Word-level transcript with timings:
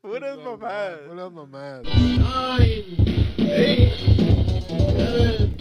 Puras 0.00 0.38
mamadas. 0.38 0.98
Puras 1.08 1.32
mamadas. 1.32 1.84
nine, 1.84 2.84
eight, 3.38 3.92
seven, 4.96 5.51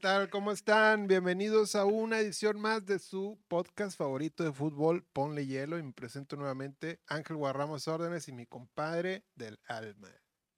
tal? 0.00 0.30
¿Cómo 0.30 0.50
están? 0.50 1.06
Bienvenidos 1.08 1.74
a 1.74 1.84
una 1.84 2.20
edición 2.20 2.58
más 2.58 2.86
de 2.86 2.98
su 2.98 3.38
podcast 3.48 3.98
favorito 3.98 4.42
de 4.42 4.50
fútbol, 4.50 5.04
Ponle 5.12 5.46
Hielo. 5.46 5.78
Y 5.78 5.82
me 5.82 5.92
presento 5.92 6.36
nuevamente 6.36 7.00
Ángel 7.06 7.36
Guarramos 7.36 7.86
Órdenes 7.86 8.26
y 8.26 8.32
mi 8.32 8.46
compadre 8.46 9.24
del 9.34 9.60
alma. 9.66 10.08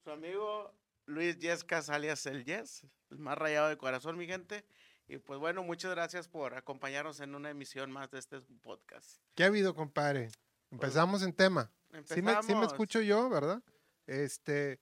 Su 0.05 0.11
amigo 0.11 0.73
Luis 1.07 1.37
Yescas, 1.39 1.89
alias 1.89 2.25
el 2.25 2.45
Yes, 2.45 2.87
el 3.09 3.17
más 3.19 3.37
rayado 3.37 3.67
de 3.67 3.77
corazón, 3.77 4.17
mi 4.17 4.27
gente. 4.27 4.63
Y 5.09 5.17
pues 5.17 5.41
bueno, 5.41 5.61
muchas 5.61 5.91
gracias 5.91 6.29
por 6.29 6.53
acompañarnos 6.53 7.19
en 7.19 7.35
una 7.35 7.49
emisión 7.49 7.91
más 7.91 8.09
de 8.11 8.19
este 8.19 8.39
podcast. 8.61 9.17
¿Qué 9.35 9.43
ha 9.43 9.47
habido, 9.47 9.75
compadre? 9.75 10.29
Empezamos 10.71 11.21
en 11.21 11.33
tema. 11.33 11.69
Sí 11.91 11.97
me, 11.97 12.03
sí 12.07 12.21
me 12.21 12.31
Empezamos. 12.31 12.67
escucho 12.67 13.01
yo, 13.01 13.29
¿verdad? 13.29 13.61
Este, 14.07 14.79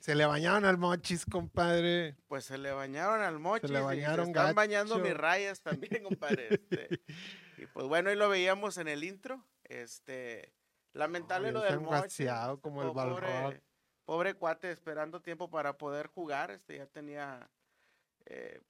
se 0.00 0.14
le 0.14 0.26
bañaron 0.26 0.64
al 0.64 0.78
mochis, 0.78 1.24
compadre. 1.26 2.16
Pues 2.28 2.44
se 2.44 2.58
le 2.58 2.70
bañaron 2.72 3.20
al 3.22 3.38
mochis. 3.38 3.70
le 3.70 3.78
y 3.80 3.82
bañaron 3.82 4.28
están 4.28 4.54
bañando 4.54 4.98
mis 4.98 5.14
rayas 5.16 5.60
también, 5.62 6.02
compadre. 6.04 6.48
este. 6.54 7.00
y 7.58 7.66
pues 7.66 7.86
bueno, 7.86 8.10
ahí 8.10 8.16
lo 8.16 8.28
veíamos 8.28 8.76
en 8.78 8.88
el 8.88 9.02
intro. 9.04 9.44
Este, 9.64 10.52
lamentable 10.92 11.50
lo 11.52 11.60
del 11.62 11.80
mochis. 11.80 12.28
como 12.60 12.82
el 12.82 12.88
po- 12.88 12.94
pobre, 12.94 13.62
pobre 14.04 14.34
cuate 14.34 14.70
esperando 14.70 15.20
tiempo 15.22 15.50
para 15.50 15.76
poder 15.76 16.06
jugar. 16.06 16.50
Este 16.52 16.76
ya 16.76 16.86
tenía, 16.86 17.50
eh, 18.26 18.60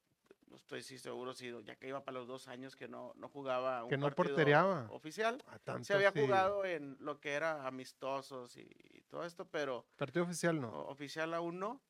no 0.48 0.56
estoy 0.56 0.82
sí 0.82 0.98
seguro 0.98 1.32
si 1.34 1.52
ya 1.64 1.76
que 1.76 1.88
iba 1.88 2.04
para 2.04 2.18
los 2.18 2.26
dos 2.28 2.48
años 2.48 2.76
que 2.76 2.88
no, 2.88 3.12
no 3.16 3.28
jugaba 3.28 3.84
un 3.84 3.90
Que 3.90 3.96
no 3.96 4.06
partido 4.06 4.34
portereaba. 4.36 4.86
oficial. 4.90 5.42
Ah, 5.46 5.58
tanto 5.58 5.84
Se 5.84 5.94
había 5.94 6.08
así. 6.10 6.20
jugado 6.20 6.64
en 6.64 6.96
lo 7.00 7.20
que 7.20 7.32
era 7.32 7.66
amistosos 7.66 8.56
y, 8.56 8.68
y 8.92 9.02
todo 9.02 9.24
esto, 9.24 9.46
pero 9.48 9.86
Partido 9.96 10.24
oficial 10.24 10.60
no. 10.60 10.70
oficial 10.86 11.34
aún 11.34 11.58
no. 11.58 11.80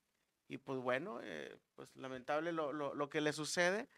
Y 0.48 0.58
pues 0.58 0.78
bueno, 0.78 1.18
eh, 1.22 1.58
pues 1.74 1.94
lamentable 1.96 2.52
lo, 2.52 2.72
lo, 2.72 2.94
lo 2.94 3.08
que 3.08 3.20
le 3.20 3.32
sucede. 3.32 3.88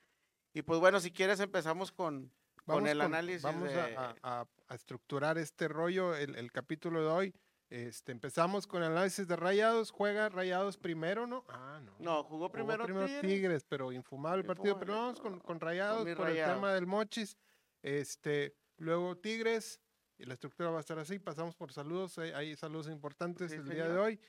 Y 0.55 0.63
pues 0.63 0.81
bueno, 0.81 0.99
si 0.99 1.13
quieres 1.13 1.41
empezamos 1.41 1.93
con, 1.93 2.33
con 2.65 2.87
el 2.87 3.01
análisis 3.01 3.43
Vamos 3.43 3.69
de- 3.69 3.97
a, 3.97 4.15
a- 4.23 4.47
a 4.69 4.75
estructurar 4.75 5.39
este 5.39 5.69
rollo, 5.69 6.15
el, 6.17 6.37
el 6.37 6.51
capítulo 6.51 7.01
de 7.03 7.07
hoy. 7.09 7.35
Este, 7.71 8.13
empezamos 8.13 8.67
con 8.67 8.83
el 8.83 8.93
análisis 8.93 9.29
de 9.29 9.37
Rayados. 9.37 9.91
Juega 9.91 10.29
Rayados 10.31 10.79
primero, 10.79 11.27
¿no? 11.27 11.45
Ah, 11.49 11.81
no. 11.85 11.93
No, 11.99 12.25
jugó 12.25 12.51
primero, 12.51 12.87
Tigres. 12.87 13.21
Tigres. 13.21 13.65
pero 13.65 13.93
infumable 13.93 14.41
el 14.41 14.47
partido. 14.47 14.79
Pero 14.79 14.95
vamos 14.95 15.21
con, 15.21 15.33
no, 15.33 15.43
con 15.43 15.61
Rayados 15.61 16.09
por 16.17 16.29
el 16.31 16.37
tema 16.37 16.73
del 16.73 16.87
Mochis. 16.87 17.37
Este, 17.83 18.57
luego 18.79 19.17
Tigres. 19.19 19.81
Y 20.17 20.25
la 20.25 20.35
estructura 20.35 20.71
va 20.71 20.79
a 20.79 20.81
estar 20.81 20.99
así. 20.99 21.19
Pasamos 21.19 21.55
por 21.55 21.73
saludos. 21.73 22.19
Hay, 22.19 22.31
hay 22.33 22.57
saludos 22.57 22.89
importantes 22.89 23.51
Sí, 23.53 23.59
el 23.59 23.69
día 23.69 23.87
de 23.89 23.99
hoy. 23.99 24.21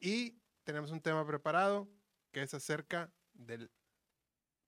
Y 0.00 0.40
tenemos 0.64 0.90
un 0.90 1.00
tema 1.00 1.24
preparado 1.26 1.88
que 2.32 2.42
es 2.42 2.52
acerca 2.54 3.12
del, 3.32 3.70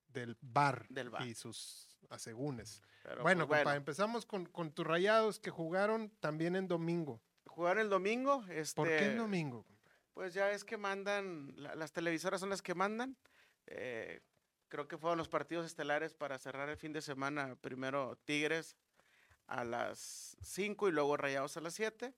del 0.07 0.37
bar, 0.39 0.85
Del 0.89 1.09
VAR. 1.09 1.27
y 1.27 1.33
sus 1.33 1.97
asegúnes. 2.09 2.81
Pero, 3.03 3.23
Bueno, 3.23 3.47
pues, 3.47 3.59
compa, 3.61 3.75
empezamos 3.75 4.25
con, 4.25 4.45
con 4.45 4.71
tus 4.71 4.85
rayados 4.85 5.39
que 5.39 5.49
jugaron 5.49 6.09
también 6.19 6.55
en 6.55 6.67
domingo. 6.67 7.21
Jugaron 7.59 7.81
el 7.81 7.89
domingo. 7.89 8.45
Este, 8.49 8.75
¿Por 8.77 8.87
qué 8.87 9.05
en 9.07 9.17
domingo? 9.17 9.63
compa? 9.65 9.79
Pues 10.13 10.33
ya 10.33 10.51
es 10.51 10.63
que 10.63 10.77
mandan, 10.77 11.53
la- 11.57 11.75
las 11.75 11.91
televisoras 11.91 12.39
son 12.39 12.49
las 12.49 12.61
que 12.61 12.73
mandan. 12.73 13.17
eh, 13.67 14.21
creo 14.69 14.87
que 14.87 14.97
fueron 14.97 15.17
los 15.17 15.27
partidos 15.29 15.65
estelares 15.65 16.13
para 16.13 16.37
cerrar 16.39 16.69
el 16.69 16.77
fin 16.77 16.93
de 16.93 17.01
semana. 17.01 17.55
Primero 17.57 18.17
Tigres 18.25 18.77
a 19.47 19.63
las 19.65 20.37
5 20.41 20.87
y 20.87 20.91
luego 20.91 21.17
Rayados 21.17 21.57
a 21.57 21.61
las 21.61 21.73
7. 21.73 22.13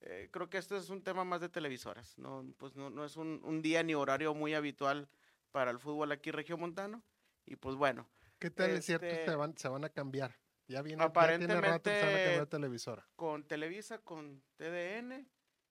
Eh, 0.00 0.28
creo 0.30 0.48
que 0.50 0.58
esto 0.58 0.76
es 0.76 0.90
un 0.90 1.02
tema 1.02 1.24
más 1.24 1.40
de 1.40 1.48
televisoras. 1.48 2.18
No, 2.18 2.44
pues 2.58 2.76
no, 2.76 2.90
no 2.90 3.04
es 3.06 3.16
un, 3.16 3.40
un 3.42 3.62
día 3.62 3.82
ni 3.82 3.94
horario 3.94 4.34
muy 4.34 4.52
habitual 4.54 5.08
para 5.50 5.70
el 5.70 5.78
fútbol 5.78 6.12
aquí 6.12 6.30
regiomontano. 6.30 7.02
Y 7.46 7.56
pues 7.56 7.74
bueno, 7.76 8.06
¿Qué 8.38 8.50
tal 8.50 8.70
es 8.70 8.84
cierto 8.84 9.06
este- 9.06 9.24
se 9.24 9.34
van, 9.36 9.56
se 9.56 9.68
van 9.68 9.84
a 9.84 9.88
cambiar? 9.88 10.34
Ya 10.66 10.80
viene, 10.82 11.02
ya 11.04 11.38
tiene 11.38 11.60
rato 11.60 11.82
que 11.90 11.90
se 11.90 12.00
van 12.00 12.14
a 12.14 12.18
cambiar 12.18 12.40
Aparentemente- 12.40 12.40
de 12.40 12.46
televisora. 12.46 13.06
con 13.16 13.44
Televisa, 13.46 13.98
con 13.98 14.42
TDN 14.56 15.26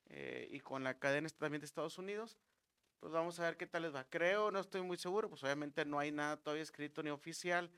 eh, 0.10 0.48
y 0.52 0.60
con 0.60 0.84
la 0.84 1.00
cadena 1.00 1.28
también 1.30 1.62
de 1.62 1.66
Estados 1.66 1.98
Unidos. 1.98 2.38
Pues 3.00 3.12
vamos 3.12 3.40
a 3.40 3.44
ver 3.44 3.58
qué 3.58 3.66
tal 3.68 3.82
les 3.82 3.94
va. 3.94 4.06
Creo, 4.06 4.52
no 4.52 4.60
estoy 4.60 4.82
muy 4.82 4.98
seguro, 4.98 5.30
pues 5.30 5.44
obviamente 5.44 5.84
no 5.84 6.00
hay 6.00 6.12
nada 6.12 6.38
todavía 6.38 6.64
escrito 6.64 7.02
ni 7.04 7.10
oficial, 7.10 7.72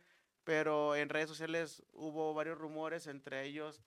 pero 0.43 0.95
en 0.95 1.09
redes 1.09 1.29
sociales 1.29 1.81
hubo 1.93 2.33
varios 2.33 2.57
rumores, 2.57 3.07
entre 3.07 3.43
ellos 3.43 3.81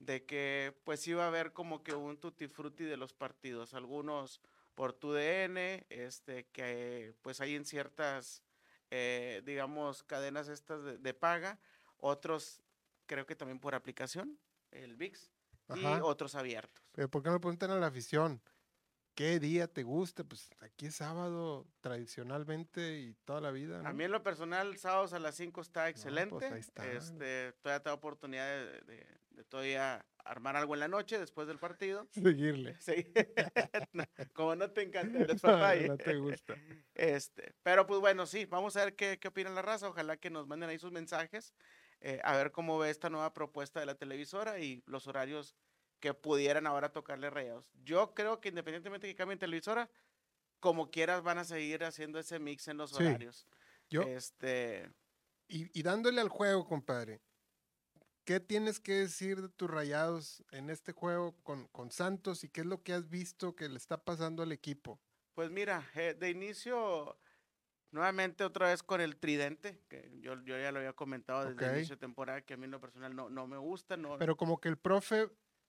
de 0.00 0.26
que 0.26 0.76
pues 0.84 1.06
iba 1.06 1.24
a 1.24 1.28
haber 1.28 1.52
como 1.52 1.82
que 1.84 1.94
un 1.94 2.18
tutti 2.18 2.48
frutti 2.48 2.84
de 2.84 2.96
los 2.96 3.12
partidos, 3.14 3.72
algunos 3.74 4.40
por 4.74 4.92
TUDN, 4.92 5.86
este, 5.90 6.46
que 6.48 7.14
pues 7.22 7.40
hay 7.40 7.54
en 7.54 7.64
ciertas, 7.64 8.42
eh, 8.90 9.40
digamos, 9.44 10.02
cadenas 10.02 10.48
estas 10.48 10.82
de, 10.82 10.98
de 10.98 11.14
paga, 11.14 11.58
otros 11.98 12.61
creo 13.12 13.26
que 13.26 13.36
también 13.36 13.58
por 13.60 13.74
aplicación, 13.74 14.38
el 14.70 14.96
VIX, 14.96 15.30
y 15.74 15.84
Ajá. 15.84 16.04
otros 16.04 16.34
abiertos. 16.34 16.82
Pero 16.92 17.08
¿por 17.10 17.22
qué 17.22 17.28
no 17.30 17.40
preguntan 17.40 17.70
a 17.70 17.76
la 17.76 17.86
afición? 17.88 18.40
¿Qué 19.14 19.38
día 19.38 19.68
te 19.68 19.82
gusta? 19.82 20.24
Pues 20.24 20.48
aquí 20.60 20.86
es 20.86 20.94
sábado 20.96 21.66
tradicionalmente 21.82 22.98
y 23.00 23.14
toda 23.26 23.42
la 23.42 23.50
vida. 23.50 23.80
A 23.80 23.82
¿no? 23.82 23.92
mí 23.94 24.04
en 24.04 24.10
lo 24.12 24.22
personal, 24.22 24.76
sábados 24.78 25.12
a 25.12 25.18
las 25.18 25.34
5 25.34 25.60
está 25.60 25.88
excelente. 25.90 26.30
pues 26.30 26.50
ahí 26.52 26.60
está. 26.60 26.90
Este, 26.90 27.52
todavía 27.60 27.82
tengo 27.82 27.96
oportunidad 27.96 28.46
de, 28.48 28.80
de- 28.82 29.22
de 29.32 29.44
todavía 29.44 30.04
armar 30.26 30.56
algo 30.56 30.74
en 30.74 30.80
la 30.80 30.88
noche 30.88 31.18
después 31.18 31.46
del 31.48 31.58
partido. 31.58 32.06
Seguirle. 32.12 32.76
Sí. 32.80 33.12
No, 33.92 34.04
Como 34.34 34.56
no 34.56 34.70
te 34.70 34.82
encanta 34.82 35.18
el 35.18 35.26
despapalle. 35.26 35.88
no 35.88 35.96
te 35.98 36.16
gusta. 36.16 36.54
Este, 36.94 37.54
pero 37.62 37.86
pues 37.86 38.00
bueno, 38.00 38.24
sí, 38.26 38.44
vamos 38.46 38.76
a 38.76 38.84
ver 38.84 38.94
qué, 38.96 39.18
qué 39.18 39.28
opina 39.28 39.50
la 39.50 39.60
raza. 39.62 39.88
Ojalá 39.88 40.16
que 40.16 40.30
nos 40.30 40.46
manden 40.46 40.68
ahí 40.70 40.78
sus 40.78 40.92
mensajes, 40.92 41.52
eh, 42.02 42.20
a 42.24 42.36
ver 42.36 42.52
cómo 42.52 42.78
ve 42.78 42.90
esta 42.90 43.10
nueva 43.10 43.32
propuesta 43.34 43.80
de 43.80 43.86
la 43.86 43.96
televisora 43.96 44.58
y 44.60 44.82
los 44.86 45.06
horarios 45.06 45.56
que 46.00 46.14
pudieran 46.14 46.66
ahora 46.66 46.92
tocarle 46.92 47.30
rayados. 47.30 47.70
Yo 47.74 48.14
creo 48.14 48.40
que 48.40 48.50
independientemente 48.50 49.06
que 49.08 49.14
cambien 49.16 49.38
televisora, 49.38 49.90
como 50.60 50.90
quieras 50.90 51.22
van 51.22 51.38
a 51.38 51.44
seguir 51.44 51.84
haciendo 51.84 52.18
ese 52.20 52.38
mix 52.40 52.68
en 52.68 52.78
los 52.78 52.92
Sí. 52.92 52.94
horarios. 52.94 53.48
Yo, 53.90 54.12
Este, 54.16 54.92
y, 55.48 55.78
y 55.78 55.82
dándole 55.84 56.20
al 56.20 56.28
juego, 56.28 56.66
compadre, 56.66 57.22
¿qué 58.24 58.40
tienes 58.40 58.80
que 58.80 58.94
decir 58.94 59.40
de 59.42 59.48
tus 59.48 59.70
rayados 59.70 60.44
en 60.50 60.70
este 60.70 60.92
juego 60.92 61.40
con, 61.42 61.68
con 61.68 61.90
Santos 61.90 62.44
y 62.44 62.48
qué 62.48 62.62
es 62.62 62.66
lo 62.66 62.82
que 62.82 62.92
has 62.94 63.08
visto 63.08 63.54
que 63.56 63.68
le 63.68 63.76
está 63.78 64.04
pasando 64.04 64.42
al 64.42 64.52
equipo? 64.52 65.00
pues 65.34 65.50
mira, 65.50 65.90
eh, 65.94 66.14
de 66.14 66.30
inicio, 66.30 67.18
nuevamente 67.92 68.42
otra 68.42 68.68
vez 68.68 68.82
con 68.82 69.00
el 69.00 69.16
tridente, 69.16 69.78
que 69.88 70.10
yo, 70.20 70.34
yo 70.42 70.58
ya 70.58 70.72
lo 70.72 70.78
había 70.78 70.94
comentado 70.94 71.44
desde 71.44 71.66
el 71.66 71.76
inicio 71.76 71.96
de 71.96 72.00
temporada, 72.00 72.40
que 72.40 72.54
a 72.54 72.56
mí 72.56 72.64
en 72.64 72.72
lo 72.72 72.80
personal 72.80 73.14
no, 73.14 73.30
no 73.30 73.46
me 73.46 73.58
gusta, 73.58 73.96
no, 73.96 74.18
Pero 74.18 74.36
como 74.36 74.60
que 74.60 74.68
el 74.68 74.78
profe, 74.78 75.28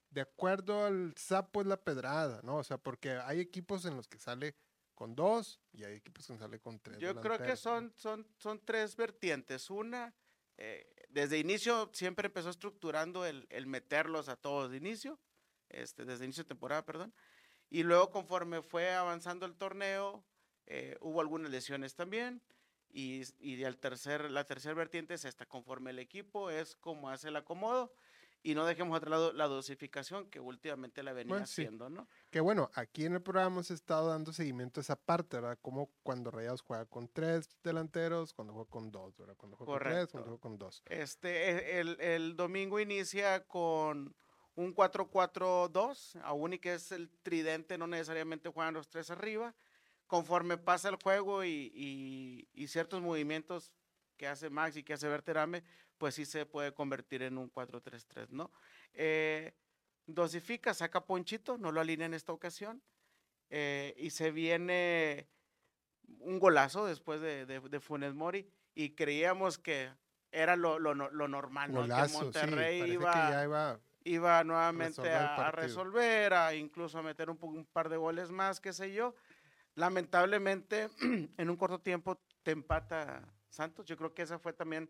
de 0.09 0.21
acuerdo 0.21 0.85
al 0.85 1.13
sapo, 1.17 1.61
es 1.61 1.67
la 1.67 1.77
pedrada, 1.77 2.41
¿no? 2.43 2.57
O 2.57 2.63
sea, 2.63 2.77
porque 2.77 3.11
hay 3.11 3.41
equipos 3.41 3.85
en 3.85 3.95
los 3.95 4.07
que 4.07 4.17
sale 4.17 4.55
con 4.95 5.15
dos 5.15 5.59
y 5.73 5.83
hay 5.83 5.95
equipos 5.95 6.25
que 6.25 6.37
sale 6.37 6.59
con 6.59 6.79
tres. 6.79 6.97
Yo 6.99 7.19
creo 7.19 7.37
que 7.37 7.57
son, 7.57 7.93
son, 7.97 8.25
son 8.37 8.63
tres 8.63 8.95
vertientes. 8.95 9.69
Una, 9.69 10.13
eh, 10.57 10.87
desde 11.09 11.39
inicio 11.39 11.89
siempre 11.93 12.27
empezó 12.27 12.49
estructurando 12.49 13.25
el, 13.25 13.45
el 13.49 13.67
meterlos 13.67 14.29
a 14.29 14.37
todos 14.37 14.71
de 14.71 14.77
inicio, 14.77 15.19
este, 15.69 16.05
desde 16.05 16.25
inicio 16.25 16.43
de 16.43 16.47
temporada, 16.49 16.85
perdón. 16.85 17.13
Y 17.69 17.83
luego 17.83 18.11
conforme 18.11 18.61
fue 18.61 18.93
avanzando 18.93 19.45
el 19.45 19.55
torneo, 19.55 20.23
eh, 20.67 20.97
hubo 21.01 21.21
algunas 21.21 21.51
lesiones 21.51 21.95
también. 21.95 22.41
Y, 22.95 23.23
y 23.39 23.63
al 23.63 23.77
tercer, 23.77 24.29
la 24.29 24.43
tercera 24.43 24.75
vertiente 24.75 25.15
es 25.15 25.25
esta, 25.25 25.47
conforme 25.47 25.89
el 25.89 25.99
equipo 25.99 26.51
es 26.51 26.75
como 26.75 27.09
hace 27.09 27.29
el 27.29 27.35
acomodo. 27.35 27.91
Y 28.45 28.55
no 28.55 28.65
dejemos 28.65 28.93
a 28.93 28.97
otro 28.97 29.09
lado 29.09 29.31
la 29.31 29.47
dosificación 29.47 30.29
que 30.29 30.41
últimamente 30.41 31.01
la 31.01 31.13
venía 31.13 31.29
Bueno, 31.33 31.45
sí. 31.47 31.61
haciendo, 31.61 31.89
¿no? 31.89 32.09
Que 32.29 32.41
bueno, 32.41 32.69
aquí 32.75 33.05
en 33.05 33.13
el 33.13 33.21
programa 33.21 33.47
hemos 33.47 33.71
estado 33.71 34.09
dando 34.09 34.33
seguimiento 34.33 34.79
a 34.79 34.83
esa 34.83 34.97
parte, 34.97 35.37
¿verdad? 35.37 35.57
Como 35.61 35.89
cuando 36.03 36.29
Rayados 36.29 36.61
juega 36.61 36.85
con 36.85 37.07
tres 37.07 37.49
delanteros, 37.63 38.33
cuando 38.33 38.53
juega 38.53 38.69
con 38.69 38.91
dos, 38.91 39.15
¿verdad? 39.17 39.37
Cuando 39.37 39.55
juega 39.55 39.71
con 39.71 39.79
tres, 39.79 40.07
cuando 40.09 40.09
Correcto. 40.09 40.23
juega 40.23 40.41
con 40.41 40.57
dos. 40.59 40.83
Este, 40.87 41.51
e- 41.51 41.79
el, 41.79 42.01
el 42.01 42.35
domingo 42.35 42.81
inicia 42.81 43.45
con 43.47 44.13
un 44.55 44.75
4-4-2, 44.75 46.19
aún 46.23 46.53
y 46.53 46.59
que 46.59 46.73
es 46.73 46.91
el 46.91 47.09
tridente, 47.23 47.77
no 47.77 47.87
necesariamente 47.87 48.49
juegan 48.49 48.73
los 48.73 48.89
tres 48.89 49.09
arriba. 49.09 49.55
Conforme 50.17 50.59
pasa 50.59 50.89
el 50.89 50.97
juego 50.97 51.43
y, 51.43 51.71
y- 51.73 52.47
y 52.53 52.67
ciertos 52.67 53.01
movimientos 53.01 53.73
que 54.15 54.27
hace 54.27 54.51
Max 54.51 54.77
y 54.77 54.83
que 54.83 54.93
hace 54.93 55.07
Berterame, 55.07 55.63
pues 55.97 56.13
sí 56.13 56.25
se 56.27 56.45
puede 56.45 56.71
convertir 56.71 57.23
en 57.23 57.39
un 57.39 57.49
4-3-3, 57.49 58.29
¿no? 58.29 58.51
Eh, 58.93 59.55
dosifica, 60.05 60.75
saca 60.75 61.03
Ponchito, 61.07 61.57
no 61.57 61.71
lo 61.71 61.81
alinea 61.81 62.05
en 62.05 62.13
esta 62.13 62.31
ocasión. 62.31 62.83
eh, 63.49 63.95
y 63.97 64.11
se 64.11 64.29
viene 64.29 65.27
un 66.19 66.37
golazo 66.39 66.85
después 66.85 67.19
de, 67.19 67.47
de, 67.47 67.59
de 67.59 67.79
Funes 67.79 68.13
Mori 68.13 68.47
y 68.75 68.91
creíamos 68.91 69.57
que 69.57 69.89
era 70.31 70.55
lo, 70.55 70.77
lo, 70.77 70.93
lo 70.93 71.27
normal, 71.27 71.71
que 71.87 72.01
Monterrey 72.13 72.91
iba, 72.91 73.11
que 73.13 73.43
iba 73.43 73.79
iba 74.05 74.43
nuevamente 74.43 75.01
resolver 75.01 75.15
a, 75.47 75.51
resolver, 75.51 76.33
a 76.35 76.53
incluso 76.53 76.99
a 76.99 77.01
meter 77.01 77.31
un 77.31 77.65
par 77.65 77.89
de 77.89 77.97
goles 77.97 78.29
más, 78.29 78.59
qué 78.59 78.73
sé 78.73 78.93
yo. 78.93 79.15
Lamentablemente, 79.75 80.89
en 81.37 81.49
un 81.49 81.57
corto 81.57 81.79
tiempo 81.81 82.19
te 82.43 82.51
empata 82.51 83.23
Santos. 83.49 83.85
Yo 83.85 83.97
creo 83.97 84.13
que 84.13 84.21
esa 84.23 84.39
fue 84.39 84.53
también 84.53 84.89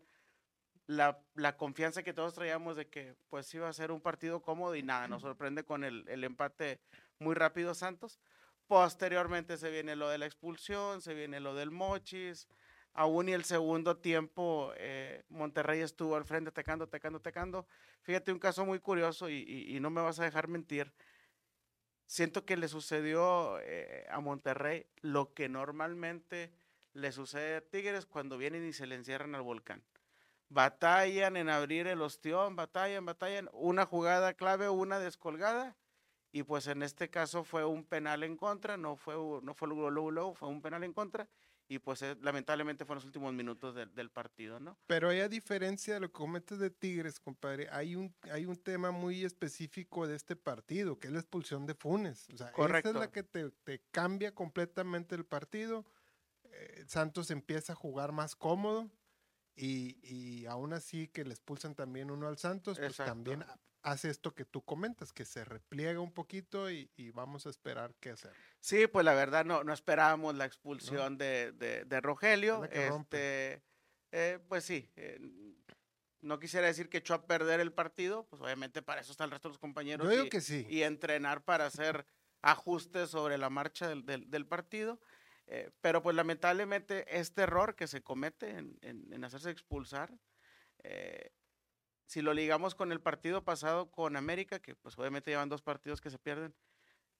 la, 0.86 1.20
la 1.34 1.56
confianza 1.56 2.02
que 2.02 2.14
todos 2.14 2.34
traíamos 2.34 2.76
de 2.76 2.88
que 2.88 3.16
pues 3.30 3.52
iba 3.54 3.68
a 3.68 3.72
ser 3.72 3.92
un 3.92 4.00
partido 4.00 4.42
cómodo 4.42 4.74
y 4.76 4.82
nada, 4.82 5.08
nos 5.08 5.22
sorprende 5.22 5.64
con 5.64 5.84
el, 5.84 6.04
el 6.08 6.24
empate 6.24 6.80
muy 7.18 7.34
rápido 7.34 7.74
Santos. 7.74 8.20
Posteriormente 8.66 9.56
se 9.58 9.70
viene 9.70 9.96
lo 9.96 10.08
de 10.08 10.18
la 10.18 10.26
expulsión, 10.26 11.02
se 11.02 11.14
viene 11.14 11.40
lo 11.40 11.54
del 11.54 11.70
Mochis. 11.70 12.48
Aún 12.94 13.28
y 13.28 13.32
el 13.32 13.44
segundo 13.44 13.98
tiempo, 13.98 14.72
eh, 14.76 15.24
Monterrey 15.28 15.80
estuvo 15.80 16.16
al 16.16 16.24
frente 16.24 16.50
atacando, 16.50 16.84
atacando, 16.84 17.18
atacando. 17.18 17.66
Fíjate 18.02 18.32
un 18.32 18.38
caso 18.38 18.64
muy 18.66 18.78
curioso 18.80 19.28
y, 19.28 19.36
y- 19.48 19.76
y 19.76 19.80
no 19.80 19.90
me 19.90 20.00
vas 20.02 20.20
a 20.20 20.24
dejar 20.24 20.48
mentir. 20.48 20.92
Siento 22.06 22.44
que 22.44 22.56
le 22.56 22.68
sucedió 22.68 23.58
eh, 23.60 24.06
a 24.10 24.20
Monterrey 24.20 24.86
lo 25.00 25.32
que 25.32 25.48
normalmente 25.48 26.52
le 26.92 27.12
sucede 27.12 27.56
a 27.56 27.60
Tigres 27.60 28.06
cuando 28.06 28.38
vienen 28.38 28.66
y 28.66 28.72
se 28.72 28.86
le 28.86 28.94
encierran 28.94 29.34
al 29.34 29.42
volcán. 29.42 29.82
Batallan 30.48 31.36
en 31.36 31.48
abrir 31.48 31.86
el 31.86 32.02
ostión, 32.02 32.54
batallan, 32.54 33.04
batallan. 33.04 33.48
Una 33.52 33.86
jugada 33.86 34.34
clave, 34.34 34.68
una 34.68 34.98
descolgada. 34.98 35.76
Y 36.30 36.42
pues 36.42 36.66
en 36.66 36.82
este 36.82 37.10
caso 37.10 37.44
fue 37.44 37.64
un 37.64 37.84
penal 37.84 38.22
en 38.24 38.36
contra, 38.36 38.76
no 38.76 38.96
fue, 38.96 39.14
no 39.14 39.54
fue 39.54 39.68
luego, 39.68 40.34
fue 40.34 40.48
un 40.48 40.62
penal 40.62 40.84
en 40.84 40.92
contra. 40.92 41.28
Y 41.66 41.78
pues 41.78 42.02
eh, 42.02 42.16
lamentablemente 42.20 42.84
fueron 42.84 42.98
los 42.98 43.06
últimos 43.06 43.32
minutos 43.32 43.74
del- 43.74 43.94
del 43.94 44.10
partido, 44.10 44.60
¿no? 44.60 44.76
Pero 44.86 45.08
hay 45.08 45.20
a 45.20 45.28
diferencia 45.28 45.94
de 45.94 46.00
lo 46.00 46.08
que 46.08 46.12
comentas 46.12 46.58
de 46.58 46.68
Tigres, 46.70 47.18
compadre, 47.20 47.68
hay 47.70 47.96
un, 47.96 48.14
hay 48.30 48.44
un 48.44 48.56
tema 48.56 48.90
muy 48.90 49.24
específico 49.24 50.06
de 50.06 50.14
este 50.16 50.36
partido, 50.36 50.98
que 50.98 51.06
es 51.06 51.12
la 51.14 51.20
expulsión 51.20 51.64
de 51.64 51.74
Funes. 51.74 52.28
O 52.32 52.36
sea, 52.36 52.48
esa 52.48 52.48
es 52.48 52.52
Correcto. 52.52 52.92
la 52.92 53.10
que 53.10 53.22
te, 53.22 53.50
te 53.50 53.80
cambia 53.90 54.34
completamente 54.34 55.14
el 55.14 55.24
partido. 55.24 55.86
Eh, 56.44 56.84
Santos 56.86 57.30
empieza 57.30 57.72
a 57.72 57.76
jugar 57.76 58.12
más 58.12 58.36
cómodo 58.36 58.90
y, 59.56 59.98
y 60.02 60.44
aún 60.46 60.72
así 60.74 61.08
que 61.08 61.24
le 61.24 61.30
expulsan 61.32 61.74
también 61.74 62.10
uno 62.10 62.28
al 62.28 62.36
Santos, 62.38 62.76
pues 62.78 62.90
Exacto. 62.90 63.12
también 63.12 63.42
hace 63.84 64.10
esto 64.10 64.34
que 64.34 64.44
tú 64.44 64.62
comentas, 64.64 65.12
que 65.12 65.24
se 65.24 65.44
repliega 65.44 66.00
un 66.00 66.12
poquito 66.12 66.70
y, 66.70 66.90
y 66.96 67.10
vamos 67.10 67.46
a 67.46 67.50
esperar 67.50 67.94
qué 68.00 68.10
hacer. 68.10 68.32
Sí, 68.58 68.86
pues 68.88 69.04
la 69.04 69.14
verdad 69.14 69.44
no, 69.44 69.62
no 69.62 69.72
esperábamos 69.72 70.34
la 70.34 70.46
expulsión 70.46 71.16
de, 71.18 71.52
de- 71.52 71.84
de 71.84 72.00
Rogelio. 72.00 72.64
Este, 72.64 73.62
eh, 74.10 74.38
pues 74.48 74.64
sí, 74.64 74.90
eh, 74.96 75.20
no 76.22 76.40
quisiera 76.40 76.66
decir 76.66 76.88
que 76.88 76.98
echó 76.98 77.14
a 77.14 77.26
perder 77.26 77.60
el 77.60 77.72
partido, 77.72 78.26
pues 78.28 78.40
obviamente 78.40 78.80
para 78.82 79.02
eso 79.02 79.12
están 79.12 79.26
el 79.26 79.32
resto 79.32 79.48
de 79.48 79.52
los 79.52 79.58
compañeros 79.58 80.06
Yo 80.06 80.10
digo 80.10 80.24
y, 80.24 80.30
que 80.30 80.40
sí. 80.40 80.66
y 80.68 80.82
entrenar 80.82 81.44
para 81.44 81.66
hacer 81.66 82.06
ajustes 82.42 83.10
sobre 83.10 83.36
la 83.38 83.50
marcha 83.50 83.88
del, 83.88 84.04
del- 84.06 84.30
del 84.30 84.46
partido. 84.46 84.98
eh, 85.46 85.70
pero 85.82 86.02
pues 86.02 86.16
lamentablemente 86.16 87.04
este 87.18 87.42
error 87.42 87.76
que 87.76 87.86
se 87.86 88.02
comete 88.02 88.48
en, 88.48 88.78
en- 88.80 89.12
en 89.12 89.24
hacerse 89.24 89.50
expulsar, 89.50 90.10
eh, 90.82 91.30
si 92.06 92.22
lo 92.22 92.34
ligamos 92.34 92.74
con 92.74 92.92
el 92.92 93.00
partido 93.00 93.44
pasado 93.44 93.90
con 93.90 94.16
América, 94.16 94.58
que 94.60 94.74
pues 94.76 94.98
obviamente 94.98 95.30
llevan 95.30 95.48
dos 95.48 95.62
partidos 95.62 96.00
que 96.00 96.10
se 96.10 96.18
pierden, 96.18 96.54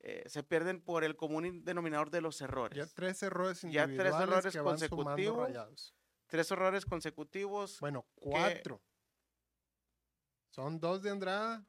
eh, 0.01 0.23
se 0.27 0.43
pierden 0.43 0.81
por 0.83 1.05
el 1.05 1.17
común 1.17 1.47
in- 1.47 1.65
denominador 1.65 2.11
de 2.11 2.21
los 2.21 2.41
errores. 2.41 2.77
Ya 2.77 2.87
tres 2.95 3.23
errores 3.23 3.63
Ya 3.63 3.85
tres 3.87 3.91
individuales 3.97 4.21
errores 4.29 4.53
que 4.53 4.61
consecutivos. 4.61 5.95
Tres 6.27 6.51
errores 6.51 6.85
consecutivos. 6.87 7.81
Bueno, 7.81 8.07
cuatro. 8.15 8.81
Son 10.51 10.79
dos 10.81 11.03
de 11.03 11.11
Andrada. 11.11 11.65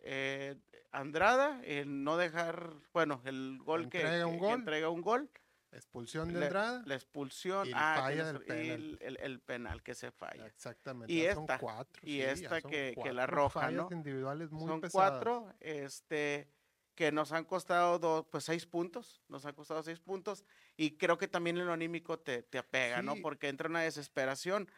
eh, 0.00 0.56
Andrada, 0.90 1.60
el 1.64 2.02
no 2.04 2.16
dejar, 2.16 2.72
bueno, 2.94 3.20
el 3.24 3.58
gol 3.62 3.90
que, 3.90 3.98
Entrega 4.00 4.26
un 4.26 4.32
que- 4.34 4.38
que 4.38 4.44
gol. 4.46 4.54
entrega 4.58 4.88
un 4.90 5.02
gol, 5.02 5.30
Expulsión 5.78 6.28
de 6.32 6.44
Andrada. 6.44 6.82
la 6.84 6.94
expulsión, 6.94 7.66
Y 7.66 7.70
el 7.70 7.74
ah, 7.76 7.96
falla 7.98 8.26
del 8.32 8.36
y 8.36 8.46
penal. 8.46 8.66
el, 8.70 8.98
el- 9.00 9.16
el 9.20 9.40
penal 9.40 9.82
que 9.82 9.94
se 9.94 10.10
falla. 10.10 10.46
Exactamente. 10.46 11.12
Y 11.12 11.22
ya 11.22 11.34
son 11.34 11.44
esta, 11.44 11.58
cuatro. 11.58 12.00
y 12.04 12.16
sí, 12.16 12.22
esta 12.22 12.60
son 12.60 12.70
que- 12.70 12.94
que 13.02 13.12
la 13.12 13.26
roja, 13.26 13.60
fallas 13.60 13.88
¿no? 13.90 13.96
individuales 13.96 14.50
muy 14.50 14.66
Son 14.68 14.80
pesadas. 14.80 15.10
cuatro, 15.10 15.52
este, 15.60 16.48
que 16.94 17.12
nos 17.12 17.32
han 17.32 17.44
costado 17.44 17.98
dos, 17.98 18.26
pues 18.30 18.44
seis 18.44 18.66
puntos, 18.66 19.22
nos 19.28 19.46
han 19.46 19.54
costado 19.54 19.82
seis 19.82 20.00
puntos, 20.00 20.44
y 20.76 20.96
creo 20.98 21.16
que 21.16 21.28
también 21.28 21.56
en 21.56 21.66
lo 21.66 21.72
anímico 21.72 22.18
te, 22.18 22.42
te 22.42 22.58
apega, 22.58 23.02
¿no? 23.02 23.14
Porque 23.22 23.48
entra 23.48 23.68
una 23.68 23.80
desesperación. 23.82 24.68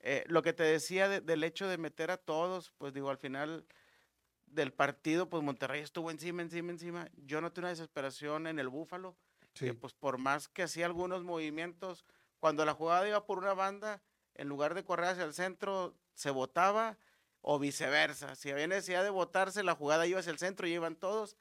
Eh, 0.00 0.24
lo 0.26 0.42
que 0.42 0.52
te 0.52 0.62
decía 0.64 1.08
de- 1.08 1.20
del 1.20 1.44
hecho 1.44 1.68
de 1.68 1.78
meter 1.78 2.10
a 2.10 2.16
todos, 2.16 2.72
pues 2.78 2.92
digo, 2.92 3.08
al 3.10 3.18
final 3.18 3.66
del 4.46 4.72
partido, 4.72 5.28
pues 5.30 5.44
Monterrey 5.44 5.80
estuvo 5.82 6.10
encima, 6.10 6.42
encima, 6.42 6.72
encima. 6.72 7.08
Yo 7.16 7.40
noté 7.40 7.60
una 7.60 7.68
desesperación 7.68 8.48
en 8.48 8.58
el 8.58 8.68
Búfalo, 8.68 9.14
Sí. 9.54 9.66
que 9.66 9.74
pues 9.74 9.92
por 9.94 10.18
más 10.18 10.48
que 10.48 10.62
hacía 10.62 10.86
algunos 10.86 11.24
movimientos, 11.24 12.04
cuando 12.38 12.64
la 12.64 12.74
jugada 12.74 13.06
iba 13.08 13.26
por 13.26 13.38
una 13.38 13.54
banda, 13.54 14.02
en 14.34 14.48
lugar 14.48 14.74
de 14.74 14.84
correr 14.84 15.08
hacia 15.10 15.24
el 15.24 15.34
centro, 15.34 15.94
se 16.14 16.30
botaba 16.30 16.98
o 17.42 17.58
viceversa. 17.58 18.34
Si 18.36 18.50
había 18.50 18.66
necesidad 18.66 19.02
de 19.02 19.10
botarse, 19.10 19.62
la 19.62 19.74
jugada 19.74 20.06
iba 20.06 20.20
hacia 20.20 20.32
el 20.32 20.38
centro 20.38 20.66
y 20.66 20.72
iban 20.74 20.96
todos. 20.96 21.36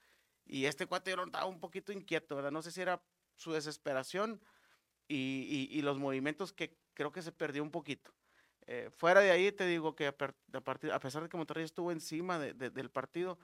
Y 0.45 0.65
este 0.65 0.85
cuate 0.87 1.15
notaba 1.15 1.45
un 1.45 1.59
poquito 1.59 1.91
inquieto, 1.91 2.35
¿verdad? 2.35 2.51
No 2.51 2.61
sé 2.61 2.71
si 2.71 2.81
era 2.81 3.01
su 3.35 3.51
desesperación 3.53 4.41
y, 5.07 5.67
y- 5.71 5.77
y 5.77 5.81
los 5.81 5.97
movimientos 5.99 6.51
que 6.53 6.77
creo 6.93 7.11
que 7.11 7.21
se 7.21 7.31
perdió 7.31 7.63
un 7.63 7.71
poquito. 7.71 8.11
Eh, 8.65 8.89
fuera 8.95 9.21
de 9.21 9.31
ahí, 9.31 9.51
te 9.51 9.65
digo 9.65 9.95
que 9.95 10.07
a, 10.07 10.17
partir- 10.17 10.91
a 10.91 10.99
pesar 10.99 11.23
de 11.23 11.29
que 11.29 11.37
Monterrey 11.37 11.63
estuvo 11.63 11.91
encima 11.91 12.37
de- 12.39 12.53
de- 12.53 12.69
del 12.69 12.89
partido, 12.89 13.39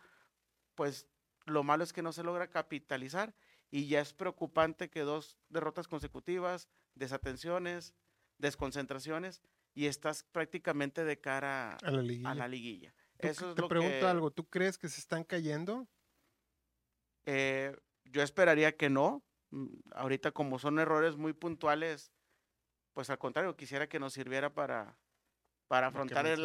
pues 0.75 1.07
lo 1.45 1.63
malo 1.63 1.83
es 1.83 1.93
que 1.93 2.01
no 2.01 2.11
se 2.11 2.23
logra 2.23 2.49
capitalizar 2.49 3.33
y 3.75 3.87
ya 3.87 3.99
es 3.99 4.13
preocupante 4.13 4.89
que 4.89 5.01
dos 5.01 5.37
derrotas 5.49 5.89
consecutivas, 5.89 6.69
desatenciones, 6.93 7.93
desconcentraciones 8.37 9.41
y 9.73 9.87
estás 9.87 10.23
prácticamente 10.23 11.03
de 11.03 11.19
cara 11.19 11.75
A 11.83 11.91
la 11.91 12.01
liguilla. 12.01 12.29
a 12.31 12.35
la 12.35 12.47
liguilla. 12.47 12.95
Tú- 13.19 13.27
Eso 13.27 13.49
es 13.49 13.55
te 13.55 13.61
lo 13.63 13.67
pregunto 13.67 13.99
que, 13.99 14.05
algo. 14.05 14.31
¿Tú 14.31 14.47
crees 14.49 14.77
que 14.77 14.87
se 14.87 15.01
están 15.01 15.25
cayendo? 15.25 15.89
eh, 17.25 17.75
yo 18.05 18.21
esperaría 18.21 18.77
que 18.77 18.89
no. 18.89 19.23
Mm, 19.51 19.67
Ahorita 19.91 20.31
como 20.31 20.57
son 20.57 20.79
errores 20.79 21.17
muy 21.17 21.33
puntuales, 21.33 22.13
pues 22.93 23.09
al 23.09 23.17
contrario, 23.17 23.57
quisiera 23.57 23.89
que 23.89 23.99
nos 23.99 24.13
sirviera 24.13 24.53
para, 24.53 24.97
para 25.67 25.87
afrontar 25.87 26.25
el, 26.27 26.35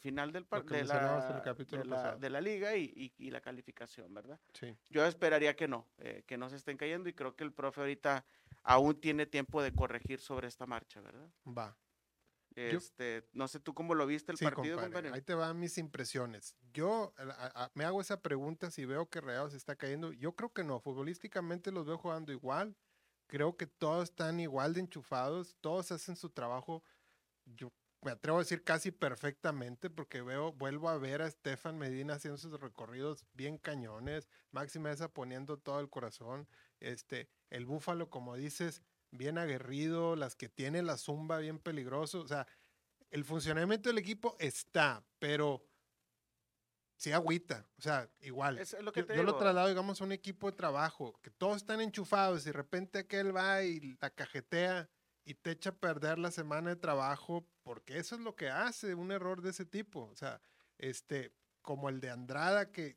final 0.00 0.32
del 0.32 0.44
de, 0.44 0.84
la, 0.84 1.40
capítulo 1.44 1.82
de, 1.82 1.88
la, 1.88 1.96
pasado. 1.96 2.18
de 2.18 2.30
la 2.30 2.40
liga 2.40 2.76
y, 2.76 2.84
y- 2.94 3.26
y 3.26 3.30
la 3.30 3.40
calificación, 3.40 4.12
¿verdad? 4.12 4.38
Sí. 4.52 4.76
Yo 4.90 5.04
esperaría 5.06 5.56
que 5.56 5.66
no, 5.68 5.88
eh, 5.98 6.24
que 6.26 6.36
no 6.36 6.50
se 6.50 6.56
estén 6.56 6.76
cayendo 6.76 7.08
y 7.08 7.14
creo 7.14 7.34
que 7.36 7.44
el 7.44 7.52
profe 7.52 7.80
ahorita 7.80 8.24
aún 8.62 9.00
tiene 9.00 9.26
tiempo 9.26 9.62
de 9.62 9.72
corregir 9.74 10.20
sobre 10.20 10.48
esta 10.48 10.66
marcha, 10.66 11.00
¿verdad? 11.00 11.28
Va. 11.46 11.76
Este, 12.56 13.28
no 13.32 13.48
sé 13.48 13.58
tú 13.58 13.74
cómo 13.74 13.94
lo 13.96 14.06
viste 14.06 14.30
el 14.30 14.38
Sí, 14.38 14.44
partido, 14.44 14.76
compadre, 14.76 14.92
compadre. 14.92 15.14
Ahí 15.16 15.22
te 15.22 15.34
van 15.34 15.58
mis 15.58 15.76
impresiones. 15.76 16.54
Yo 16.72 17.12
a- 17.16 17.22
a- 17.22 17.64
a- 17.64 17.70
me 17.74 17.84
hago 17.84 18.00
esa 18.00 18.22
pregunta 18.22 18.70
si 18.70 18.84
veo 18.84 19.08
que 19.08 19.20
Rayados 19.20 19.52
se 19.52 19.56
está 19.58 19.74
cayendo. 19.74 20.12
Yo 20.12 20.36
creo 20.36 20.52
que 20.52 20.62
no. 20.62 20.78
Futbolísticamente 20.78 21.72
los 21.72 21.84
veo 21.84 21.98
jugando 21.98 22.30
igual. 22.32 22.76
Creo 23.26 23.56
que 23.56 23.66
todos 23.66 24.04
están 24.10 24.38
igual 24.38 24.72
de 24.74 24.80
enchufados. 24.80 25.56
Todos 25.60 25.90
hacen 25.90 26.14
su 26.14 26.30
trabajo. 26.30 26.84
Yo 27.44 27.72
me 28.04 28.10
atrevo 28.10 28.38
a 28.38 28.42
decir 28.42 28.62
casi 28.62 28.90
perfectamente 28.90 29.88
porque 29.88 30.20
veo, 30.20 30.52
vuelvo 30.52 30.90
a 30.90 30.98
ver 30.98 31.22
a 31.22 31.30
Stefan 31.30 31.78
Medina 31.78 32.14
haciendo 32.14 32.36
sus 32.36 32.60
recorridos 32.60 33.24
bien 33.32 33.56
cañones. 33.56 34.28
Maxi 34.50 34.78
Mesa 34.78 35.08
poniendo 35.08 35.58
todo 35.58 35.80
el 35.80 35.88
corazón. 35.88 36.46
Este, 36.80 37.30
el 37.50 37.64
Búfalo, 37.64 38.10
como 38.10 38.36
dices, 38.36 38.82
bien 39.10 39.38
aguerrido, 39.38 40.16
las 40.16 40.36
que 40.36 40.50
tiene 40.50 40.82
la 40.82 40.98
zumba 40.98 41.38
bien 41.38 41.58
peligroso. 41.58 42.20
O 42.20 42.28
sea, 42.28 42.46
el 43.10 43.24
funcionamiento 43.24 43.88
del 43.88 43.98
equipo 43.98 44.36
está, 44.38 45.02
pero 45.18 45.66
sí 46.96 47.10
agüita. 47.12 47.66
O 47.78 47.82
sea, 47.82 48.10
igual. 48.20 48.58
Es 48.58 48.76
lo 48.82 48.92
que 48.92 49.00
yo, 49.00 49.06
te 49.06 49.16
yo 49.16 49.22
lo 49.22 49.36
traslado, 49.36 49.68
digamos, 49.68 50.00
a 50.00 50.04
un 50.04 50.12
equipo 50.12 50.50
de 50.50 50.56
trabajo, 50.56 51.18
que 51.22 51.30
todos 51.30 51.56
están 51.56 51.80
enchufados 51.80 52.42
y 52.42 52.46
de 52.46 52.52
repente 52.52 52.98
aquel 52.98 53.34
va 53.34 53.62
y 53.62 53.96
la 53.98 54.10
cajetea 54.10 54.90
y 55.24 55.34
te 55.34 55.52
echa 55.52 55.70
a 55.70 55.74
perder 55.74 56.18
la 56.18 56.30
semana 56.30 56.70
de 56.70 56.76
trabajo, 56.76 57.46
porque 57.64 57.98
eso 57.98 58.14
es 58.14 58.20
lo 58.20 58.36
que 58.36 58.50
hace 58.50 58.94
un 58.94 59.10
error 59.10 59.42
de 59.42 59.50
ese 59.50 59.64
tipo. 59.64 60.02
O 60.04 60.14
sea, 60.14 60.40
este, 60.78 61.32
como 61.62 61.88
el 61.88 62.00
de 62.00 62.10
Andrada, 62.10 62.70
que 62.70 62.96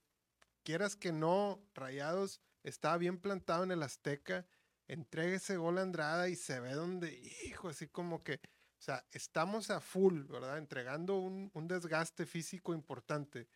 quieras 0.63 0.95
que 0.95 1.12
no, 1.12 1.59
Rayados 1.74 2.41
estaba 2.63 2.97
bien 2.97 3.17
plantado 3.17 3.63
en 3.63 3.71
el 3.71 3.81
Azteca, 3.81 4.45
entrega 4.88 5.38
ese 5.38 5.57
gol 5.57 5.77
a 5.79 5.81
Andrada 5.81 6.29
y 6.29 6.36
se 6.36 6.59
ve 6.59 6.74
donde, 6.74 7.17
hijo, 7.45 7.69
así 7.69 7.88
como 7.88 8.24
que, 8.24 8.36
o 8.36 8.81
sea, 8.81 9.05
estamos 9.12 9.71
a 9.71 9.79
full, 9.79 10.24
¿verdad? 10.25 10.57
Entregando 10.57 11.15
un, 11.17 11.50
un 11.53 11.67
desgaste 11.67 12.25
físico 12.25 12.74
importante 12.74 13.47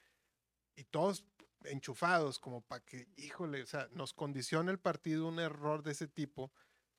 y 0.75 0.85
todos 0.85 1.25
enchufados 1.65 2.39
como 2.39 2.61
para 2.61 2.83
que, 2.83 3.07
híjole, 3.17 3.61
o 3.61 3.67
sea, 3.67 3.87
nos 3.91 4.13
condiciona 4.13 4.71
el 4.71 4.79
partido 4.79 5.27
un 5.27 5.39
error 5.39 5.83
de 5.83 5.91
ese 5.91 6.07
tipo, 6.07 6.51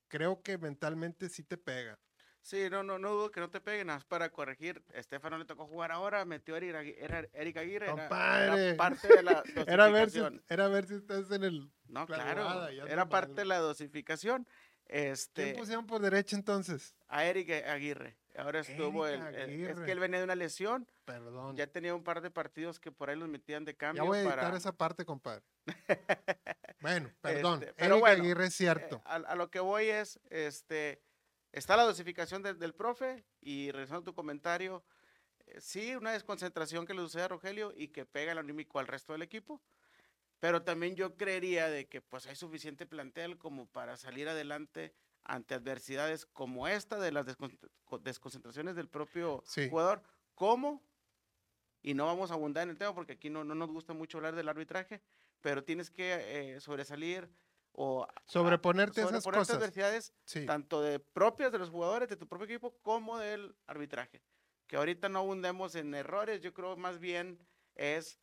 creo 0.08 0.42
que 0.42 0.58
mentalmente 0.58 1.28
sí 1.28 1.42
te 1.42 1.56
pega. 1.56 1.98
Sí, 2.42 2.68
no, 2.70 2.82
no, 2.82 2.98
no 2.98 3.10
dudo 3.12 3.30
que 3.30 3.38
no 3.40 3.48
te 3.50 3.60
peguen, 3.60 3.86
nada 3.86 3.98
más 3.98 4.04
para 4.04 4.28
corregir. 4.30 4.82
Estefano 4.92 5.38
le 5.38 5.44
tocó 5.44 5.64
jugar 5.66 5.92
ahora, 5.92 6.24
metió 6.24 6.54
a 6.54 6.58
Eric, 6.58 6.96
era 6.98 7.20
Eric 7.32 7.56
Aguirre. 7.56 7.86
era- 7.86 7.94
Compadre. 7.94 8.68
Era, 8.70 8.76
parte 8.76 9.08
de 9.08 9.22
la 9.22 9.42
Era 9.68 9.88
ver, 9.88 10.10
si, 10.10 10.20
era 10.48 10.68
ver 10.68 10.86
si 10.88 10.94
estás 10.96 11.30
en 11.30 11.44
el... 11.44 11.70
No, 11.86 12.00
la 12.00 12.06
claro, 12.06 12.42
jugada, 12.42 12.72
ya 12.72 12.82
era 12.84 13.08
parte 13.08 13.34
de 13.34 13.44
la 13.44 13.58
dosificación. 13.58 14.44
¿Quién 14.86 15.12
Este, 15.12 15.54
pusieron 15.54 15.86
por 15.86 16.00
derecha 16.02 16.34
entonces? 16.36 16.96
a 17.08 17.24
Eric 17.24 17.50
Aguirre. 17.66 18.16
Ahora 18.36 18.60
estuvo 18.60 19.06
el, 19.06 19.20
el- 19.34 19.66
es 19.66 19.78
que 19.80 19.92
él 19.92 20.00
venía 20.00 20.18
de 20.18 20.24
una 20.24 20.34
lesión, 20.34 20.88
Perdón. 21.04 21.54
ya 21.54 21.66
tenía 21.68 21.94
un 21.94 22.02
par 22.02 22.22
de 22.22 22.30
partidos 22.30 22.80
que 22.80 22.90
por 22.90 23.08
ahí 23.10 23.16
los 23.16 23.28
metían 23.28 23.64
de 23.64 23.72
Ya 23.72 23.78
cambio 23.78 24.04
voy 24.06 24.18
a 24.18 24.22
editar 24.22 24.40
para 24.40 24.56
esa 24.56 24.72
parte, 24.72 25.04
compadre. 25.04 25.44
bueno, 26.80 27.10
perdón. 27.20 27.62
Este, 27.62 27.74
pero 27.74 27.94
Eric 27.94 28.00
bueno, 28.00 28.22
Aguirre 28.24 28.44
es 28.46 28.54
Eh, 28.54 28.56
cierto. 28.56 29.02
a, 29.04 29.14
a 29.16 29.34
lo 29.36 29.50
que 29.50 29.60
voy 29.60 29.86
es, 29.88 30.18
este, 30.30 31.00
está 31.52 31.76
la 31.76 31.84
dosificación 31.84 32.42
del- 32.42 32.58
del 32.58 32.74
profe 32.74 33.24
y 33.40 33.70
regresando 33.70 34.00
a 34.00 34.04
tu 34.04 34.14
comentario, 34.14 34.82
eh, 35.46 35.60
sí, 35.60 35.94
una 35.94 36.12
desconcentración 36.12 36.86
que 36.86 36.94
le 36.94 37.00
sucede 37.02 37.22
a 37.22 37.28
Rogelio 37.28 37.72
y 37.76 37.88
que 37.88 38.04
pega 38.06 38.32
el 38.32 38.38
anímico 38.38 38.78
al 38.78 38.86
resto 38.86 39.12
del 39.12 39.22
equipo, 39.22 39.60
pero 40.40 40.62
también 40.62 40.96
yo 40.96 41.16
creería 41.16 41.68
de 41.68 41.86
que 41.88 42.00
pues 42.00 42.26
hay 42.26 42.36
suficiente 42.36 42.86
plantel 42.86 43.38
como 43.38 43.66
para 43.66 43.96
salir 43.96 44.28
adelante 44.28 44.92
ante 45.24 45.54
adversidades 45.54 46.26
como 46.26 46.66
esta 46.66 46.98
de 46.98 47.12
las 47.12 47.26
descon- 47.26 47.56
co- 47.84 47.98
desconcentraciones 47.98 48.74
del 48.74 48.88
propio 48.88 49.42
Sí. 49.46 49.68
jugador, 49.68 50.02
como, 50.34 50.82
y 51.82 51.94
no 51.94 52.06
vamos 52.06 52.30
a 52.30 52.34
abundar 52.34 52.64
en 52.64 52.70
el 52.70 52.78
tema 52.78 52.94
porque 52.94 53.12
aquí 53.12 53.30
no, 53.30 53.44
no 53.44 53.54
nos 53.54 53.70
gusta 53.70 53.92
mucho 53.92 54.18
hablar 54.18 54.34
del 54.34 54.48
arbitraje, 54.48 55.00
pero 55.40 55.62
tienes 55.62 55.90
que 55.90 56.54
eh, 56.54 56.60
sobresalir 56.60 57.28
o 57.72 58.06
Sobreponerte 58.26 59.00
a 59.00 59.04
esas 59.04 59.22
sobreponerte 59.22 59.38
cosas. 59.52 59.56
adversidades 59.56 60.12
Sí. 60.24 60.46
tanto 60.46 60.82
de 60.82 60.98
propias 61.00 61.50
de 61.52 61.58
los 61.58 61.70
jugadores 61.70 62.08
de 62.08 62.16
tu 62.16 62.26
propio 62.28 62.44
equipo 62.46 62.76
como 62.82 63.18
del 63.18 63.54
arbitraje. 63.66 64.22
Que 64.66 64.76
ahorita 64.76 65.08
no 65.08 65.20
abundemos 65.20 65.74
en 65.74 65.94
errores, 65.94 66.40
yo 66.40 66.52
creo 66.52 66.76
más 66.76 66.98
bien 66.98 67.38
es 67.74 68.18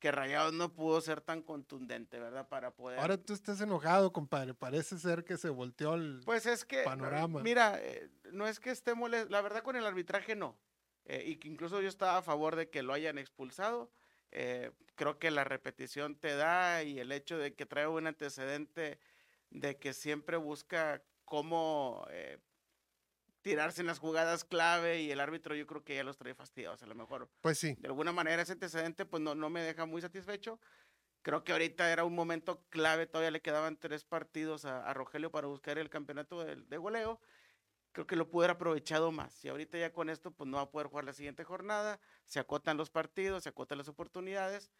que 0.00 0.10
Rayados 0.12 0.52
no 0.52 0.74
pudo 0.74 1.00
ser 1.00 1.22
tan 1.22 1.40
contundente, 1.42 2.18
¿verdad? 2.18 2.46
Para 2.48 2.72
poder... 2.72 2.98
Ahora 2.98 3.16
tú 3.16 3.32
estás 3.32 3.58
enojado, 3.62 4.12
compadre. 4.12 4.52
Parece 4.52 4.98
ser 4.98 5.24
que 5.24 5.38
se 5.38 5.48
volteó 5.48 5.94
el... 5.94 6.20
Pues 6.26 6.44
es 6.44 6.66
que, 6.66 6.82
panorama. 6.82 7.40
mira, 7.42 7.78
eh, 7.80 8.10
no 8.32 8.46
es 8.46 8.60
que 8.60 8.70
esté 8.70 8.94
molesto, 8.94 9.30
la 9.30 9.40
verdad 9.40 9.62
con 9.62 9.76
el 9.76 9.86
arbitraje 9.86 10.36
no. 10.36 10.58
Eh, 11.06 11.22
y 11.26 11.36
que 11.36 11.48
incluso 11.48 11.80
yo 11.80 11.88
estaba 11.88 12.18
a 12.18 12.22
favor 12.22 12.54
de 12.56 12.68
que 12.68 12.82
lo 12.82 12.92
hayan 12.92 13.16
expulsado. 13.16 13.90
Eh, 14.32 14.72
creo 14.96 15.18
que 15.18 15.30
la 15.30 15.44
repetición 15.44 16.18
te 16.20 16.34
da 16.36 16.82
y 16.82 16.98
el 17.00 17.12
hecho 17.12 17.38
de 17.38 17.54
que 17.54 17.66
trae 17.66 17.86
un 17.88 18.06
antecedente 18.06 18.98
de 19.50 19.78
que 19.78 19.92
siempre 19.94 20.36
busca 20.36 21.04
cómo 21.24 22.06
eh, 22.10 22.40
tirarse 23.42 23.80
en 23.82 23.86
las 23.86 23.98
jugadas 23.98 24.44
clave 24.44 25.02
y 25.02 25.10
el 25.10 25.20
árbitro 25.20 25.54
yo 25.54 25.66
creo 25.66 25.84
que 25.84 25.94
ya 25.96 26.04
los 26.04 26.16
trae 26.16 26.34
fastidiados 26.34 26.82
a 26.82 26.86
lo 26.86 26.94
mejor 26.94 27.30
Pues 27.40 27.58
sí. 27.58 27.76
de 27.76 27.88
alguna 27.88 28.12
manera 28.12 28.42
ese 28.42 28.52
antecedente 28.52 29.04
pues 29.06 29.22
no, 29.22 29.34
no 29.34 29.50
me 29.50 29.62
deja 29.62 29.86
muy 29.86 30.00
satisfecho. 30.00 30.60
Creo 31.22 31.44
que 31.44 31.52
ahorita 31.52 31.92
era 31.92 32.04
un 32.04 32.14
momento 32.14 32.66
clave, 32.70 33.06
todavía 33.06 33.30
le 33.32 33.42
quedaban 33.42 33.78
tres 33.78 34.04
partidos 34.04 34.64
a, 34.66 34.88
a 34.88 34.94
Rogelio 34.94 35.30
para 35.32 35.48
buscar 35.48 35.78
el 35.78 35.90
campeonato 35.90 36.44
de, 36.44 36.56
de 36.56 36.78
goleo. 36.78 37.20
Creo 37.94 38.06
que 38.06 38.16
lo 38.16 38.28
pudo 38.28 38.42
haber 38.42 38.56
aprovechado 38.56 39.10
más. 39.12 39.42
Y 39.44 39.48
ahorita 39.48 39.78
ya 39.78 39.90
con 39.92 40.10
esto 40.10 40.30
pues 40.32 40.50
no 40.50 40.58
va 40.58 40.64
a 40.64 40.70
poder 40.70 40.88
jugar 40.88 41.06
la 41.06 41.12
siguiente 41.14 41.44
jornada, 41.44 41.98
se 42.26 42.40
acotan 42.40 42.76
los 42.76 42.90
partidos, 42.90 43.44
se 43.44 43.48
acotan 43.48 43.78
las 43.78 43.88
oportunidades 43.88 44.70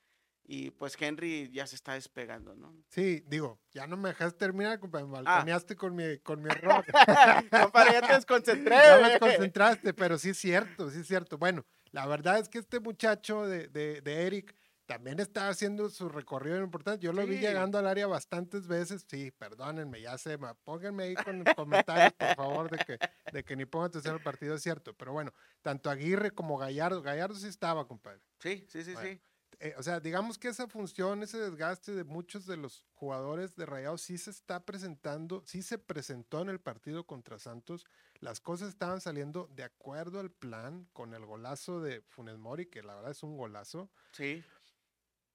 y 0.47 0.73
pues 0.73 0.95
Henry 1.01 1.49
ya 1.53 1.67
se 1.67 1.77
está 1.77 1.95
despegando, 1.95 2.55
¿no? 2.55 2.75
Sí, 2.91 3.25
digo, 3.29 3.59
ya 3.73 3.87
no 3.87 3.97
me 3.97 4.11
dejaste 4.11 4.39
terminar, 4.39 4.79
compadre. 4.79 5.07
Me 5.07 5.19
Ah. 5.19 5.23
balconeaste 5.23 5.77
con 5.77 5.95
mi, 5.95 6.19
con 6.19 6.43
mi 6.43 6.51
error. 6.51 6.85
Compadre, 7.73 7.93
ya 7.93 8.03
te 8.07 8.13
desconcentré. 8.15 8.75
ya 8.77 8.99
me 9.01 9.11
desconcentraste, 9.11 9.95
pero 9.95 10.19
sí 10.19 10.31
es 10.31 10.39
cierto, 10.39 10.91
sí 10.91 11.01
es 11.01 11.07
cierto. 11.07 11.39
Bueno, 11.39 11.65
la 11.93 12.07
verdad 12.07 12.39
es 12.41 12.49
que 12.49 12.59
este 12.59 12.81
muchacho 12.81 13.47
de, 13.47 13.69
de, 13.69 14.01
de 14.03 14.27
Eric 14.27 14.55
también 14.87 15.21
está 15.21 15.49
haciendo 15.49 15.89
su 15.91 16.09
recorrido 16.09 16.59
importante. 16.63 17.05
Yo 17.05 17.13
lo 17.13 17.27
vi 17.27 17.39
llegando 17.39 17.79
al 17.79 17.87
área 17.87 18.07
bastantes 18.07 18.67
veces. 18.67 19.07
Sí, 19.09 19.31
perdónenme, 19.31 20.01
ya 20.01 20.19
sé, 20.19 20.39
pónganme 20.65 21.05
ahí 21.05 21.15
con 21.15 21.45
comentarios, 21.57 22.13
por 22.13 22.35
favor, 22.37 22.71
de 22.71 22.79
que, 22.85 22.99
de 23.33 23.45
que 23.45 23.57
ni 23.57 23.65
pongan 23.65 23.89
atención 23.89 24.15
al 24.15 24.23
partido, 24.23 24.55
es 24.55 24.63
cierto. 24.63 24.95
Pero 24.95 25.13
bueno, 25.13 25.33
tanto 25.63 25.91
Aguirre 25.91 26.31
como 26.33 26.59
Gallardo, 26.59 27.03
Gallardo 27.03 27.35
sí 27.35 27.49
estaba, 27.49 27.87
compadre. 27.87 28.21
Sí, 28.39 28.67
sí, 28.69 28.85
sí, 28.85 28.93
Bueno. 28.93 29.09
sí. 29.09 29.21
Eh, 29.61 29.75
o 29.79 29.83
sea, 29.83 30.01
digamos 30.01 30.37
que 30.37 30.49
esa 30.49 30.67
función, 30.67 31.23
ese 31.23 31.39
desgaste 31.39 31.93
de 31.93 32.05
muchos 32.05 32.45
de 32.45 32.57
los 32.57 32.85
jugadores 32.93 33.55
de 33.57 33.67
Rayados 33.67 34.03
sí 34.03 34.19
se 34.19 34.31
está 34.31 34.65
presentando, 34.65 35.43
sí 35.47 35.63
se 35.63 35.79
presentó 35.79 36.43
en 36.43 36.49
el 36.49 36.61
partido 36.61 37.07
contra 37.07 37.39
Santos. 37.39 37.87
Las 38.21 38.41
cosas 38.41 38.69
estaban 38.69 39.01
saliendo 39.01 39.49
de 39.55 39.63
acuerdo 39.65 40.21
al 40.21 40.31
plan 40.31 40.89
con 40.93 41.15
el 41.15 41.25
golazo 41.25 41.81
de 41.81 42.03
Funes 42.03 42.37
Mori, 42.37 42.67
que 42.67 42.83
la 42.83 42.95
verdad 42.97 43.13
es 43.13 43.23
un 43.23 43.37
golazo. 43.37 43.91
Sí, 44.13 44.45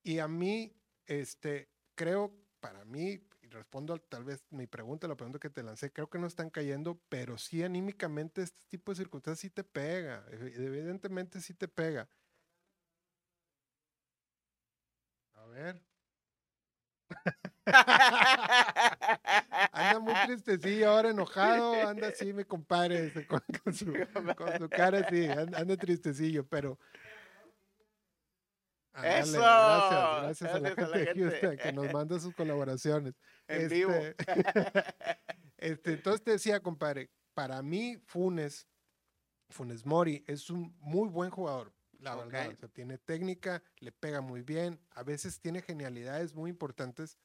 Y 0.04 0.20
a 0.20 0.28
mí, 0.28 0.76
este, 1.06 1.70
creo, 1.96 2.34
para 2.60 2.86
mí, 2.86 3.22
respondo 3.50 3.94
al- 3.94 4.02
tal 4.02 4.24
vez 4.24 4.44
mi 4.52 4.68
pregunta, 4.68 5.08
la 5.08 5.16
pregunta 5.16 5.40
que 5.40 5.50
te 5.50 5.64
lancé, 5.64 5.92
creo 5.92 6.10
que 6.10 6.20
no 6.20 6.28
están 6.28 6.50
cayendo, 6.50 7.02
pero 7.10 7.38
sí 7.38 7.64
anímicamente 7.64 8.42
este 8.44 8.62
tipo 8.70 8.92
de 8.92 8.98
circunstancias 8.98 9.40
sí 9.42 9.50
te 9.50 9.64
pega, 9.64 10.26
evi- 10.30 10.54
evidentemente 10.56 11.42
sí 11.42 11.54
te 11.54 11.68
pega. 11.68 12.10
A 15.36 15.46
ver. 15.48 15.82
Anda 19.72 20.00
muy 20.00 20.14
tristecillo, 20.26 20.90
ahora 20.90 21.10
enojado, 21.10 21.88
anda 21.88 22.08
así, 22.10 22.34
mi 22.34 22.44
compadre, 22.44 23.06
este, 23.08 23.26
con, 23.28 23.42
su, 23.74 23.94
cara 24.76 25.00
así, 25.00 25.26
an- 25.26 25.56
anda 25.56 25.78
tristecillo, 25.78 26.46
pero... 26.48 26.80
¡Eso! 28.96 29.40
Gracias, 29.40 30.22
gracias 30.22 30.54
a 30.54 30.60
la 30.60 30.70
Gracias 30.70 30.88
a 30.88 30.90
la 30.90 30.98
gente 30.98 31.00
de 31.00 31.06
gente. 31.06 31.22
Houston 31.22 31.58
que 31.58 31.74
nos 31.74 31.94
manda 31.94 32.20
sus 32.20 32.36
colaboraciones. 32.36 33.14
en 33.48 33.70
vivo. 33.70 33.94
Este, 33.94 34.16
este, 35.58 35.94
entonces 35.94 36.24
te 36.24 36.32
decía, 36.32 36.60
compadre, 36.60 37.10
para 37.34 37.62
mí 37.62 37.98
Funes, 38.06 38.68
Funes 39.50 39.86
Mori 39.86 40.24
es 40.28 40.50
un 40.50 40.76
muy 40.80 41.10
buen 41.10 41.30
jugador, 41.30 41.74
la 42.00 42.16
verdad. 42.16 42.48
Ok. 42.48 42.54
O 42.54 42.58
sea, 42.58 42.70
tiene 42.70 42.98
técnica, 42.98 43.64
le 43.78 43.92
pega 43.92 44.22
muy 44.22 44.42
bien, 44.42 44.80
a 44.92 45.04
veces 45.04 45.40
tiene 45.40 45.62
genialidades 45.62 46.34
muy 46.34 46.50
importantes, 46.50 47.18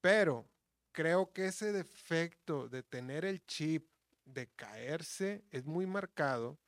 pero 0.00 0.48
creo 0.92 1.32
que 1.32 1.46
ese 1.46 1.72
defecto 1.72 2.68
de 2.68 2.82
tener 2.82 3.24
el 3.24 3.44
chip, 3.46 3.88
de 4.24 4.48
caerse, 4.48 5.44
es 5.50 5.66
muy 5.66 5.86
marcado 5.86 6.58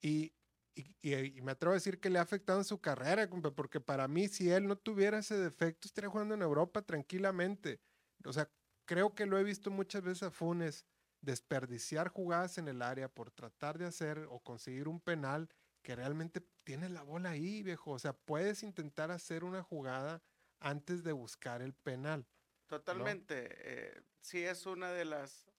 y, 0.00 0.32
y- 0.74 1.40
me 1.42 1.52
atrevo 1.52 1.72
a 1.72 1.76
decir 1.76 2.00
que 2.00 2.10
le 2.10 2.18
ha 2.18 2.22
afectado 2.22 2.58
en 2.58 2.64
su 2.64 2.80
carrera, 2.80 3.28
porque 3.54 3.80
para 3.80 4.08
mí 4.08 4.28
si 4.28 4.50
él 4.50 4.66
no 4.66 4.76
tuviera 4.76 5.18
ese 5.18 5.36
defecto, 5.36 5.86
estaría 5.88 6.10
jugando 6.10 6.34
en 6.34 6.42
Europa 6.42 6.82
tranquilamente. 6.82 7.80
O 8.24 8.32
sea, 8.32 8.52
creo 8.86 9.14
que 9.14 9.26
lo 9.26 9.38
he 9.38 9.44
visto 9.44 9.70
muchas 9.70 10.02
veces 10.02 10.22
a 10.24 10.30
Funes 10.30 10.86
desperdiciar 11.20 12.08
jugadas 12.08 12.58
en 12.58 12.68
el 12.68 12.82
área 12.82 13.08
por 13.08 13.30
tratar 13.30 13.78
de 13.78 13.86
hacer 13.86 14.26
o 14.30 14.40
conseguir 14.40 14.88
un 14.88 15.00
penal 15.00 15.48
que 15.84 15.94
realmente 15.96 16.40
tiene 16.64 16.88
la 16.88 17.02
bola 17.02 17.30
ahí, 17.30 17.62
viejo. 17.62 17.92
O 17.92 17.98
sea, 17.98 18.12
puedes 18.14 18.62
intentar 18.62 19.10
hacer 19.10 19.44
una 19.44 19.62
jugada 19.62 20.22
antes 20.60 21.02
de 21.04 21.12
buscar 21.12 21.62
el 21.62 21.74
penal. 21.74 22.28
Totalmente. 22.66 23.48
eh, 23.50 24.02
sí 24.20 24.42
es 24.44 24.66
una 24.66 24.92
de 24.92 25.04
las 25.04 25.51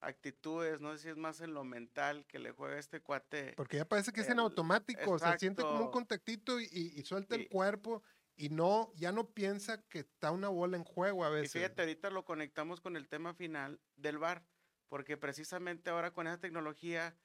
actitudes, 0.00 0.80
no 0.80 0.92
sé 0.96 0.98
si 1.02 1.08
es 1.10 1.16
más 1.16 1.40
en 1.40 1.54
lo 1.54 1.64
mental 1.64 2.26
que 2.26 2.38
le 2.38 2.52
juega 2.52 2.78
este 2.78 3.00
cuate. 3.02 3.54
Porque 3.56 3.76
ya 3.78 3.84
parece 3.86 4.12
que 4.12 4.20
es 4.22 4.26
en 4.28 4.34
El- 4.34 4.40
automático, 4.40 5.12
o 5.12 5.18
sea, 5.18 5.38
siente 5.38 5.62
como 5.62 5.74
un 5.74 5.78
exacto. 5.80 5.92
contactito 5.92 6.60
y, 6.60 6.64
y- 6.70 6.98
y 7.00 7.04
suelta 7.04 7.34
el 7.34 7.42
Y- 7.42 7.48
cuerpo 7.48 8.02
y 8.36 8.48
no, 8.48 8.92
ya 8.96 9.12
no 9.12 9.32
piensa 9.34 9.82
que 9.88 10.00
está 10.00 10.30
una 10.30 10.48
bola 10.48 10.76
en 10.76 10.84
juego 10.84 11.24
a 11.24 11.28
Y 11.28 11.32
veces. 11.32 11.52
fíjate, 11.52 11.82
ahorita 11.82 12.10
lo 12.10 12.24
conectamos 12.24 12.80
con 12.80 12.96
el 12.96 13.08
tema 13.08 13.34
final 13.34 13.80
del 13.96 14.18
VAR, 14.18 14.46
porque 14.88 15.16
precisamente 15.18 15.90
ahora 15.90 16.12
con 16.12 16.26
esa 16.26 16.38
tecnología 16.40 17.16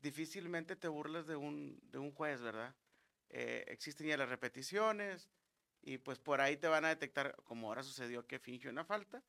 difícilmente 0.00 0.76
te 0.76 0.88
burlas 0.88 1.26
de 1.26 1.36
un, 1.36 1.80
de 1.90 1.98
un 1.98 2.12
juez, 2.12 2.40
¿verdad? 2.42 2.76
Eh, 3.30 3.64
existen 3.68 4.06
ya 4.06 4.16
las 4.16 4.28
repeticiones 4.28 5.30
y 5.82 5.98
pues 5.98 6.18
por 6.18 6.40
ahí 6.40 6.56
te 6.56 6.68
van 6.68 6.84
a 6.84 6.88
detectar, 6.88 7.34
como 7.44 7.68
ahora 7.68 7.82
sucedió 7.82 8.26
que 8.26 8.38
fingió 8.38 8.70
una 8.70 8.84
falta. 8.84 9.24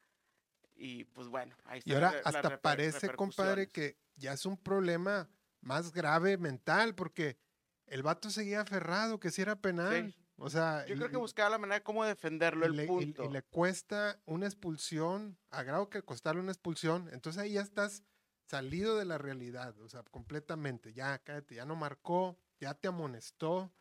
Y 0.82 1.04
pues 1.04 1.28
bueno, 1.28 1.54
ahí 1.66 1.82
Y 1.84 1.92
están 1.92 2.04
ahora 2.06 2.22
hasta 2.24 2.62
parece, 2.62 3.14
compadre, 3.14 3.68
que 3.68 3.98
ya 4.16 4.32
es 4.32 4.46
un 4.46 4.56
problema 4.56 5.30
más 5.60 5.92
grave 5.92 6.38
mental, 6.38 6.96
porque 6.96 7.38
el 7.86 8.02
vato 8.02 8.30
seguía 8.30 8.62
aferrado, 8.62 9.20
que 9.20 9.30
si 9.30 9.42
era 9.42 9.58
penal. 9.58 10.16
O 10.38 10.50
sea, 10.50 10.86
Yo 10.88 10.94
y- 10.96 10.98
creo 10.98 11.10
que 11.10 11.18
y- 11.18 11.20
buscaba 11.20 11.50
la 11.50 11.58
manera 11.58 11.80
de 11.80 11.84
cómo 11.84 12.06
defenderlo, 12.06 12.66
y 12.66 12.70
el 12.70 12.76
le, 12.78 12.84
y- 12.86 12.88
punto. 12.88 13.26
y 13.26 13.30
le 13.30 13.42
cuesta 13.44 14.22
una 14.26 14.46
expulsión, 14.46 15.38
a 15.50 15.64
grado 15.64 15.90
que 15.90 16.02
costarle 16.02 16.40
una 16.42 16.54
expulsión, 16.54 17.10
entonces 17.12 17.42
ahí 17.42 17.54
ya 17.54 17.62
estás 17.62 18.04
salido 18.46 18.98
de 18.98 19.04
la 19.04 19.18
realidad, 19.18 19.78
o 19.82 19.90
sea, 19.90 20.04
completamente, 20.04 20.94
ya 20.94 21.20
cállate, 21.20 21.56
ya 21.56 21.66
no 21.66 21.76
marcó, 21.76 22.38
ya 22.62 22.74
te 22.74 22.88
amonestó, 22.88 23.74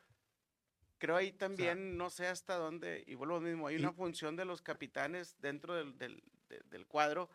Creo 1.00 1.14
ahí 1.14 1.31
también, 1.31 1.97
no 1.97 2.11
sé 2.11 2.26
hasta 2.26 2.57
dónde, 2.57 3.05
y 3.07 3.14
vuelvo 3.14 3.37
a 3.37 3.38
lo 3.40 3.47
mismo, 3.47 3.69
hay 3.69 3.76
Y- 3.76 3.78
una 3.78 3.93
función 3.93 4.35
de 4.35 4.45
los 4.45 4.62
capitanes 4.62 5.37
dentro 5.40 5.76
del, 5.76 5.97
del- 5.97 6.25
de- 6.49 6.61
del 6.67 6.87
cuadro 6.87 7.28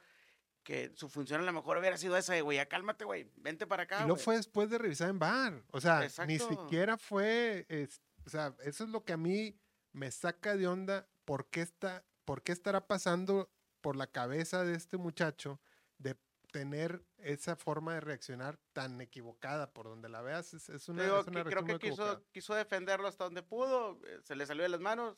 que 0.63 0.91
su 0.95 1.09
función 1.09 1.41
a 1.41 1.43
lo 1.43 1.51
mejor 1.51 1.77
hubiera 1.77 1.97
sido 1.97 2.15
esa 2.15 2.33
de, 2.33 2.41
güey, 2.41 2.55
ya 2.57 2.67
cálmate, 2.67 3.03
güey, 3.03 3.29
vente 3.35 3.67
para 3.67 3.83
acá. 3.83 3.97
y 4.03 4.07
no 4.07 4.13
güey". 4.13 4.23
fue 4.23 4.35
después 4.37 4.69
de 4.69 4.77
revisar 4.77 5.09
en 5.09 5.19
bar, 5.19 5.61
o 5.71 5.81
sea, 5.81 6.07
ni 6.25 6.39
siquiera 6.39 6.97
fue, 6.97 7.65
es- 7.67 8.01
o 8.25 8.29
sea, 8.29 8.55
eso 8.63 8.83
es 8.85 8.89
lo 8.89 9.03
que 9.03 9.13
a 9.13 9.17
mí 9.17 9.59
me 9.91 10.09
saca 10.09 10.55
de 10.55 10.67
onda, 10.67 11.07
¿por 11.25 11.47
qué, 11.49 11.61
está, 11.61 12.05
¿por 12.23 12.41
qué 12.43 12.53
estará 12.53 12.87
pasando 12.87 13.51
por 13.81 13.97
la 13.97 14.07
cabeza 14.07 14.63
de 14.63 14.75
este 14.75 14.95
muchacho 14.97 15.59
de 15.97 16.15
tener 16.53 17.03
esa 17.17 17.55
forma 17.57 17.95
de 17.95 17.99
reaccionar 17.99 18.57
tan 18.71 19.01
equivocada 19.01 19.73
por 19.73 19.87
donde 19.87 20.07
la 20.07 20.21
veas? 20.21 20.53
Es, 20.53 20.69
es 20.69 20.87
una, 20.87 21.03
digo 21.03 21.19
es 21.19 21.27
una 21.27 21.43
que 21.43 21.49
creo 21.49 21.65
que 21.65 21.79
quiso, 21.79 22.23
quiso 22.31 22.55
defenderlo 22.55 23.07
hasta 23.09 23.25
donde 23.25 23.43
pudo, 23.43 23.99
eh, 24.05 24.19
se 24.23 24.35
le 24.37 24.45
salió 24.45 24.63
de 24.63 24.69
las 24.69 24.79
manos 24.79 25.17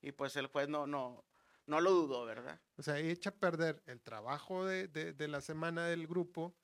y 0.00 0.12
pues 0.12 0.36
el 0.36 0.46
juez 0.46 0.68
no, 0.68 0.86
no, 0.86 1.24
no 1.68 1.80
lo 1.80 1.90
dudó, 1.92 2.24
¿verdad? 2.24 2.60
O 2.76 2.82
sea, 2.82 2.98
echa 2.98 3.30
a 3.30 3.34
perder 3.34 3.82
el 3.86 4.00
trabajo 4.00 4.64
de, 4.66 4.88
de- 4.88 5.12
de 5.12 5.28
la 5.28 5.40
semana 5.40 5.86
del 5.86 6.06
grupo 6.06 6.56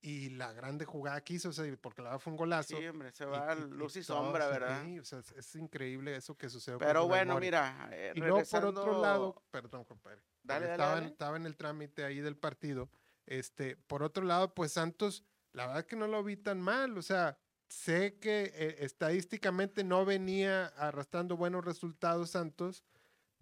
y 0.00 0.30
la 0.30 0.52
grande 0.52 0.84
jugada 0.84 1.20
que 1.22 1.34
hizo, 1.34 1.48
o 1.48 1.52
sea, 1.52 1.64
porque 1.80 2.02
la 2.02 2.18
fue 2.20 2.30
un 2.32 2.36
golazo. 2.36 2.76
Sí, 2.76 2.86
hombre, 2.86 3.10
se 3.12 3.24
y- 3.24 3.26
va 3.26 3.54
y- 3.54 3.58
y 3.62 3.70
luz 3.70 3.96
y 3.96 4.02
todo, 4.04 4.18
sombra, 4.22 4.44
sí, 4.46 4.50
¿verdad? 4.52 4.84
sí, 4.84 4.98
o 5.00 5.04
sea, 5.04 5.18
es, 5.18 5.32
es 5.32 5.54
increíble 5.56 6.14
eso 6.14 6.36
que 6.36 6.48
sucedió. 6.48 6.78
Pero 6.78 7.08
bueno, 7.08 7.38
mira, 7.40 7.88
eh, 7.92 8.12
Y 8.14 8.20
luego 8.20 8.42
por 8.48 8.64
otro 8.64 9.02
lado, 9.02 9.42
perdón, 9.50 9.84
compadre. 9.84 10.22
Dale, 10.44 10.66
dale, 10.66 10.72
estaba, 10.72 10.92
en- 10.92 10.98
dale. 11.00 11.12
estaba 11.12 11.36
en 11.36 11.46
el 11.46 11.56
trámite 11.56 12.04
ahí 12.04 12.20
del 12.20 12.36
partido. 12.36 12.90
Este, 13.26 13.76
por 13.76 14.02
otro 14.04 14.24
lado, 14.24 14.54
pues 14.54 14.72
Santos, 14.72 15.24
la 15.52 15.66
verdad 15.66 15.84
que 15.84 15.96
no 15.96 16.06
lo 16.06 16.22
vi 16.22 16.36
tan 16.36 16.60
mal. 16.60 16.96
O 16.96 17.02
sea, 17.02 17.36
sé 17.68 18.18
que 18.20 18.52
eh, 18.54 18.76
estadísticamente 18.84 19.82
no 19.84 20.04
venía 20.04 20.66
arrastrando 20.66 21.36
buenos 21.36 21.64
resultados 21.64 22.30
Santos, 22.30 22.84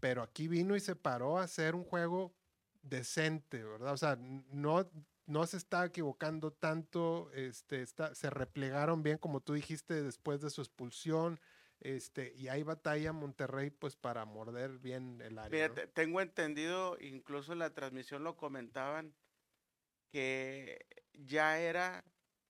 pero 0.00 0.22
aquí 0.22 0.48
vino 0.48 0.76
y 0.76 0.80
se 0.80 0.96
paró 0.96 1.38
a 1.38 1.44
hacer 1.44 1.74
un 1.74 1.84
juego 1.84 2.34
decente, 2.82 3.64
¿verdad? 3.64 3.92
O 3.92 3.96
sea, 3.96 4.16
no, 4.16 4.90
no 5.26 5.46
se 5.46 5.56
está 5.56 5.84
equivocando 5.84 6.52
tanto, 6.52 7.30
este, 7.32 7.84
se 7.86 8.30
replegaron 8.30 9.02
bien, 9.02 9.18
como 9.18 9.40
tú 9.40 9.54
dijiste, 9.54 10.02
después 10.02 10.40
de 10.40 10.50
su 10.50 10.60
expulsión. 10.60 11.40
Este, 11.80 12.32
y 12.34 12.48
hay 12.48 12.62
batalla 12.62 13.12
Monterrey, 13.12 13.70
pues, 13.70 13.96
para 13.96 14.24
morder 14.24 14.78
bien 14.78 15.20
el 15.20 15.38
área. 15.38 15.68
Tengo 15.92 16.20
entendido, 16.20 16.96
incluso 17.00 17.52
en 17.52 17.58
la 17.58 17.74
transmisión 17.74 18.24
lo 18.24 18.36
comentaban, 18.36 19.14
que 20.10 20.86
ya 21.12 21.58
era 21.58 22.04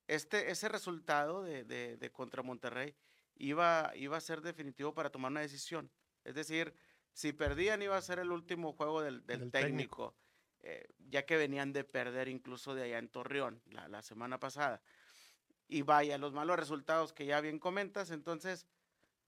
este, 0.07 0.51
ese 0.51 0.69
resultado 0.69 1.43
de, 1.43 1.63
de- 1.65 1.97
de 1.97 2.11
contra 2.11 2.41
Monterrey 2.43 2.95
iba, 3.35 3.91
iba 3.95 4.17
a 4.17 4.21
ser 4.21 4.41
definitivo 4.41 4.93
para 4.93 5.09
tomar 5.09 5.31
una 5.31 5.41
decisión. 5.41 5.91
Es 6.23 6.35
decir, 6.35 6.73
si 7.17 7.33
perdían 7.33 7.81
iba 7.81 7.97
a 7.97 8.01
ser 8.03 8.19
el 8.19 8.31
último 8.31 8.73
juego 8.73 9.01
del, 9.01 9.25
del 9.25 9.39
Del 9.39 9.51
técnico, 9.51 10.13
eh, 10.61 10.87
ya 11.09 11.25
que 11.25 11.35
venían 11.35 11.73
de 11.73 11.83
perder 11.83 12.27
incluso 12.27 12.75
de 12.75 12.83
allá 12.83 12.99
en 12.99 13.09
Torreón 13.09 13.59
la, 13.71 13.87
la 13.87 14.03
semana 14.03 14.39
pasada. 14.39 14.83
Y 15.67 15.81
vaya, 15.81 16.19
los 16.19 16.31
malos 16.33 16.59
resultados 16.59 17.13
que 17.13 17.25
ya 17.25 17.41
bien 17.41 17.57
comentas, 17.57 18.11
entonces, 18.11 18.67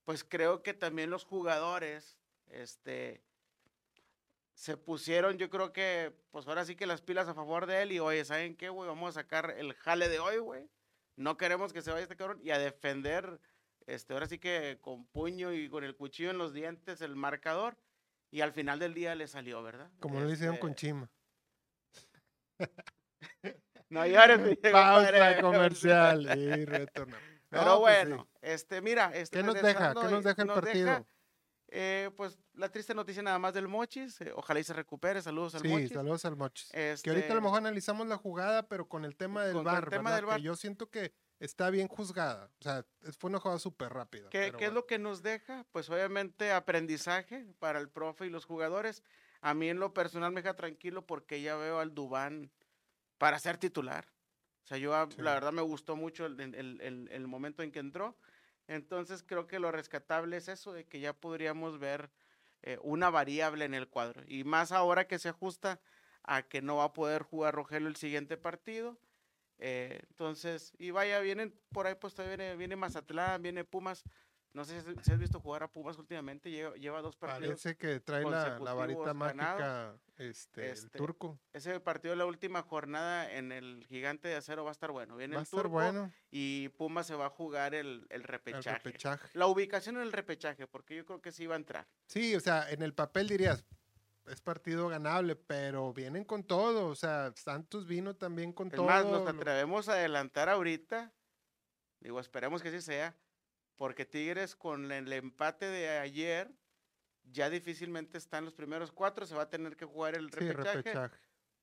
pues 0.06 0.24
creo 0.24 0.62
que 0.62 0.76
también 0.76 1.10
los 1.10 1.24
jugadores, 1.26 2.16
este, 2.46 3.24
se 4.54 4.78
pusieron, 4.78 5.40
yo 5.40 5.50
creo 5.50 5.74
que, 5.74 6.14
pues 6.30 6.48
ahora 6.48 6.66
sí 6.66 6.76
que 6.76 6.86
las 6.86 7.02
pilas 7.02 7.28
a 7.28 7.34
favor 7.34 7.66
de 7.66 7.82
él 7.82 7.92
y, 7.92 8.00
oye, 8.00 8.24
¿saben 8.24 8.56
qué, 8.56 8.70
güey? 8.70 8.88
Vamos 8.88 9.18
a 9.18 9.22
sacar 9.22 9.56
el 9.58 9.74
jale 9.74 10.10
de 10.10 10.20
hoy, 10.20 10.38
güey. 10.38 10.70
No 11.16 11.38
queremos 11.38 11.74
que 11.74 11.82
se 11.82 11.90
vaya 11.90 12.04
este 12.04 12.16
cabrón 12.16 12.40
y 12.44 12.52
a 12.52 12.60
defender, 12.60 13.40
este, 13.94 14.14
ahora 14.14 14.28
sí 14.28 14.40
que 14.40 14.78
con 14.82 15.06
puño 15.08 15.52
y 15.54 15.70
con 15.70 15.84
el 15.84 15.96
cuchillo 15.96 16.30
en 16.32 16.38
los 16.38 16.54
dientes 16.54 17.02
el 17.02 17.16
marcador 17.16 17.78
y 18.32 18.42
al 18.42 18.54
final 18.54 18.80
del 18.80 18.94
día 18.94 19.16
le 19.16 19.28
salió, 19.28 19.62
¿verdad? 19.64 19.90
Como 20.00 20.20
lo 20.20 20.30
hicieron 20.32 20.58
con 20.58 20.72
Este, 20.72 20.88
Chima. 20.88 21.10
No 23.90 24.06
llores, 24.06 24.58
Pausa 24.72 25.42
comercial 25.42 26.38
y 26.38 26.66
retornamos. 26.66 27.24
Pero 27.50 27.66
No, 27.66 27.80
pues 27.80 27.98
sí. 28.02 28.06
bueno, 28.08 28.30
este, 28.42 28.82
mira, 28.82 29.12
este, 29.16 29.38
¿Qué 29.38 29.44
nos 29.44 29.56
deja? 29.56 29.94
¿Qué 29.96 30.04
nos 30.12 30.24
deja 30.24 30.42
el 30.44 30.48
nos 30.48 30.60
partido? 30.62 31.08
eh, 31.72 32.12
pues 32.16 32.38
la 32.54 32.70
triste 32.72 32.94
noticia 32.94 33.24
nada 33.24 33.40
más 33.40 33.56
del 33.56 33.68
Mochis. 33.68 34.22
eh, 34.22 34.32
ojalá 34.36 34.60
y 34.60 34.64
se 34.64 34.74
recupere. 34.74 35.22
Saludos 35.24 35.56
al 35.56 35.62
Sí, 35.62 35.68
Mochis. 35.70 35.90
saludos 35.90 36.24
al 36.26 36.36
Mochis. 36.36 36.70
Que 36.72 36.78
ahorita 36.92 37.12
a 37.12 37.18
Este, 37.18 37.34
lo 37.34 37.42
mejor 37.42 37.58
analizamos 37.58 38.06
la 38.08 38.18
jugada, 38.18 38.68
pero 38.68 38.88
con 38.88 39.04
el 39.06 39.16
tema 39.16 39.44
del 39.46 39.54
Con- 39.56 39.64
con 39.64 39.76
el 39.76 39.90
tema 39.90 40.12
del 40.12 40.20
Que 40.22 40.26
VAR. 40.28 40.40
yo 40.42 40.56
siento 40.56 40.92
que 40.92 41.16
está 41.40 41.70
bien 41.70 41.88
juzgada. 41.88 42.50
O 42.60 42.64
sea, 42.64 42.86
fue 43.18 43.30
una 43.30 43.40
jugada 43.40 43.60
súper 43.60 43.94
rápida. 43.94 44.30
¿Qué, 44.30 44.54
qué 44.58 44.66
es 44.66 44.74
lo 44.74 44.86
que 44.86 45.00
nos 45.00 45.22
deja? 45.24 45.66
Pues 45.72 45.90
obviamente 45.90 46.52
aprendizaje 46.52 47.46
para 47.60 47.80
el 47.80 47.90
profe 47.90 48.26
y 48.26 48.30
los 48.30 48.46
jugadores. 48.46 49.04
A 49.42 49.54
mí 49.54 49.70
en 49.70 49.80
lo 49.80 49.94
personal 49.94 50.32
me 50.32 50.42
deja 50.42 50.56
tranquilo 50.56 51.06
porque 51.06 51.42
ya 51.42 51.56
veo 51.56 51.80
al 51.80 51.94
Dubán 51.96 52.52
para 53.18 53.40
ser 53.40 53.58
titular. 53.58 54.06
O 54.64 54.68
sea, 54.68 54.78
yo 54.78 54.94
a- 54.96 55.10
Sí. 55.10 55.22
la 55.22 55.34
verdad 55.34 55.52
me 55.54 55.62
gustó 55.62 55.96
mucho 55.96 56.26
el, 56.26 56.40
el- 56.40 56.56
el- 56.82 57.08
el 57.12 57.28
momento 57.28 57.64
en 57.64 57.72
que 57.72 57.80
entró. 57.80 58.18
Entonces 58.68 59.24
creo 59.26 59.48
que 59.48 59.60
lo 59.60 59.72
rescatable 59.72 60.38
es 60.38 60.48
eso, 60.48 60.74
de 60.74 60.86
que 60.86 61.00
ya 61.00 61.14
podríamos 61.14 61.80
ver 61.80 62.12
eh, 62.62 62.78
una 62.84 63.10
variable 63.10 63.64
en 63.64 63.74
el 63.74 63.88
cuadro. 63.88 64.22
Y 64.28 64.44
más 64.44 64.74
ahora 64.74 65.08
que 65.08 65.18
se 65.18 65.30
ajusta 65.30 65.80
a 66.24 66.44
que 66.44 66.62
no 66.62 66.76
va 66.76 66.84
a 66.84 66.94
poder 66.94 67.24
jugar 67.24 67.56
Rogelio 67.56 67.88
el 67.88 67.96
siguiente 67.96 68.36
partido. 68.36 68.98
Eh, 69.60 70.00
entonces, 70.10 70.74
y 70.78 70.92
vaya, 70.92 71.20
vienen 71.20 71.54
por 71.72 71.86
ahí, 71.86 71.96
pues 71.96 72.14
todavía 72.14 72.38
viene, 72.38 72.56
viene 72.56 72.76
Mazatlán, 72.76 73.42
viene 73.42 73.64
Pumas. 73.66 74.04
No 74.52 74.66
sé 74.66 74.82
si, 74.82 74.88
si 75.04 75.12
has 75.12 75.20
visto 75.20 75.40
jugar 75.40 75.62
a 75.62 75.68
Pumas 75.72 75.98
últimamente, 76.00 76.50
lleva, 76.50 76.74
lleva 76.76 77.02
dos 77.04 77.16
partidos. 77.16 77.62
Parece 77.62 77.78
que 77.78 78.00
trae 78.00 78.24
la, 78.24 78.58
la 78.58 78.74
varita 78.74 79.14
mágica 79.14 79.96
este, 80.18 80.66
el 80.66 80.72
Este, 80.72 80.98
turco. 80.98 81.40
Ese 81.54 81.80
partido 81.80 82.14
de 82.14 82.18
la 82.18 82.26
última 82.26 82.64
jornada 82.64 83.32
en 83.32 83.52
el 83.52 83.86
Gigante 83.88 84.28
de 84.28 84.36
Acero 84.38 84.64
va 84.64 84.72
a 84.72 84.74
estar 84.74 84.90
bueno. 84.92 85.18
Viene 85.18 85.36
Va 85.36 85.42
a 85.42 85.42
el 85.42 85.44
estar 85.44 85.60
turco 85.62 85.70
bueno 85.74 86.12
y 86.32 86.70
Pumas 86.70 87.06
se 87.06 87.14
va 87.14 87.28
a 87.28 87.30
jugar 87.30 87.76
el, 87.76 88.08
el 88.10 88.22
el 88.22 88.24
repechaje. 88.24 88.78
repechaje. 88.84 89.30
La 89.34 89.46
ubicación 89.46 89.98
en 89.98 90.02
el 90.02 90.12
repechaje, 90.12 90.66
porque 90.66 90.96
yo 90.96 91.06
creo 91.06 91.22
que 91.22 91.32
sí 91.32 91.46
va 91.46 91.54
a 91.54 91.58
entrar. 91.58 91.88
Sí, 92.08 92.36
o 92.36 92.40
sea, 92.40 92.72
en 92.72 92.82
el 92.82 92.96
papel 92.96 93.28
dirías, 93.28 93.64
es 94.30 94.42
partido 94.42 94.88
ganable, 94.88 95.36
pero 95.36 95.94
vienen 95.94 96.24
con 96.24 96.44
todo. 96.44 96.88
O 96.88 96.96
sea, 96.96 97.32
Santos 97.36 97.86
vino 97.88 98.16
también 98.16 98.54
con 98.54 98.68
Es 98.68 98.74
todo. 98.76 98.86
más, 98.86 99.06
nos 99.06 99.28
atrevemos 99.28 99.90
a 99.90 99.94
adelantar 99.94 100.50
ahorita. 100.50 101.14
Digo, 102.00 102.20
esperemos 102.20 102.62
que 102.62 102.70
así 102.70 102.82
sea. 102.82 103.16
Porque 103.76 104.06
Tigres 104.06 104.56
con 104.56 104.92
el 104.92 105.12
empate 105.14 105.66
de 105.68 105.90
ayer 106.00 106.52
ya 107.24 107.50
difícilmente 107.50 108.18
están 108.18 108.44
los 108.46 108.54
primeros 108.54 108.92
cuatro. 108.92 109.26
Se 109.26 109.36
va 109.36 109.44
a 109.44 109.50
tener 109.50 109.76
que 109.78 109.86
jugar 109.86 110.16
el 110.16 110.30
Sí, 110.32 110.40
repechaje. 110.40 110.78
repechaje. 110.78 111.18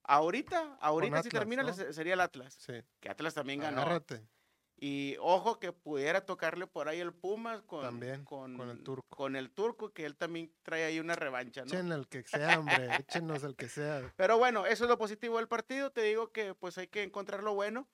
Ahorita, 0.05 0.77
ahorita 0.81 1.23
si 1.23 1.29
Atlas, 1.29 1.41
termina 1.41 1.73
sería 1.93 2.15
el 2.15 2.21
Atlas. 2.21 2.55
Sí. 2.55 2.75
Que 3.01 3.09
Atlas 3.11 3.35
también 3.35 3.61
ganó. 3.61 3.83
Agárrate. 3.83 4.27
Y 4.79 5.17
ojo 5.21 5.59
que 5.59 5.73
pudiera 5.73 6.27
tocarle 6.27 6.67
por 6.67 6.89
ahí 6.89 7.01
el 7.01 7.15
Pumas 7.15 7.63
con, 7.63 7.83
También, 7.83 8.25
con, 8.25 8.57
con 8.59 8.69
el 8.69 8.83
turco. 8.83 9.07
con 9.17 9.35
el 9.35 9.51
turco, 9.51 9.91
que 9.95 10.05
él 10.05 10.17
también 10.17 10.53
trae 10.63 10.85
ahí 10.85 11.01
una 11.01 11.17
revancha, 11.17 11.63
¿no? 11.63 11.69
Echen 11.69 11.93
al 11.93 12.07
que 12.09 12.23
sea, 12.25 12.59
hombre. 12.59 12.95
Échenos 12.97 13.43
al 13.45 13.57
que 13.57 13.69
sea. 13.71 14.13
Pero 14.17 14.37
bueno, 14.37 14.67
eso 14.67 14.85
es 14.85 14.91
lo 14.91 14.99
positivo 14.99 15.39
del 15.39 15.49
partido. 15.49 15.91
Te 15.93 16.03
digo 16.03 16.31
que 16.31 16.55
pues 16.55 16.77
hay 16.77 16.89
que 16.89 17.03
encontrar 17.03 17.43
lo 17.43 17.55
bueno 17.55 17.89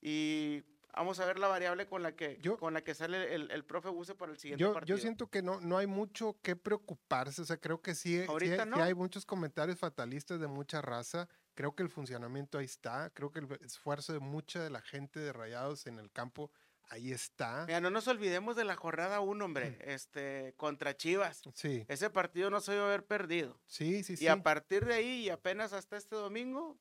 y 0.00 0.62
vamos 0.94 1.18
a 1.20 1.24
ver 1.26 1.38
la 1.38 1.48
variable 1.48 1.86
con 1.86 2.02
la 2.02 2.14
que, 2.14 2.38
Yo- 2.40 2.56
con 2.58 2.74
la 2.74 2.82
que 2.82 2.94
sale 2.94 3.34
el, 3.34 3.50
el 3.50 3.64
profe 3.64 3.88
Buse 3.88 4.14
para 4.14 4.30
el 4.32 4.38
siguiente 4.38 4.62
Yo, 4.62 4.72
partido. 4.72 4.96
yo 4.96 5.00
siento 5.02 5.26
que 5.28 5.42
no, 5.42 5.60
no 5.60 5.78
hay 5.78 5.86
mucho 5.88 6.36
que 6.42 6.54
preocuparse. 6.56 7.42
O 7.42 7.44
sea, 7.44 7.56
creo 7.58 7.80
que 7.82 7.94
sí, 7.96 8.20
sí, 8.20 8.24
Ahorita 8.28 8.64
sí 8.64 8.70
no. 8.70 8.82
hay 8.82 8.94
muchos 8.94 9.26
comentarios 9.26 9.78
fatalistas 9.78 10.38
de 10.40 10.46
mucha 10.46 10.80
raza. 10.80 11.28
Creo 11.60 11.74
que 11.74 11.82
el 11.82 11.90
funcionamiento 11.90 12.56
ahí 12.56 12.64
está. 12.64 13.10
Creo 13.10 13.30
que 13.30 13.40
el 13.40 13.48
esfuerzo 13.62 14.14
de 14.14 14.18
mucha 14.18 14.62
de 14.62 14.70
la 14.70 14.80
gente 14.80 15.20
de 15.20 15.30
Rayados 15.30 15.86
en 15.86 15.98
el 15.98 16.10
campo 16.10 16.50
ahí 16.88 17.12
está. 17.12 17.66
Mira, 17.66 17.82
no 17.82 17.90
nos 17.90 18.08
olvidemos 18.08 18.56
de 18.56 18.64
la 18.64 18.76
jornada 18.76 19.20
1, 19.20 19.44
hombre, 19.44 19.76
este, 19.82 20.54
contra 20.56 20.96
Chivas. 20.96 21.42
Sí, 21.54 21.84
Ese 21.86 22.08
partido 22.08 22.48
no 22.48 22.60
se 22.60 22.72
iba 22.72 22.84
a 22.84 22.86
haber 22.86 23.04
perdido. 23.04 23.60
sí, 23.66 24.02
sí, 24.02 24.16
sí. 24.16 24.24
Y 24.24 24.28
a 24.28 24.42
partir 24.42 24.86
de 24.86 24.94
ahí, 24.94 25.24
y 25.26 25.28
apenas 25.28 25.74
hasta 25.74 25.98
este 25.98 26.16
domingo, 26.16 26.78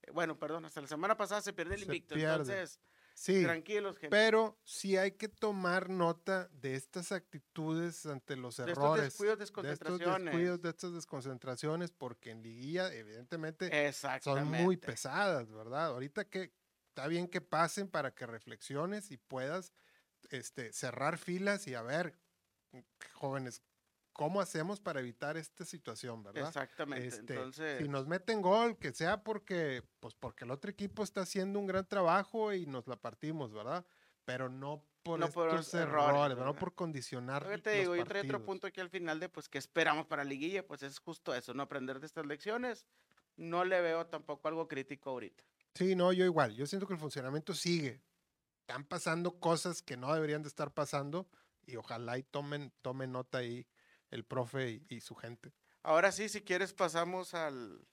eh, 0.00 0.10
bueno, 0.10 0.38
perdón, 0.38 0.64
hasta 0.64 0.80
la 0.80 0.88
semana 0.88 1.18
pasada 1.18 1.42
se 1.42 1.52
pierde 1.52 1.74
el 1.74 1.80
Se 1.80 1.86
invicto. 1.86 2.14
pierde. 2.14 2.32
Entonces, 2.32 2.80
Sí, 3.14 3.44
tranquilos, 3.44 3.96
gente. 3.96 4.10
pero 4.10 4.58
sí 4.64 4.96
hay 4.96 5.12
que 5.12 5.28
tomar 5.28 5.88
nota 5.88 6.48
de 6.48 6.74
estas 6.74 7.12
actitudes 7.12 8.04
ante 8.06 8.36
los 8.36 8.56
De 8.56 8.64
estos 8.64 8.76
errores. 8.76 9.04
descuidos, 9.04 9.38
de 9.38 9.44
estos 9.44 9.64
desconcentraciones. 9.64 10.24
descuidos, 10.24 10.62
de 10.62 10.68
estas 10.70 10.92
desconcentraciones, 10.92 11.90
porque 11.92 12.30
en 12.32 12.42
liguilla, 12.42 12.92
evidentemente, 12.92 13.92
son 14.20 14.48
muy 14.48 14.76
pesadas, 14.76 15.50
¿verdad? 15.52 15.86
Ahorita 15.86 16.24
que 16.28 16.52
está 16.88 17.06
bien 17.06 17.28
que 17.28 17.40
pasen 17.40 17.88
para 17.88 18.14
que 18.14 18.26
reflexiones 18.26 19.10
y 19.10 19.16
puedas 19.16 19.72
este, 20.30 20.72
cerrar 20.72 21.16
filas 21.16 21.66
y 21.68 21.74
a 21.74 21.82
ver, 21.82 22.18
jóvenes, 23.14 23.62
¿cómo 24.14 24.40
hacemos 24.40 24.80
para 24.80 25.00
evitar 25.00 25.36
esta 25.36 25.66
situación, 25.66 26.22
verdad? 26.22 26.46
Exactamente. 26.48 27.08
Este, 27.08 27.34
Entonces, 27.34 27.78
Si 27.78 27.88
nos 27.88 28.06
meten 28.06 28.40
gol, 28.40 28.78
que 28.78 28.92
sea 28.92 29.22
porque, 29.22 29.82
pues 30.00 30.14
porque 30.14 30.44
el 30.44 30.52
otro 30.52 30.70
equipo 30.70 31.02
está 31.02 31.22
haciendo 31.22 31.58
un 31.58 31.66
gran 31.66 31.86
trabajo 31.86 32.54
y 32.54 32.64
nos 32.64 32.86
la 32.86 32.96
partimos, 32.96 33.52
¿verdad? 33.52 33.84
Pero 34.24 34.48
no 34.48 34.82
por 35.02 35.20
No 35.20 35.28
por 35.30 35.48
errores, 35.48 35.74
errores, 35.74 36.38
no 36.38 36.54
por 36.54 36.74
condicionar. 36.74 37.46
que 37.46 37.58
te 37.58 37.70
los 37.70 37.80
digo, 37.80 37.96
yo 37.96 38.04
traía 38.06 38.24
otro 38.24 38.42
punto 38.42 38.66
aquí 38.68 38.80
al 38.80 38.88
final 38.88 39.20
de, 39.20 39.28
pues, 39.28 39.50
¿qué 39.50 39.58
esperamos 39.58 40.06
para 40.06 40.24
liguilla? 40.24 40.66
Pues 40.66 40.82
es 40.82 40.98
justo 40.98 41.34
eso, 41.34 41.52
no 41.52 41.64
aprender 41.64 42.00
de 42.00 42.06
estas 42.06 42.24
lecciones. 42.24 42.86
No 43.36 43.64
le 43.64 43.80
veo 43.80 44.06
tampoco 44.06 44.46
algo 44.48 44.68
crítico 44.68 45.10
ahorita. 45.10 45.44
Sí, 45.74 45.96
no, 45.96 46.12
yo 46.12 46.24
igual. 46.24 46.54
Yo 46.54 46.66
siento 46.66 46.86
que 46.86 46.94
el 46.94 47.00
funcionamiento 47.00 47.52
sigue. 47.52 48.00
Están 48.60 48.84
pasando 48.84 49.40
cosas 49.40 49.82
que 49.82 49.96
no 49.96 50.14
deberían 50.14 50.42
de 50.42 50.48
estar 50.48 50.72
pasando 50.72 51.28
y 51.66 51.76
ojalá 51.76 52.16
y 52.16 52.22
tomen, 52.22 52.72
tomen 52.80 53.10
nota 53.12 53.38
ahí 53.38 53.66
el 54.14 54.24
profe 54.24 54.70
y, 54.70 54.86
y 54.88 55.00
su 55.00 55.14
gente. 55.14 55.52
Ahora 55.82 56.12
sí, 56.12 56.28
si 56.28 56.40
quieres, 56.42 56.72
pasamos 56.72 57.34
al, 57.34 57.84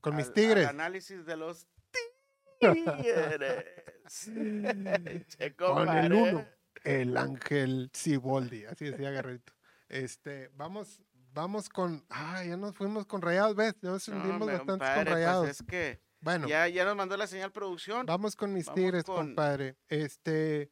Con 0.00 0.14
mis 0.14 0.26
al- 0.26 0.30
al 0.30 0.34
tigres. 0.34 0.66
análisis 0.68 1.24
de 1.26 1.36
los 1.36 1.66
tigres. 2.60 3.64
Che, 5.28 5.54
Con 5.56 5.88
el 5.88 6.12
uno, 6.12 6.46
el 6.84 7.16
ángel 7.16 7.90
Ciboldi, 7.94 8.64
así 8.64 8.86
decía 8.86 9.10
Guerrito. 9.10 9.52
Este, 9.88 10.48
vamos, 10.54 11.00
vamos 11.32 11.68
con, 11.68 12.04
ah, 12.10 12.44
ya 12.44 12.56
nos 12.56 12.74
fuimos 12.76 13.06
con 13.06 13.22
rayados, 13.22 13.54
ves, 13.56 13.74
ya 13.80 13.90
nos 13.90 14.08
No, 14.08 14.16
hundimos 14.16 14.40
hombre, 14.42 14.56
bastante 14.58 14.72
compadre, 14.72 14.96
con 14.96 15.04
pues 15.04 15.14
rayados. 15.14 15.48
es 15.48 15.62
que 15.62 16.02
bueno, 16.20 16.48
ya, 16.48 16.68
ya 16.68 16.84
nos 16.84 16.96
mandó 16.96 17.16
la 17.16 17.26
señal 17.26 17.50
producción. 17.52 18.04
vamos 18.06 18.36
con 18.36 18.52
mis 18.52 18.66
vamos 18.66 18.76
tigres, 18.80 19.04
con- 19.04 19.28
compadre. 19.28 19.76
Este, 19.88 20.70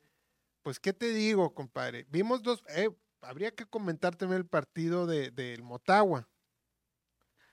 pues, 0.63 0.79
¿qué 0.81 0.93
te 0.93 1.09
digo, 1.13 1.55
compadre? 1.55 2.07
Vimos 2.11 2.43
dos, 2.43 2.63
eh, 2.69 2.91
habría 3.23 3.55
que 3.55 3.67
comentar 3.67 4.17
también 4.17 4.41
el 4.41 4.47
partido 4.49 5.07
de, 5.07 5.31
del 5.31 5.63
Motagua. 5.63 6.29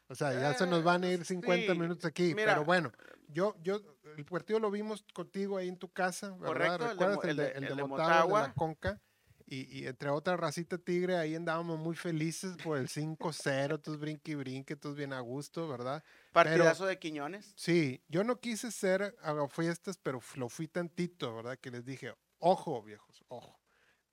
O 0.07 0.15
sea, 0.15 0.33
ya 0.33 0.53
se 0.53 0.67
nos 0.67 0.83
van 0.83 1.03
a 1.03 1.11
ir 1.11 1.25
50 1.25 1.73
sí, 1.73 1.79
minutos 1.79 2.05
aquí, 2.05 2.35
mira, 2.35 2.53
pero 2.53 2.65
bueno, 2.65 2.91
yo, 3.29 3.55
yo, 3.63 3.81
el 4.15 4.25
partido 4.25 4.59
lo 4.59 4.69
vimos 4.69 5.03
contigo 5.13 5.57
ahí 5.57 5.67
en 5.67 5.77
tu 5.77 5.91
casa, 5.91 6.29
¿verdad? 6.31 6.45
Correcto, 6.45 6.91
el 6.91 6.97
de 6.97 7.05
¿Recuerdas 7.05 7.23
el 7.23 7.29
el 7.31 7.35
de, 7.37 7.43
de- 7.43 7.51
el 7.57 7.61
de 7.61 7.67
el 7.69 7.77
de 7.77 7.83
Motagua, 7.83 8.21
el 8.21 8.27
de 8.27 8.47
la 8.47 8.47
Motagua. 8.47 8.55
Conca? 8.55 9.01
Y, 9.47 9.79
y 9.79 9.87
entre 9.87 10.09
otra 10.09 10.37
racita 10.37 10.77
tigre, 10.77 11.17
ahí 11.17 11.35
andábamos 11.35 11.77
muy 11.79 11.95
felices 11.95 12.57
por 12.63 12.77
el 12.79 12.87
5-0, 12.87 13.79
todos 13.79 13.99
brinque 13.99 14.31
y 14.31 14.35
brinque, 14.35 14.75
todos 14.75 14.95
bien 14.95 15.13
a 15.13 15.19
gusto, 15.19 15.67
¿verdad? 15.67 16.03
Partidazo 16.33 16.85
de 16.85 16.97
Quiñones. 16.99 17.53
Sí, 17.55 18.03
yo 18.07 18.23
no 18.23 18.39
quise 18.39 18.71
ser 18.71 19.15
fiestas, 19.49 19.97
pero 20.01 20.19
lo 20.35 20.49
fui 20.49 20.67
tantito, 20.67 21.35
¿verdad? 21.35 21.57
Que 21.59 21.69
les 21.71 21.85
dije, 21.85 22.13
ojo, 22.39 22.81
viejos, 22.81 23.23
ojo. 23.27 23.64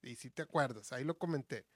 Y 0.02 0.16
si 0.16 0.30
te 0.30 0.42
acuerdas, 0.42 0.92
ahí 0.92 1.04
lo 1.04 1.16
comenté. 1.18 1.66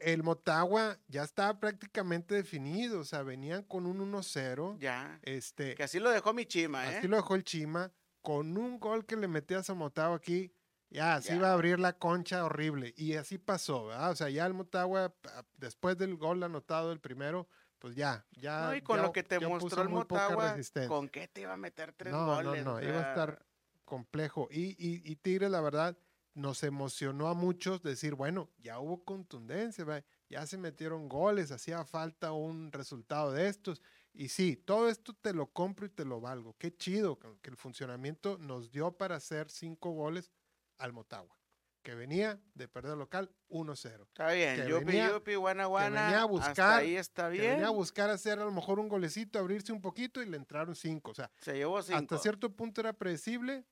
El 0.00 0.22
Motagua 0.22 0.98
ya 1.08 1.22
estaba 1.22 1.58
prácticamente 1.60 2.34
definido, 2.34 3.00
o 3.00 3.04
sea, 3.04 3.22
venían 3.22 3.62
con 3.62 3.86
un 3.86 4.00
1-0. 4.00 4.76
Ya. 4.78 5.20
Este, 5.22 5.74
Que 5.74 5.84
así 5.84 6.00
lo 6.00 6.10
dejó 6.10 6.32
mi 6.34 6.46
chima, 6.46 6.90
¿eh? 6.92 6.98
así 6.98 7.08
lo 7.08 7.16
dejó 7.16 7.34
el 7.36 7.44
Chima, 7.44 7.92
con 8.20 8.56
un 8.56 8.80
gol 8.80 9.06
que 9.06 9.16
le 9.16 9.28
metías 9.28 9.70
a 9.70 9.74
Motagua 9.74 10.16
aquí, 10.16 10.52
ya, 10.90 11.20
se 11.20 11.30
Ya. 11.30 11.36
iba 11.36 11.48
a 11.50 11.52
abrir 11.52 11.78
la 11.78 11.92
concha 11.96 12.44
horrible. 12.44 12.92
Y 12.96 13.14
así 13.14 13.38
pasó, 13.38 13.86
¿verdad? 13.86 14.10
O 14.10 14.16
sea, 14.16 14.28
ya 14.30 14.46
el 14.46 14.54
Motagua, 14.54 15.14
a- 15.32 15.44
después 15.58 15.96
del 15.96 16.16
gol 16.16 16.42
anotado, 16.42 16.90
el 16.92 17.00
primero, 17.00 17.48
pues 17.78 17.94
ya, 17.94 18.26
ya. 18.32 18.62
No, 18.68 18.74
y 18.74 18.82
con 18.82 18.96
ya- 18.96 19.02
lo 19.02 19.12
que 19.12 19.22
te 19.22 19.38
mostró 19.40 19.82
el 19.82 19.88
Motagua. 19.90 20.56
¿con 20.88 21.08
qué 21.08 21.28
te 21.28 21.42
iba 21.42 21.52
a 21.52 21.56
meter 21.56 21.92
tres 21.92 22.12
No, 22.12 22.26
goles? 22.26 22.64
no, 22.64 22.74
O 22.74 22.80
no, 22.80 22.86
iba 22.86 22.98
a 22.98 23.08
estar 23.10 23.46
complejo. 23.84 24.48
Y, 24.50 24.70
y, 24.78 25.02
y 25.04 25.16
Tigres, 25.16 25.50
la 25.50 25.60
verdad, 25.60 25.96
nos 26.34 26.62
emocionó 26.64 27.28
a 27.28 27.34
muchos 27.34 27.82
decir, 27.82 28.14
bueno, 28.14 28.50
ya 28.58 28.78
hubo 28.80 29.04
contundencia, 29.04 30.04
ya 30.28 30.46
se 30.46 30.58
metieron 30.58 31.08
goles, 31.08 31.50
hacía 31.52 31.84
falta 31.84 32.32
un 32.32 32.72
resultado 32.72 33.32
de 33.32 33.48
estos. 33.48 33.80
Y 34.12 34.28
sí, 34.28 34.56
todo 34.56 34.88
esto 34.88 35.12
te 35.14 35.32
lo 35.32 35.46
compro 35.46 35.86
y 35.86 35.90
te 35.90 36.04
lo 36.04 36.20
valgo. 36.20 36.56
Qué 36.58 36.76
chido 36.76 37.18
que 37.18 37.28
que 37.42 37.50
el 37.50 37.56
funcionamiento 37.56 38.38
nos 38.38 38.70
dio 38.70 38.92
para 38.96 39.16
hacer 39.16 39.50
cinco 39.50 39.90
goles 39.90 40.30
al 40.78 40.92
Motagua, 40.92 41.36
que 41.82 41.94
venía 41.94 42.40
de 42.54 42.66
perder 42.68 42.96
local 42.96 43.30
1-0. 43.48 44.02
Está 44.06 44.32
bien, 44.32 44.56
que 44.62 44.68
yupi, 44.68 44.84
venía- 44.84 45.10
yupi, 45.12 45.34
guana, 45.36 45.66
guana. 45.66 46.02
venía 46.06 46.18
a 46.18 46.22
hasta 46.22 46.26
buscar, 46.26 46.80
ahí 46.80 46.96
está 46.96 47.30
Que 47.30 47.38
bien. 47.38 47.50
venía 47.52 47.66
a 47.68 47.70
buscar 47.70 48.10
hacer 48.10 48.38
a 48.40 48.44
lo 48.44 48.50
mejor 48.52 48.78
un 48.80 48.88
golecito, 48.88 49.38
abrirse 49.38 49.72
un 49.72 49.80
poquito 49.80 50.20
y 50.22 50.26
le 50.26 50.36
entraron 50.36 50.74
cinco. 50.74 51.10
O 51.12 51.14
sea, 51.14 51.30
Se 51.38 51.54
llevó 51.54 51.80
cinco. 51.82 51.98
hasta 51.98 52.18
cierto 52.18 52.50
punto 52.54 52.80
era 52.80 52.92
predecible, 52.92 53.64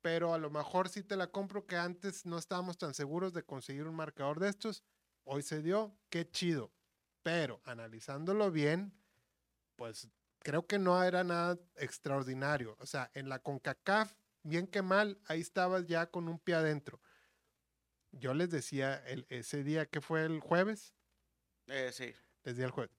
pero 0.00 0.34
a 0.34 0.38
lo 0.38 0.50
mejor 0.50 0.88
sí 0.88 1.02
te 1.02 1.16
la 1.16 1.30
compro 1.30 1.66
que 1.66 1.76
antes 1.76 2.24
no 2.26 2.38
estábamos 2.38 2.78
tan 2.78 2.94
seguros 2.94 3.32
de 3.32 3.42
conseguir 3.42 3.86
un 3.86 3.94
marcador 3.96 4.38
de 4.40 4.48
estos. 4.48 4.82
Hoy 5.24 5.42
se 5.42 5.62
dio, 5.62 5.96
qué 6.08 6.30
chido. 6.30 6.72
Pero 7.22 7.60
analizándolo 7.64 8.50
bien, 8.50 8.92
pues 9.76 10.08
creo 10.40 10.66
que 10.66 10.78
no 10.78 11.02
era 11.02 11.24
nada 11.24 11.58
extraordinario. 11.76 12.76
O 12.80 12.86
sea, 12.86 13.10
en 13.14 13.28
la 13.28 13.40
CONCACAF, 13.40 14.14
bien 14.42 14.66
que 14.66 14.82
mal, 14.82 15.20
ahí 15.26 15.40
estabas 15.40 15.86
ya 15.86 16.10
con 16.10 16.28
un 16.28 16.38
pie 16.38 16.54
adentro. 16.54 17.00
Yo 18.12 18.32
les 18.34 18.50
decía 18.50 18.96
el, 19.06 19.26
ese 19.28 19.62
día 19.62 19.86
que 19.86 20.00
fue 20.00 20.24
el 20.24 20.40
jueves, 20.40 20.94
Eh, 21.66 21.90
sí. 21.92 22.14
les 22.44 22.56
di 22.56 22.62
el 22.62 22.70
jueves. 22.70 22.96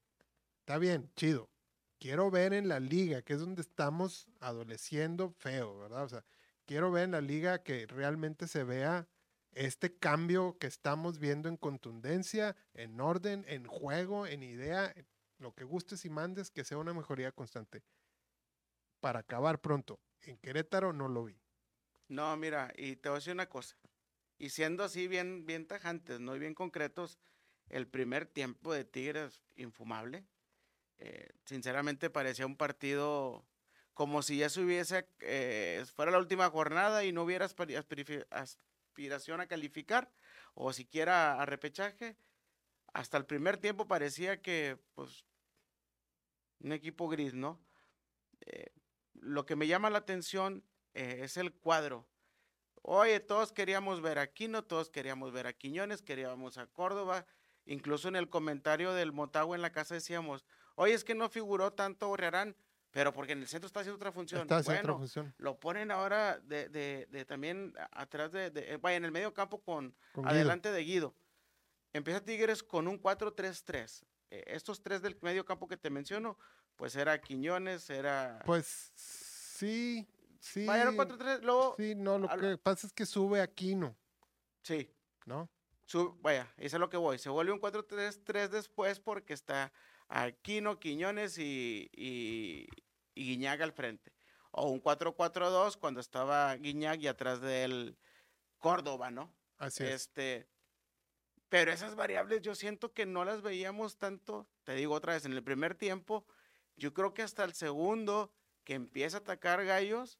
Está 0.59 0.77
bien, 0.77 1.11
chido. 1.15 1.49
Quiero 1.97 2.29
ver 2.29 2.53
en 2.53 2.67
la 2.67 2.79
liga, 2.79 3.23
que 3.23 3.33
es 3.33 3.39
donde 3.39 3.61
estamos 3.61 4.27
adoleciendo 4.39 5.31
feo, 5.31 5.79
¿verdad? 5.79 6.03
O 6.03 6.09
sea, 6.09 6.23
quiero 6.69 6.91
ver 6.91 7.05
en 7.05 7.11
la 7.13 7.21
liga 7.21 7.63
que 7.63 7.87
realmente 7.87 8.47
se 8.47 8.63
vea 8.63 9.07
este 9.53 9.97
cambio 9.97 10.55
que 10.59 10.67
estamos 10.67 11.17
viendo 11.17 11.49
en 11.49 11.57
contundencia, 11.57 12.55
en 12.75 13.01
orden, 13.01 13.43
en 13.47 13.65
juego, 13.65 14.27
en 14.27 14.43
idea, 14.43 14.93
lo 15.39 15.55
que 15.55 15.63
gustes 15.63 16.05
y 16.05 16.11
mandes, 16.11 16.51
que 16.51 16.63
sea 16.63 16.77
una 16.77 16.93
mejoría 16.93 17.31
constante. 17.31 17.81
Para 18.99 19.21
acabar 19.21 19.61
pronto, 19.61 19.99
en 20.21 20.37
Querétaro 20.37 20.93
no 20.93 21.07
lo 21.07 21.25
vi. 21.25 21.41
No, 22.07 22.37
mira, 22.37 22.71
y 22.77 22.97
te 22.97 23.09
voy 23.09 23.15
a 23.15 23.19
decir 23.19 23.33
una 23.33 23.49
cosa. 23.49 23.75
Y 24.37 24.51
siendo 24.51 24.83
así 24.83 25.07
bien, 25.07 25.47
bien 25.47 25.65
tajantes, 25.65 26.19
¿no? 26.19 26.35
Y 26.35 26.39
bien 26.39 26.53
concretos, 26.53 27.17
el 27.69 27.87
primer 27.87 28.27
tiempo 28.27 28.71
de 28.75 28.85
Tigres, 28.85 29.41
infumable. 29.55 30.27
Eh, 30.99 31.29
sinceramente 31.45 32.11
parecía 32.11 32.45
un 32.45 32.57
partido 32.57 33.43
como 33.99 34.21
si 34.21 34.37
ya 34.37 34.47
se 34.47 34.61
hubiese, 34.61 35.09
eh, 35.19 35.83
fuera 35.93 36.09
la 36.09 36.19
última 36.19 36.49
jornada 36.49 37.03
y 37.03 37.11
no 37.11 37.23
hubiera 37.23 37.45
aspiración 38.29 39.41
a 39.41 39.47
calificar 39.47 40.09
o 40.53 40.71
siquiera 40.71 41.33
a 41.33 41.45
repechaje. 41.45 42.15
Hasta 42.93 43.17
el 43.17 43.25
primer 43.25 43.57
tiempo 43.57 43.89
parecía 43.89 44.41
que, 44.41 44.77
pues, 44.95 45.25
un 46.61 46.71
equipo 46.71 47.09
gris, 47.09 47.33
¿no? 47.33 47.59
Eh, 48.45 48.67
lo 49.15 49.45
que 49.45 49.57
me 49.57 49.67
llama 49.67 49.89
la 49.89 49.97
atención 49.97 50.63
eh, 50.93 51.19
es 51.23 51.35
el 51.35 51.51
cuadro. 51.51 52.07
Oye, 52.81 53.19
todos 53.19 53.51
queríamos 53.51 53.99
ver 53.99 54.17
a 54.17 54.31
Quino, 54.31 54.63
todos 54.63 54.89
queríamos 54.89 55.33
ver 55.33 55.45
a 55.45 55.51
Quiñones, 55.51 56.01
queríamos 56.01 56.57
a 56.57 56.67
Córdoba. 56.67 57.25
Incluso 57.65 58.07
en 58.07 58.15
el 58.15 58.29
comentario 58.29 58.93
del 58.93 59.11
Motagua 59.11 59.57
en 59.57 59.61
la 59.61 59.73
casa 59.73 59.95
decíamos, 59.95 60.45
oye, 60.75 60.93
es 60.93 61.03
que 61.03 61.15
no 61.15 61.27
figuró 61.27 61.73
tanto 61.73 62.07
Borrearán, 62.07 62.55
pero 62.91 63.13
porque 63.13 63.33
en 63.33 63.39
el 63.39 63.47
centro 63.47 63.67
está 63.67 63.81
haciendo 63.81 63.97
otra 63.97 64.11
función. 64.11 64.41
Está 64.41 64.57
haciendo 64.57 64.79
otra 64.81 64.91
Bueno, 64.93 64.99
función. 64.99 65.33
lo 65.37 65.59
ponen 65.59 65.91
ahora 65.91 66.39
de, 66.39 66.69
de- 66.69 67.07
de 67.09 67.25
también 67.25 67.73
atrás 67.91 68.31
de, 68.31 68.49
de- 68.51 68.77
vaya, 68.77 68.97
en 68.97 69.05
el 69.05 69.11
medio 69.11 69.33
campo 69.33 69.61
con, 69.61 69.95
con 70.11 70.23
Guido. 70.23 70.35
adelante 70.35 70.71
de 70.71 70.83
Guido. 70.83 71.15
Empieza 71.93 72.23
Tigres 72.23 72.61
con 72.63 72.87
un 72.87 73.01
4-3-3. 73.01 74.03
Eh, 74.31 74.43
estos 74.47 74.81
tres 74.81 75.01
del 75.01 75.17
medio 75.21 75.43
campo 75.45 75.67
que 75.67 75.77
te 75.77 75.89
menciono, 75.89 76.37
pues 76.75 76.95
era 76.95 77.19
Quiñones, 77.19 77.89
era... 77.89 78.41
Pues 78.45 78.91
sí, 78.95 80.07
sí. 80.39 80.65
vaya, 80.65 80.83
era 80.83 80.91
un 80.91 80.97
4-3, 80.97 81.41
luego... 81.41 81.75
Sí, 81.77 81.95
no, 81.95 82.19
lo 82.19 82.29
al- 82.29 82.39
que 82.39 82.57
pasa 82.57 82.85
es 82.87 82.93
que 82.93 83.05
sube 83.05 83.41
Aquino, 83.41 83.95
Sí, 84.61 84.91
¿no? 85.25 85.49
su- 85.85 86.15
vaya, 86.21 86.47
eso 86.57 86.75
es 86.77 86.79
lo 86.79 86.89
que 86.89 86.97
voy. 86.97 87.17
Se 87.17 87.29
vuelve 87.29 87.51
un 87.51 87.59
4-3-3 87.59 88.49
después 88.49 88.99
porque 88.99 89.33
está 89.33 89.71
Aquino, 90.09 90.79
Quiñones 90.79 91.37
y, 91.37 91.89
y, 91.95 92.67
y 93.15 93.25
Guiñaga 93.25 93.63
al 93.63 93.71
frente. 93.71 94.11
O 94.51 94.69
un 94.69 94.81
4-4-2 94.81 95.77
cuando 95.77 95.99
estaba 95.99 96.55
Guiñaga 96.55 97.01
y 97.01 97.07
atrás 97.07 97.39
de 97.41 97.63
él 97.63 97.97
Córdoba, 98.57 99.11
¿no? 99.11 99.33
Así 99.57 99.83
es. 99.83 99.89
Este, 99.91 100.47
pero 101.47 101.71
esas 101.71 101.95
variables 101.95 102.41
yo 102.41 102.55
siento 102.55 102.93
que 102.93 103.05
no 103.05 103.23
las 103.23 103.41
veíamos 103.41 103.97
tanto, 103.97 104.47
te 104.63 104.73
digo 104.73 104.95
otra 104.95 105.13
vez, 105.13 105.25
en 105.25 105.33
el 105.33 105.43
primer 105.43 105.75
tiempo, 105.75 106.25
yo 106.75 106.93
creo 106.93 107.13
que 107.13 107.21
hasta 107.21 107.43
el 107.43 107.53
segundo 107.53 108.33
que 108.63 108.73
empieza 108.73 109.17
a 109.17 109.19
atacar 109.21 109.63
gallos, 109.65 110.19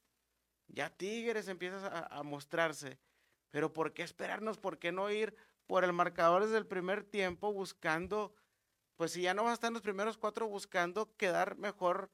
ya 0.68 0.90
Tigres 0.90 1.48
empieza 1.48 1.88
a, 1.88 2.20
a 2.20 2.24
mostrarse. 2.24 3.00
Pero 3.52 3.74
¿por 3.74 3.94
qué 3.94 4.04
esperarnos? 4.04 4.58
¿Por 4.60 4.78
qué 4.78 4.92
no 4.92 5.10
ir 5.10 5.36
por 5.66 5.84
el 5.84 5.94
marcador 5.94 6.44
desde 6.44 6.58
el 6.58 6.66
primer 6.66 7.04
tiempo 7.04 7.54
buscando, 7.54 8.34
pues 9.00 9.14
si 9.14 9.22
ya 9.22 9.34
no 9.34 9.44
vas 9.46 9.52
a 9.52 9.54
estar 9.54 9.70
en 9.70 9.76
los 9.76 9.82
primeros 9.82 10.18
cuatro 10.18 10.50
buscando 10.50 11.16
quedar 11.16 11.56
mejor 11.56 12.12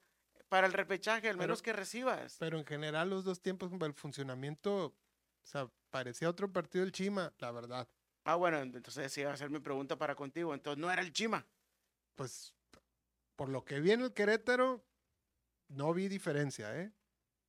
para 0.50 0.68
el 0.68 0.74
repechaje, 0.74 1.30
al 1.30 1.36
Pero- 1.36 1.48
menos 1.48 1.64
que 1.64 1.74
recibas? 1.74 2.38
Pero 2.38 2.60
en 2.60 2.66
general 2.66 3.10
los 3.10 3.24
dos 3.24 3.42
tiempos, 3.42 3.72
el 3.82 3.94
funcionamiento 3.96 4.86
O 4.86 5.48
sea, 5.48 5.68
parecía 5.90 6.30
otro 6.30 6.54
partido 6.54 6.84
del 6.84 6.92
Chima, 6.92 7.34
la 7.40 7.52
verdad. 7.52 7.90
Ah, 8.24 8.36
bueno, 8.36 8.60
entonces 8.60 9.12
sí 9.12 9.24
va 9.24 9.34
a 9.34 9.38
ser 9.38 9.50
mi 9.50 9.60
pregunta 9.60 9.98
para 9.98 10.14
contigo. 10.14 10.54
Entonces 10.54 10.80
no 10.80 10.92
era 10.92 11.02
el 11.02 11.12
Chima. 11.12 11.48
Pues, 12.14 12.54
por 13.36 13.50
lo 13.50 13.66
que 13.66 13.80
vi 13.80 13.92
en 13.92 14.02
el 14.02 14.14
Querétaro, 14.14 14.86
no 15.70 15.92
vi 15.92 16.08
diferencia, 16.08 16.80
¿eh? 16.80 16.94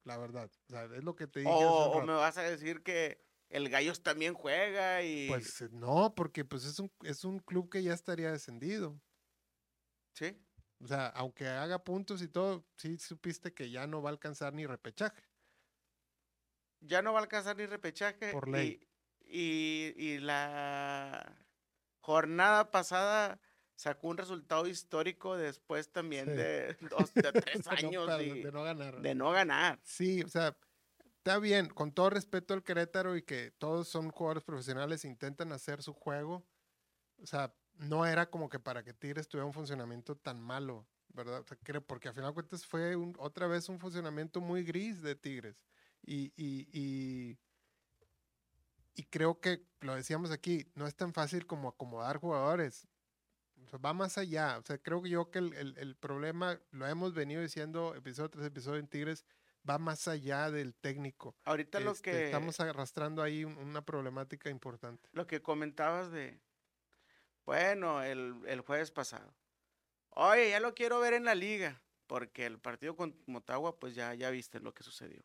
La 0.05 0.17
verdad. 0.17 0.51
O 0.69 0.73
sea, 0.73 0.85
es 0.85 1.05
lo 1.05 1.15
que 1.15 1.27
te 1.27 1.41
dije. 1.41 1.53
O, 1.53 2.01
me 2.01 2.15
vas 2.15 2.39
a 2.39 2.43
decir 2.43 2.83
que 2.83 3.23
el 3.51 3.69
Gallos 3.69 4.03
también 4.03 4.33
juega 4.33 5.03
y... 5.03 5.29
Pues 5.29 5.71
no, 5.73 6.15
porque 6.15 6.47
pues 6.47 6.65
es 6.65 6.79
un, 6.79 6.91
es 7.03 7.25
un 7.25 7.39
club 7.39 7.71
que 7.71 7.83
ya 7.83 7.93
estaría 7.93 8.33
descendido. 8.33 8.99
Sí. 10.17 10.37
O 10.83 10.87
sea, 10.87 11.07
aunque 11.09 11.47
haga 11.49 11.83
puntos 11.85 12.21
y 12.21 12.29
todo, 12.29 12.67
sí 12.77 12.99
supiste 12.99 13.55
que 13.55 13.71
ya 13.71 13.87
no 13.87 14.03
va 14.03 14.11
a 14.11 14.13
alcanzar 14.13 14.53
ni 14.53 14.67
repechaje. 14.67 15.23
Ya 16.81 17.01
no 17.03 17.13
va 17.13 17.21
a 17.21 17.23
alcanzar 17.23 17.57
ni 17.57 17.65
repechaje. 17.67 18.33
Por 18.33 18.49
ley. 18.49 18.87
Y, 19.25 19.95
y, 19.97 20.05
y 20.15 20.19
la 20.19 21.35
jornada 22.01 22.71
pasada 22.71 23.41
sacó 23.75 24.09
un 24.09 24.19
resultado 24.19 24.67
histórico 24.67 25.37
después 25.37 25.91
también 25.91 26.27
Sí. 26.27 26.33
de 26.33 26.77
dos, 26.91 27.15
de 27.15 27.33
tres 27.33 27.65
no 27.67 27.73
años 27.73 28.23
y- 28.23 28.43
de 28.43 28.53
no 28.53 28.63
ganar. 28.63 29.01
de 29.01 29.15
no 29.15 29.31
ganar. 29.33 29.81
Sí, 29.83 30.23
o 30.23 30.29
sea, 30.29 30.57
está 31.17 31.39
bien, 31.39 31.69
con 31.69 31.93
todo 31.93 32.11
respeto 32.11 32.55
al 32.55 32.63
Querétaro 32.63 33.17
y 33.17 33.23
que 33.23 33.51
todos 33.53 33.89
son 33.89 34.11
jugadores 34.11 34.45
profesionales, 34.45 35.05
intentan 35.05 35.53
hacer 35.53 35.83
su 35.83 35.95
juego. 35.95 36.47
O 37.19 37.27
sea, 37.27 37.55
no 37.79 38.07
era 38.07 38.31
como 38.31 38.49
que 38.49 38.59
para 38.59 38.83
que 38.83 38.93
Tigres 38.95 39.29
tuviera 39.29 39.47
un 39.47 39.53
funcionamiento 39.53 40.17
tan 40.17 40.41
malo, 40.41 40.87
¿verdad? 41.09 41.41
O 41.41 41.45
sea, 41.45 41.57
creo, 41.63 41.81
porque 41.81 42.09
al 42.09 42.15
final 42.15 42.31
de 42.31 42.35
cuentas 42.35 42.67
fue 42.67 42.97
un- 42.97 43.15
otra 43.19 43.47
vez 43.47 43.69
un 43.69 43.79
funcionamiento 43.79 44.41
muy 44.41 44.65
gris 44.65 45.03
de 45.03 45.15
Tigres. 45.17 45.65
Y, 46.03 46.33
y, 46.37 46.69
y, 46.73 47.39
y 48.95 49.03
creo 49.05 49.41
que, 49.41 49.63
lo 49.81 49.95
decíamos 49.95 50.31
aquí, 50.31 50.67
no 50.75 50.87
es 50.87 50.95
tan 50.95 51.13
fácil 51.13 51.47
como 51.47 51.69
acomodar 51.69 52.19
jugadores. 52.19 52.87
O 53.65 53.69
sea, 53.69 53.79
va 53.79 53.93
más 53.93 54.17
allá. 54.19 54.59
O 54.59 54.63
sea, 54.63 54.79
creo 54.79 55.03
que 55.03 55.11
yo 55.11 55.31
que 55.31 55.39
el, 55.41 55.53
el- 55.55 55.79
el 55.79 55.97
problema, 55.97 56.61
lo 56.71 56.87
hemos 56.87 57.15
venido 57.15 57.43
diciendo 57.43 57.95
episodio 57.95 58.31
tras 58.31 58.47
episodio 58.47 58.79
en 58.79 58.87
Tigres, 58.89 59.25
va 59.69 59.79
más 59.79 60.07
allá 60.07 60.51
del 60.51 60.75
técnico. 60.75 61.35
Ahorita 61.45 61.81
lo 61.81 61.91
Este, 61.93 62.11
que 62.11 62.25
Estamos 62.27 62.61
arrastrando 62.61 63.23
ahí 63.23 63.45
un- 63.45 63.57
una 63.59 63.85
problemática 63.85 64.49
importante. 64.51 65.09
lo 65.13 65.27
que 65.27 65.43
comentabas 65.43 66.13
de, 66.13 66.41
bueno, 67.47 68.03
el, 68.03 68.35
el 68.47 68.61
jueves 68.61 68.91
pasado. 68.91 69.35
Oye, 70.11 70.51
ya 70.51 70.61
lo 70.61 70.75
quiero 70.75 71.01
ver 71.01 71.15
en 71.15 71.25
la 71.25 71.35
liga, 71.35 71.81
porque 72.07 72.45
el 72.47 72.59
partido 72.59 72.97
con 72.97 73.17
Motagua, 73.27 73.79
pues 73.79 73.95
ya, 73.95 74.13
ya 74.15 74.31
viste 74.31 74.61
lo 74.61 74.75
que 74.75 74.83
sucedió. 74.83 75.23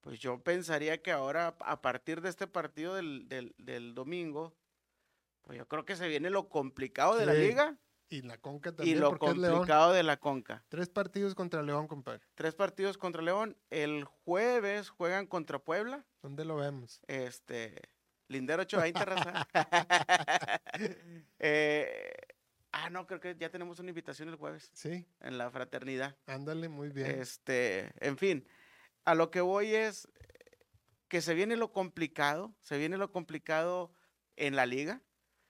Pues 0.00 0.18
yo 0.20 0.42
pensaría 0.42 1.02
que 1.02 1.10
ahora, 1.12 1.56
a 1.60 1.82
partir 1.82 2.20
de 2.22 2.28
este 2.30 2.46
partido 2.46 2.94
del, 2.94 3.28
del, 3.28 3.54
del 3.58 3.94
domingo, 3.94 4.56
pues 5.42 5.58
yo 5.58 5.66
creo 5.68 5.84
que 5.84 5.96
se 5.96 6.08
viene 6.08 6.30
lo 6.30 6.48
complicado 6.48 7.16
de 7.16 7.26
la 7.26 7.34
liga 7.34 7.76
Y 8.08 8.22
la 8.22 8.38
Conca 8.38 8.70
y 8.70 8.72
también, 8.74 9.00
lo 9.00 9.10
porque 9.10 9.26
es 9.30 9.36
León. 9.36 9.54
complicado 9.56 9.92
de 9.92 10.02
la 10.02 10.18
Conca. 10.18 10.64
Tres 10.68 10.88
partidos 10.88 11.34
contra 11.34 11.62
León, 11.62 11.88
compadre. 11.88 12.24
Tres 12.34 12.54
partidos 12.54 12.96
contra 12.96 13.22
León. 13.22 13.56
El 13.70 14.04
jueves 14.04 14.88
juegan 14.90 15.26
contra 15.26 15.58
Puebla. 15.58 16.06
¿Dónde 16.22 16.44
lo 16.44 16.56
vemos? 16.56 17.00
Este, 17.08 17.82
Lindero 18.28 18.62
820, 18.62 19.04
raza. 19.04 19.48
Eh, 21.40 22.12
ah, 22.72 22.90
no, 22.90 23.06
creo 23.06 23.20
que 23.20 23.36
ya 23.38 23.50
tenemos 23.50 23.78
una 23.80 23.88
invitación 23.90 24.28
el 24.28 24.36
jueves 24.36 24.70
Sí, 24.74 25.06
en 25.20 25.38
la 25.38 25.50
fraternidad. 25.50 26.16
ándale, 26.26 26.68
muy 26.68 26.88
bien. 26.90 27.10
Este, 27.20 27.90
en 28.00 28.16
fin, 28.18 28.46
a 29.04 29.14
lo 29.14 29.30
que 29.30 29.40
voy 29.40 29.74
es 29.74 30.08
que 31.08 31.20
se 31.22 31.34
viene 31.34 31.56
lo 31.56 31.72
complicado, 31.72 32.54
se 32.60 32.76
viene 32.78 32.96
lo 32.98 33.10
complicado 33.12 33.92
en 34.36 34.56
la 34.56 34.66
liga 34.66 35.00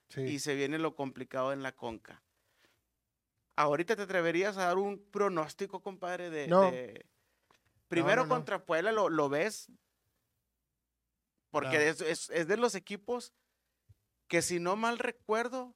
sí. 0.09 0.21
y 0.21 0.39
se 0.39 0.55
viene 0.55 0.79
lo 0.79 0.95
complicado 0.95 1.51
en 1.53 1.61
la 1.63 1.73
conca. 1.75 2.23
Ahorita 3.55 3.95
te 3.97 4.03
atreverías 4.03 4.57
a 4.57 4.65
dar 4.67 4.77
un 4.77 5.03
pronóstico, 5.11 5.81
compadre, 5.81 6.29
de, 6.29 6.47
No. 6.47 6.71
de- 6.71 7.05
primero 7.89 8.21
no, 8.23 8.27
no. 8.29 8.35
contra 8.35 8.65
Puebla, 8.65 8.91
¿lo, 8.93 9.09
lo 9.09 9.27
ves? 9.27 9.67
Porque 11.51 11.69
Claro. 11.69 11.83
es, 11.85 12.01
es- 12.01 12.29
es 12.29 12.47
de 12.47 12.57
los 12.57 12.75
equipos 12.75 13.33
que 14.27 14.41
si 14.41 14.59
no 14.59 14.75
mal 14.75 14.99
recuerdo, 14.99 15.75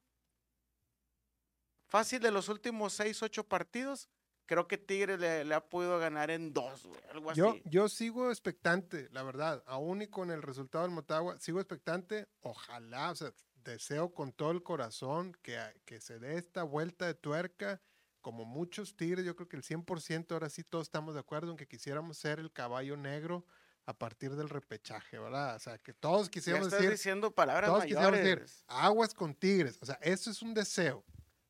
fácil 1.86 2.20
de 2.20 2.30
los 2.30 2.48
últimos 2.48 2.92
seis, 2.92 3.22
ocho 3.22 3.44
partidos, 3.48 4.08
creo 4.46 4.68
que 4.68 4.78
Tigres 4.78 5.18
le, 5.18 5.44
le 5.44 5.54
ha 5.54 5.68
podido 5.68 5.98
ganar 5.98 6.30
en 6.30 6.52
dos, 6.52 6.86
güey, 6.86 7.00
algo 7.10 7.30
así. 7.30 7.38
Yo, 7.40 7.56
yo 7.64 7.88
sigo 7.88 8.30
expectante, 8.30 9.08
la 9.10 9.22
verdad, 9.22 9.62
aún 9.66 10.02
y 10.02 10.06
con 10.08 10.30
el 10.30 10.42
resultado 10.42 10.84
del 10.84 10.92
Motagua, 10.94 11.38
sigo 11.40 11.60
expectante, 11.60 12.28
ojalá, 12.40 13.10
o 13.10 13.14
sea, 13.14 13.32
deseo 13.56 14.12
con 14.12 14.32
todo 14.32 14.50
el 14.50 14.62
corazón 14.62 15.32
que, 15.42 15.58
que 15.84 16.00
se 16.00 16.18
dé 16.18 16.36
esta 16.36 16.62
vuelta 16.62 17.06
de 17.06 17.14
tuerca, 17.14 17.80
como 18.20 18.44
muchos 18.44 18.96
tigres, 18.96 19.24
yo 19.24 19.34
creo 19.36 19.48
que 19.48 19.56
el 19.56 19.62
100% 19.62 20.32
ahora 20.34 20.48
sí 20.50 20.62
todos 20.64 20.86
estamos 20.86 21.14
de 21.14 21.20
acuerdo 21.20 21.50
en 21.50 21.56
que 21.56 21.66
quisiéramos 21.66 22.18
ser 22.18 22.38
el 22.38 22.52
caballo 22.52 22.96
negro 22.96 23.44
a 23.86 23.92
partir 23.92 24.34
del 24.34 24.48
repechaje, 24.48 25.18
¿verdad? 25.18 25.56
O 25.56 25.58
sea, 25.58 25.78
que 25.78 25.92
todos 25.92 26.26
ya 26.26 26.30
quisiéramos 26.30 26.68
estás 26.68 26.80
decir, 26.80 26.92
diciendo 26.92 27.30
palabras 27.34 27.68
todos 27.68 27.82
quisiéramos 27.84 28.12
decir, 28.12 28.36
mayores. 28.38 28.64
aguas 28.66 29.14
con 29.14 29.34
Tigres. 29.34 29.78
O 29.82 29.86
sea, 29.86 29.98
eso 30.02 30.30
es 30.30 30.40
un 30.42 30.54
deseo. 30.54 31.04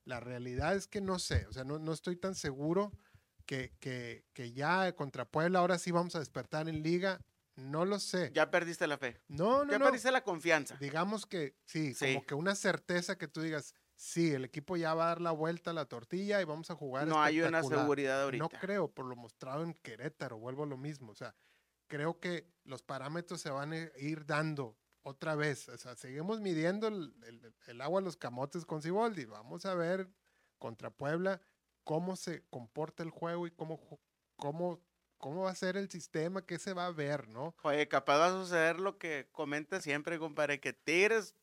La 0.04 0.20
realidad 0.20 0.74
es 0.74 0.86
que 0.86 1.00
no 1.00 1.18
sé. 1.18 1.46
O 1.46 1.52
sea, 1.52 1.64
no, 1.64 1.78
no 1.78 1.92
estoy 1.92 2.16
tan 2.16 2.34
seguro 2.34 2.92
que, 3.46 3.72
que, 3.80 4.24
que 4.32 4.52
ya 4.52 4.94
contra 4.94 5.24
Puebla 5.24 5.60
ahora 5.60 5.78
sí 5.78 5.90
vamos 5.92 6.16
a 6.16 6.18
despertar 6.18 6.68
en 6.68 6.82
liga. 6.82 7.20
No 7.56 7.84
lo 7.84 8.00
sé. 8.00 8.32
Ya 8.34 8.50
perdiste 8.50 8.86
la 8.88 8.98
fe. 8.98 9.20
no, 9.28 9.64
no, 9.64 9.70
ya 9.70 9.78
no. 9.78 9.84
perdiste 9.84 10.10
la 10.10 10.24
confianza. 10.24 10.76
Digamos 10.80 11.24
que 11.26 11.54
sí, 11.66 11.94
Sí. 11.94 12.14
como 12.14 12.26
que 12.26 12.34
una 12.34 12.56
certeza 12.56 13.16
que 13.16 13.28
tú 13.28 13.42
digas, 13.42 13.74
sí, 13.94 14.32
el 14.32 14.44
equipo 14.44 14.76
ya 14.76 14.92
va 14.94 15.04
a 15.04 15.08
dar 15.10 15.20
la 15.20 15.30
vuelta 15.30 15.70
a 15.70 15.74
la 15.74 15.84
tortilla 15.84 16.40
y 16.40 16.44
vamos 16.44 16.70
a 16.72 16.74
jugar. 16.74 17.06
No 17.06 17.22
hay 17.22 17.38
una 17.38 17.58
espectacular". 17.60 17.80
seguridad 17.84 18.22
ahorita. 18.24 18.42
No 18.42 18.48
creo, 18.48 18.88
por 18.88 19.06
lo 19.06 19.14
mostrado 19.14 19.62
en 19.62 19.72
Querétaro, 19.74 20.36
vuelvo 20.38 20.64
a 20.64 20.66
lo 20.66 20.76
mismo. 20.76 21.12
O 21.12 21.14
sea, 21.14 21.32
creo 21.94 22.18
que 22.18 22.50
los 22.64 22.82
parámetros 22.82 23.40
se 23.40 23.50
van 23.50 23.72
a 23.72 23.76
ir 23.98 24.26
dando 24.26 24.76
otra 25.02 25.36
vez. 25.36 25.68
O 25.68 25.78
sea, 25.78 25.94
seguimos 25.94 26.40
midiendo 26.40 26.88
el, 26.88 27.14
el- 27.24 27.54
el 27.68 27.80
agua 27.80 28.00
a 28.00 28.02
los 28.02 28.16
camotes 28.16 28.64
con 28.64 28.82
Ciboldi. 28.82 29.26
Vamos 29.26 29.64
a 29.64 29.74
ver 29.74 30.08
contra 30.58 30.90
Puebla 30.90 31.40
cómo 31.84 32.16
se 32.16 32.42
comporta 32.50 33.04
el 33.04 33.10
juego 33.10 33.46
y 33.46 33.52
cómo, 33.52 33.78
cómo, 34.34 34.82
cómo 35.18 35.42
va 35.44 35.52
a 35.52 35.54
ser 35.54 35.76
el 35.76 35.88
sistema, 35.88 36.44
qué 36.44 36.58
se 36.58 36.72
va 36.72 36.86
a 36.86 36.90
ver, 36.90 37.28
¿no? 37.28 37.54
Oye, 37.62 37.86
capaz 37.86 38.18
va 38.18 38.26
a 38.26 38.42
suceder 38.42 38.80
lo 38.80 38.98
que 38.98 39.28
comenta 39.30 39.80
siempre, 39.80 40.18
compadre, 40.18 40.58
que 40.58 40.72
Tigres 40.72 41.36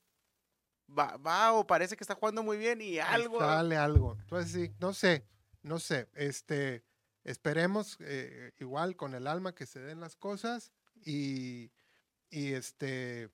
va, 0.89 1.15
va 1.17 1.53
o 1.53 1.65
parece 1.65 1.95
que 1.95 2.03
está 2.03 2.15
jugando 2.15 2.43
muy 2.43 2.57
bien 2.57 2.81
y 2.81 2.99
algo. 2.99 3.39
Sale 3.39 3.77
algo. 3.77 4.17
Entonces, 4.19 4.51
sí, 4.51 4.75
no 4.79 4.91
sé, 4.93 5.25
no 5.61 5.79
sé. 5.79 6.09
Este, 6.13 6.83
esperemos 7.23 7.97
eh, 8.01 8.51
igual 8.59 8.95
con 8.95 9.13
el 9.13 9.27
alma 9.27 9.53
que 9.53 9.65
se 9.65 9.79
den 9.79 9.99
las 9.99 10.15
cosas 10.15 10.71
y, 11.05 11.71
y 12.29 12.53
este, 12.53 13.29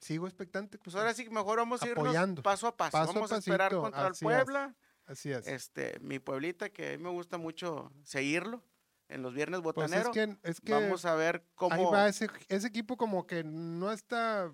sigo 0.00 0.26
expectante. 0.26 0.78
Pues 0.78 0.96
ahora 0.96 1.14
sí, 1.14 1.28
mejor 1.30 1.58
vamos 1.58 1.82
a 1.82 1.88
irnos 1.88 2.40
paso 2.42 2.66
a 2.66 2.76
paso. 2.76 2.98
Vamos 2.98 3.32
a 3.32 3.38
esperar 3.38 3.72
contra 3.72 4.06
el 4.06 4.12
es. 4.12 4.20
Puebla. 4.20 4.74
Así 5.06 5.32
es. 5.32 5.46
Este, 5.46 5.98
mi 6.00 6.18
pueblita, 6.18 6.70
que 6.70 6.94
a 6.94 6.96
mí 6.96 7.02
me 7.02 7.10
gusta 7.10 7.36
mucho 7.36 7.92
seguirlo 8.04 8.62
en 9.08 9.22
los 9.22 9.34
viernes 9.34 9.60
pues 9.60 9.74
es 9.74 9.74
botaneros. 9.74 10.14
que, 10.14 10.48
es 10.48 10.60
que 10.60 10.72
vamos 10.72 11.04
a 11.04 11.14
ver 11.14 11.44
cómo. 11.54 11.74
ahí 11.74 11.84
va 11.84 12.08
ese, 12.08 12.28
ese 12.48 12.68
equipo 12.68 12.96
como 12.96 13.26
que 13.26 13.42
no 13.42 13.90
está 13.90 14.52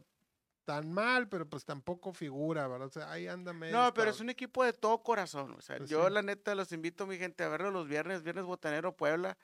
tan 0.66 0.92
mal, 0.92 1.28
pero 1.30 1.48
pues 1.48 1.64
tampoco 1.64 2.12
figura, 2.12 2.68
¿verdad? 2.68 2.88
O 2.88 2.90
sea, 2.90 3.10
ahí 3.10 3.26
anda 3.26 3.54
medio. 3.54 3.74
No, 3.74 3.94
pero 3.94 4.10
es 4.10 4.20
un 4.20 4.28
equipo 4.28 4.62
de 4.62 4.74
todo 4.74 5.02
corazón. 5.02 5.54
O 5.56 5.62
sea, 5.62 5.78
Pues 5.78 5.88
yo 5.88 6.06
sí. 6.08 6.12
la 6.12 6.20
neta 6.20 6.54
los 6.54 6.70
invito, 6.72 7.06
mi 7.06 7.16
gente, 7.16 7.42
a 7.44 7.48
verlo 7.48 7.70
los 7.70 7.88
viernes, 7.88 8.22
viernes 8.22 8.44
botanero 8.44 8.94
Puebla. 8.94 9.38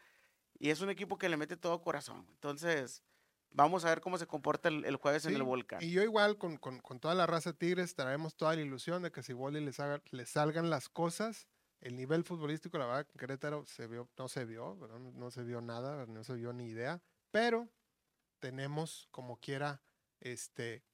Y 0.58 0.68
es 0.68 0.82
un 0.82 0.90
equipo 0.90 1.16
que 1.16 1.30
le 1.30 1.38
mete 1.38 1.56
todo 1.56 1.80
corazón. 1.80 2.26
Entonces, 2.34 3.02
vamos 3.50 3.84
a 3.84 3.88
ver 3.88 4.00
cómo 4.02 4.18
se 4.18 4.26
comporta 4.26 4.68
el, 4.68 4.84
el 4.84 4.96
jueves 4.96 5.24
en 5.24 5.34
el 5.34 5.42
volcán. 5.42 5.82
Y 5.82 5.90
yo 5.92 6.02
igual 6.02 6.36
con, 6.38 6.58
con- 6.58 6.80
con 6.80 7.00
toda 7.00 7.14
la 7.14 7.26
raza 7.26 7.52
Tigres 7.54 7.94
traemos 7.94 8.36
toda 8.36 8.54
la 8.54 8.60
ilusión 8.60 9.02
de 9.02 9.10
que 9.10 9.22
si 9.22 9.32
Boli 9.32 9.60
les, 9.64 9.80
haga, 9.80 10.02
les 10.10 10.28
salgan 10.28 10.68
las 10.70 10.88
cosas, 10.88 11.46
el 11.80 11.96
nivel 11.96 12.22
futbolístico, 12.24 12.78
la 12.78 12.86
verdad, 12.86 13.06
en 13.12 13.18
Querétaro 13.18 13.64
se 13.66 13.86
vio, 13.86 14.08
no 14.18 14.28
se 14.28 14.44
vio, 14.44 14.76
¿verdad? 14.76 14.98
no, 14.98 15.10
no 15.12 15.30
se 15.30 15.42
vio 15.42 15.60
nada, 15.60 16.06
no 16.06 16.22
se 16.24 16.34
vio 16.34 16.52
ni 16.52 16.66
idea, 16.66 17.00
pero 17.30 17.68
tenemos 18.38 19.08
como 19.10 19.38
quiera 19.38 19.82
este, 20.20 20.84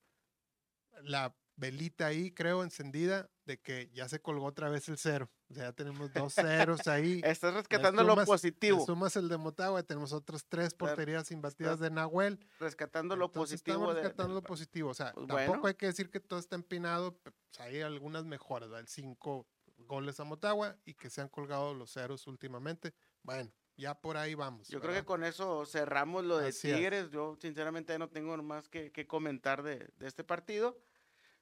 la 1.02 1.34
velita 1.56 2.06
ahí, 2.06 2.30
creo, 2.30 2.62
encendida 2.62 3.28
de 3.44 3.58
que 3.61 3.90
ya 3.92 4.08
se 4.08 4.20
colgó 4.20 4.46
otra 4.46 4.68
vez 4.68 4.88
el 4.88 4.96
cero. 4.96 5.28
O 5.50 5.54
sea, 5.54 5.64
ya 5.64 5.72
tenemos 5.72 6.12
dos 6.12 6.34
ceros 6.34 6.87
ahí. 6.87 7.20
Estás 7.24 7.52
rescatando 7.54 8.04
lo 8.04 8.14
sumas- 8.14 8.26
positivo. 8.26 8.87
sumas 8.87 9.16
el 9.16 9.28
de 9.28 9.38
Motagua, 9.38 9.82
tenemos 9.82 10.12
otras 10.12 10.44
tres 10.48 10.74
porterías 10.74 11.30
imbatidas 11.32 11.80
de 11.80 11.90
Nahuel. 11.90 12.38
Rescatando 12.61 13.16
lo 13.16 13.32
positivo. 13.32 13.92
De- 13.92 14.02
rescatando 14.02 14.34
lo 14.34 14.42
positivo. 14.42 14.90
O 14.90 14.94
sea, 14.94 15.12
Pues 15.14 15.26
tampoco 15.26 15.48
bueno. 15.48 15.66
hay 15.66 15.74
que 15.74 15.87
decir 15.87 16.11
que 16.11 16.20
todo 16.20 16.38
está 16.38 16.54
empinado. 16.54 17.16
pues, 17.18 17.34
hay 17.58 17.80
algunas 17.80 18.24
mejoras, 18.24 18.68
¿verdad? 18.68 18.82
El 18.82 18.88
cinco 18.88 19.48
goles 19.78 20.20
a 20.20 20.24
Motagua 20.24 20.76
y 20.84 20.94
que 20.94 21.08
se 21.11 21.22
han 21.22 21.28
colgado 21.28 21.74
los 21.74 21.92
ceros 21.92 22.26
últimamente. 22.28 22.94
Bueno, 23.22 23.50
Ya 23.76 23.94
por 23.94 24.16
ahí 24.16 24.34
vamos. 24.34 24.66
Yo 24.68 24.80
creo 24.80 24.92
que 24.92 25.04
con 25.04 25.22
eso 25.24 25.64
cerramos 25.64 26.24
lo 26.24 26.38
de 26.38 26.48
Así 26.48 26.68
es. 26.70 26.76
Tigres. 26.76 27.11
Yo 27.11 27.37
sinceramente 27.40 27.96
no 27.98 28.08
tengo 28.11 28.37
más 28.42 28.68
que, 28.68 28.90
que 28.92 29.06
comentar 29.06 29.62
de, 29.62 29.88
de 29.98 30.06
este 30.08 30.24
partido. 30.24 30.76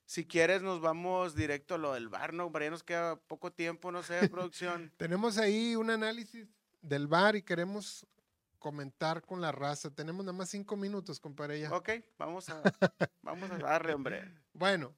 Si 0.06 0.24
quieres 0.24 0.62
nos 0.62 0.80
vamos 0.80 1.34
directo 1.34 1.74
a 1.74 1.78
lo 1.78 1.92
del 1.94 2.08
bar, 2.08 2.32
¿no? 2.32 2.46
Hombre, 2.46 2.66
Ya 2.66 2.70
nos 2.70 2.82
queda 2.84 3.16
poco 3.16 3.52
tiempo, 3.52 3.90
no 3.90 4.02
sé, 4.02 4.28
producción. 4.28 4.92
Tenemos 4.96 5.36
ahí 5.38 5.74
un 5.76 5.90
análisis 5.90 6.46
del 6.80 7.08
bar 7.08 7.34
y 7.36 7.42
queremos 7.42 8.06
comentar 8.60 9.22
con 9.22 9.40
la 9.40 9.50
raza. 9.52 9.90
Tenemos 9.90 10.24
nada 10.24 10.36
más 10.38 10.48
cinco 10.48 10.76
minutos, 10.76 11.18
compadre. 11.18 11.60
ya. 11.60 11.72
ok, 11.74 11.90
vamos 12.18 12.48
a, 12.48 12.62
vamos 13.22 13.50
a 13.50 13.58
darle, 13.58 13.94
hombre. 13.94 14.32
Bueno, 14.52 14.94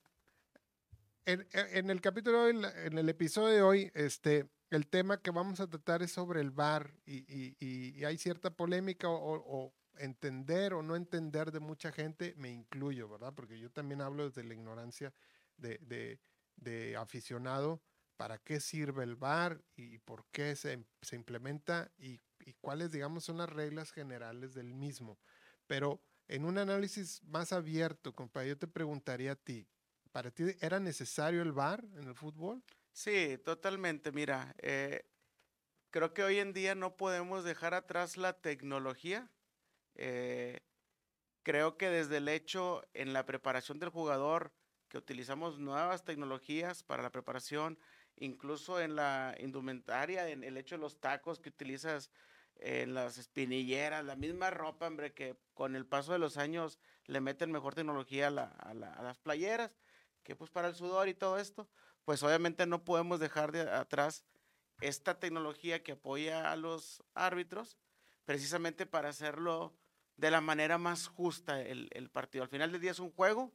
en, 1.25 1.47
en- 1.53 1.91
el 1.91 2.01
capítulo, 2.01 2.45
de 2.45 2.53
hoy, 2.55 2.67
en 2.85 2.99
el 2.99 3.09
episodio 3.09 3.49
de 3.55 3.63
hoy, 3.63 3.91
este, 3.95 4.47
el 4.71 4.87
tema 4.87 5.21
que 5.21 5.31
vamos 5.31 5.61
a 5.61 5.67
tratar 5.67 6.03
es 6.03 6.13
sobre 6.13 6.41
el 6.43 6.51
VAR 6.51 6.93
y, 7.07 7.17
y- 7.35 7.57
y- 7.61 8.05
hay 8.05 8.19
cierta 8.19 8.51
polémica 8.51 9.09
o- 9.09 9.15
o 9.37 9.73
entender 9.99 10.75
o 10.75 10.83
no 10.83 10.97
entender 10.97 11.53
de 11.53 11.61
mucha 11.61 11.93
gente, 11.93 12.35
me 12.37 12.51
incluyo, 12.51 13.09
¿verdad? 13.09 13.35
Porque 13.35 13.59
yo 13.59 13.71
también 13.71 14.01
hablo 14.01 14.25
desde 14.29 14.45
la 14.45 14.55
ignorancia 14.55 15.13
de, 15.57 15.79
de- 15.83 16.21
de 16.57 16.97
aficionado, 16.97 17.83
para 18.17 18.39
qué 18.39 18.59
sirve 18.61 19.05
el 19.05 19.15
VAR 19.17 19.65
y 19.77 19.99
por 19.99 20.27
qué 20.33 20.57
se, 20.57 20.85
se 21.03 21.15
implementa 21.17 21.93
y, 21.97 22.21
y 22.41 22.55
cuáles, 22.55 22.91
digamos, 22.91 23.25
son 23.25 23.39
las 23.39 23.49
reglas 23.51 23.93
generales 23.93 24.55
del 24.55 24.75
mismo. 24.75 25.21
Pero 25.67 26.03
en 26.27 26.45
un 26.45 26.59
análisis 26.59 27.23
más 27.25 27.53
abierto, 27.53 28.15
compadre, 28.15 28.49
yo 28.49 28.59
te 28.59 28.67
preguntaría 28.69 29.33
a 29.33 29.37
ti, 29.37 29.69
¿para 30.13 30.31
ti 30.33 30.45
era 30.61 30.81
necesario 30.81 31.43
el 31.43 31.53
VAR 31.53 31.85
en 31.85 32.09
el 32.09 32.15
fútbol? 32.17 32.65
Sí, 32.93 33.39
totalmente. 33.45 34.13
Mira, 34.13 34.55
eh, 34.59 35.11
creo 35.91 36.15
que 36.15 36.25
hoy 36.25 36.39
en 36.39 36.53
día 36.53 36.75
no 36.75 36.97
podemos 36.97 37.45
dejar 37.45 37.75
atrás 37.75 38.17
la 38.17 38.41
tecnología. 38.43 39.33
Eh, 39.99 40.61
creo 41.43 41.77
que 41.77 41.91
desde 41.91 42.19
el 42.19 42.29
hecho 42.29 42.83
en 42.95 43.13
la 43.13 43.27
preparación 43.27 43.79
del 43.79 43.91
jugador, 43.91 44.53
que 44.89 44.99
utilizamos 44.99 45.59
nuevas 45.59 46.05
tecnologías 46.05 46.83
para 46.83 47.03
la 47.03 47.11
preparación, 47.13 47.79
incluso 48.17 48.81
en 48.81 48.97
la 48.97 49.35
indumentaria, 49.39 50.29
en 50.31 50.45
el 50.45 50.57
hecho 50.57 50.77
de 50.77 50.81
los 50.81 51.01
tacos 51.01 51.41
que 51.41 51.51
utilizas 51.51 52.11
en 52.57 52.95
las 52.95 53.19
espinilleras, 53.19 54.05
la 54.05 54.17
misma 54.17 54.51
ropa, 54.51 54.87
hombre, 54.89 55.15
que 55.15 55.37
con 55.55 55.77
el 55.77 55.87
paso 55.87 56.13
de 56.13 56.19
los 56.19 56.37
años 56.39 56.79
le 57.07 57.21
meten 57.21 57.53
mejor 57.53 57.75
tecnología 57.75 58.29
a, 58.29 58.31
la- 58.31 58.45
a 58.49 58.75
la- 58.75 58.93
a 58.93 59.03
las 59.03 59.19
playeras, 59.19 59.73
que 60.25 60.35
pues 60.37 60.51
para 60.51 60.69
el 60.69 60.75
sudor 60.75 61.09
y 61.09 61.15
todo 61.15 61.39
esto 61.39 61.69
pues 62.05 62.23
obviamente 62.23 62.67
no 62.67 62.85
podemos 62.85 63.21
dejar 63.21 63.53
de 63.53 63.63
atrás 63.71 64.25
esta 64.81 65.19
tecnología 65.21 65.83
que 65.83 65.93
apoya 65.93 66.51
a 66.51 66.57
los 66.57 67.03
árbitros, 67.15 67.77
precisamente 68.25 68.87
para 68.87 69.11
hacerlo 69.11 69.77
de 70.19 70.31
la 70.31 70.41
manera 70.43 70.77
más 70.77 71.07
justa 71.07 71.63
el, 71.63 71.89
el 71.93 72.11
partido. 72.11 72.45
Al 72.45 72.51
final 72.51 72.71
del 72.71 72.81
día 72.83 72.91
es 72.91 72.99
un 72.99 73.11
juego 73.13 73.55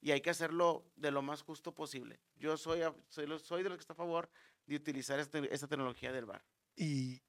y 0.00 0.12
hay 0.12 0.20
que 0.22 0.30
hacerlo 0.30 0.90
de 0.96 1.10
lo 1.10 1.20
más 1.20 1.42
justo 1.42 1.74
posible. 1.74 2.20
Yo 2.36 2.56
soy, 2.56 2.80
soy, 3.08 3.26
soy 3.40 3.62
de 3.62 3.68
los 3.68 3.76
que 3.76 3.82
está 3.82 3.92
a 3.92 3.96
favor 3.96 4.30
de 4.66 4.76
utilizar 4.76 5.18
este- 5.20 5.52
esta 5.52 5.66
tecnología 5.68 6.12
del 6.12 6.24
VAR. 6.24 6.42
¿Y, 6.76 7.22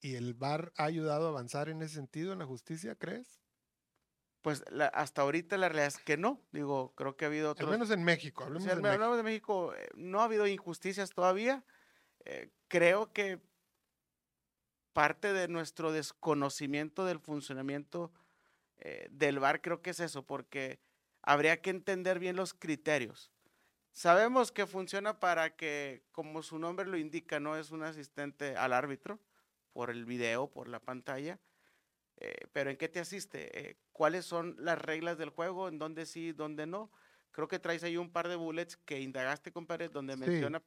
¿Y 0.00 0.14
el 0.14 0.34
VAR 0.34 0.72
ha 0.76 0.84
ayudado 0.84 1.26
a 1.26 1.30
avanzar 1.30 1.68
en 1.68 1.82
ese 1.82 1.94
sentido 1.94 2.32
en 2.32 2.38
la 2.38 2.46
justicia, 2.46 2.94
crees? 2.94 3.40
Pues 4.42 4.62
la- 4.70 4.88
hasta 4.88 5.22
ahorita 5.22 5.56
la 5.56 5.68
realidad 5.70 5.86
es 5.88 5.98
que 5.98 6.18
no. 6.18 6.42
Digo, 6.52 6.94
creo 6.94 7.16
que 7.16 7.24
ha 7.24 7.28
habido 7.28 7.46
Al 7.48 7.52
otros... 7.52 7.70
menos 7.70 7.90
en 7.90 8.04
México, 8.04 8.44
hablemos 8.44 8.68
al 8.68 8.76
de 8.76 8.82
menos 8.82 8.98
México. 8.98 9.16
de 9.16 9.22
México, 9.22 9.74
eh, 9.74 9.88
no 9.94 10.20
ha 10.20 10.24
habido 10.24 10.46
injusticias 10.46 11.10
todavía. 11.10 11.64
Eh, 12.26 12.50
creo 12.68 13.12
que 13.14 13.40
parte 14.94 15.34
de 15.34 15.48
nuestro 15.48 15.92
desconocimiento 15.92 17.04
del 17.04 17.20
funcionamiento 17.20 18.12
eh, 18.78 19.08
del 19.10 19.38
VAR 19.40 19.60
creo 19.62 19.82
que 19.82 19.90
es 19.90 20.00
eso, 20.00 20.24
porque 20.26 20.80
habría 21.22 21.62
que 21.62 21.70
entender 21.70 22.18
bien 22.18 22.36
los 22.36 22.54
criterios. 22.54 23.32
Sabemos 23.92 24.52
que 24.52 24.66
funciona 24.66 25.20
para 25.20 25.56
que, 25.56 26.04
como 26.12 26.42
su 26.42 26.58
nombre 26.58 26.86
lo 26.86 26.98
indica, 26.98 27.40
no 27.40 27.56
es 27.56 27.70
un 27.72 27.84
asistente 27.84 28.56
al 28.56 28.72
árbitro 28.72 29.20
por 29.72 29.90
el 29.90 30.04
video, 30.06 30.50
por 30.50 30.68
la 30.68 30.80
pantalla, 30.80 31.40
eh, 32.18 32.48
pero 32.52 32.70
¿en 32.70 32.76
qué 32.76 32.88
te 32.88 33.00
asiste? 33.00 33.70
Eh, 33.70 33.78
¿Cuáles 33.92 34.24
son 34.24 34.56
las 34.58 34.78
reglas 34.80 35.18
del 35.18 35.30
juego? 35.30 35.68
¿En 35.68 35.78
dónde 35.78 36.06
sí, 36.06 36.32
dónde 36.32 36.66
no? 36.66 36.90
Creo 37.32 37.48
que 37.48 37.58
traes 37.58 37.82
ahí 37.84 37.96
un 37.96 38.10
par 38.12 38.28
de 38.28 38.36
bullets 38.36 38.76
que 38.76 39.00
indagaste, 39.00 39.52
compadre, 39.52 39.88
donde 39.88 40.16
Sí. 40.16 40.20
menciona 40.20 40.62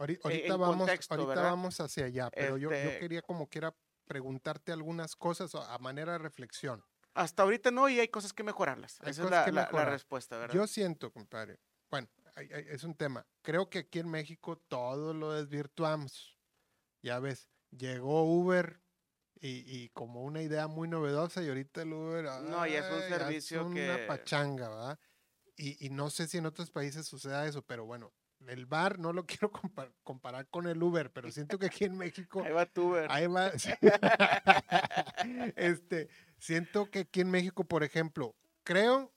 Ahorita, 0.00 0.56
vamos, 0.56 0.76
contexto, 0.78 1.14
ahorita 1.14 1.42
vamos 1.42 1.78
hacia 1.80 2.06
allá, 2.06 2.30
pero 2.30 2.56
yo, 2.56 2.70
yo 2.70 2.76
Este- 2.76 2.98
quería 3.00 3.22
como 3.22 3.48
quiera 3.48 3.74
preguntarte 4.06 4.72
algunas 4.72 5.14
cosas 5.14 5.54
a 5.54 5.78
manera 5.78 6.12
de 6.12 6.18
reflexión. 6.18 6.82
Hasta 7.14 7.42
ahorita 7.42 7.70
no, 7.70 7.88
y 7.88 8.00
hay 8.00 8.08
cosas 8.08 8.32
que 8.32 8.42
mejorarlas. 8.42 8.98
Hay 9.02 9.10
Esa 9.10 9.24
es 9.24 9.30
la, 9.30 9.44
que 9.44 9.52
la- 9.52 9.64
mejorar. 9.66 9.90
respuesta, 9.90 10.38
¿verdad? 10.38 10.54
Yo 10.54 10.66
siento, 10.66 11.12
compadre, 11.12 11.60
bueno, 11.90 12.08
hay- 12.34 12.50
hay- 12.52 12.66
es 12.68 12.82
un 12.84 12.94
tema. 12.94 13.26
Creo 13.42 13.68
que 13.68 13.80
aquí 13.80 13.98
en 13.98 14.08
México 14.08 14.56
todo 14.68 15.12
lo 15.12 15.32
desvirtuamos. 15.32 16.38
Ya 17.02 17.18
ves, 17.18 17.48
llegó 17.70 18.24
Uber 18.24 18.80
y, 19.40 19.64
y 19.66 19.88
como 19.90 20.22
una 20.24 20.42
idea 20.42 20.66
muy 20.66 20.88
novedosa 20.88 21.42
y 21.42 21.48
ahorita 21.48 21.82
el 21.82 21.92
Uber... 21.92 22.24
No, 22.42 22.66
y 22.66 22.74
es 22.74 22.84
un 22.90 23.02
ay, 23.02 23.08
servicio 23.08 23.66
una 23.66 23.96
que- 23.96 24.04
pachanga, 24.06 24.68
¿verdad? 24.68 24.98
Y, 25.56 25.84
y 25.86 25.90
no 25.90 26.08
sé 26.10 26.26
si 26.26 26.38
en 26.38 26.46
otros 26.46 26.70
países 26.70 27.06
suceda 27.06 27.46
eso, 27.46 27.62
pero 27.62 27.84
bueno, 27.84 28.12
el 28.48 28.66
bar 28.66 28.98
no 28.98 29.12
lo 29.12 29.26
quiero 29.26 29.52
compar- 29.52 29.92
comparar 30.02 30.48
con 30.48 30.66
el 30.66 30.82
Uber, 30.82 31.12
pero 31.12 31.30
siento 31.30 31.58
que 31.58 31.66
aquí 31.66 31.84
en 31.84 31.96
México... 31.96 32.42
Ahí 32.44 32.52
va 32.52 32.66
tú, 32.66 32.90
ver. 32.90 33.10
Ahí 33.10 33.26
va. 33.26 33.48
este, 35.56 36.08
siento 36.38 36.90
que 36.90 37.00
aquí 37.00 37.20
en 37.20 37.30
México, 37.30 37.64
por 37.64 37.82
ejemplo, 37.82 38.34
creo, 38.62 39.12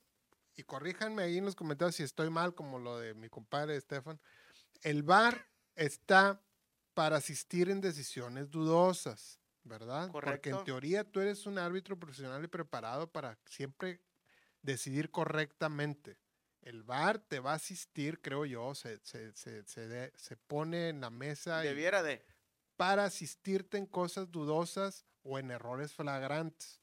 y 0.55 0.63
corríjanme 0.63 1.23
ahí 1.23 1.37
en 1.37 1.45
los 1.45 1.55
comentarios 1.55 1.95
si 1.95 2.03
estoy 2.03 2.29
mal, 2.29 2.53
como 2.53 2.79
lo 2.79 2.99
de 2.99 3.13
mi 3.13 3.29
compadre 3.29 3.75
Estefan, 3.75 4.19
el 4.81 5.03
VAR 5.03 5.47
está 5.75 6.41
para 6.93 7.17
asistir 7.17 7.69
en 7.69 7.81
decisiones 7.81 8.51
dudosas, 8.51 9.39
¿verdad? 9.63 10.09
Porque 10.11 10.49
en 10.49 10.57
Correcto. 10.57 10.63
teoría 10.63 11.03
tú 11.03 11.21
eres 11.21 11.45
un 11.45 11.57
árbitro 11.57 11.97
profesional 11.97 12.43
y 12.43 12.47
preparado 12.47 13.11
para 13.11 13.39
siempre 13.45 14.01
decidir 14.61 15.09
correctamente. 15.09 16.17
El 16.63 16.83
VAR 16.83 17.19
te 17.19 17.39
va 17.41 17.51
a 17.51 17.55
asistir, 17.55 18.21
creo 18.21 18.45
yo, 18.45 18.73
se, 18.73 18.99
se, 19.03 19.33
se, 19.33 19.63
se 19.65 19.87
de- 19.87 20.13
se 20.15 20.37
pone 20.37 20.89
en 20.89 21.01
la 21.01 21.09
mesa 21.09 21.63
y- 21.63 21.67
Debiera 21.67 22.01
de. 22.01 22.25
para 22.77 23.03
asistirte 23.05 23.77
en 23.77 23.85
cosas 23.85 24.31
dudosas 24.31 25.05
o 25.23 25.37
en 25.39 25.51
errores 25.51 25.93
flagrantes. 25.93 26.81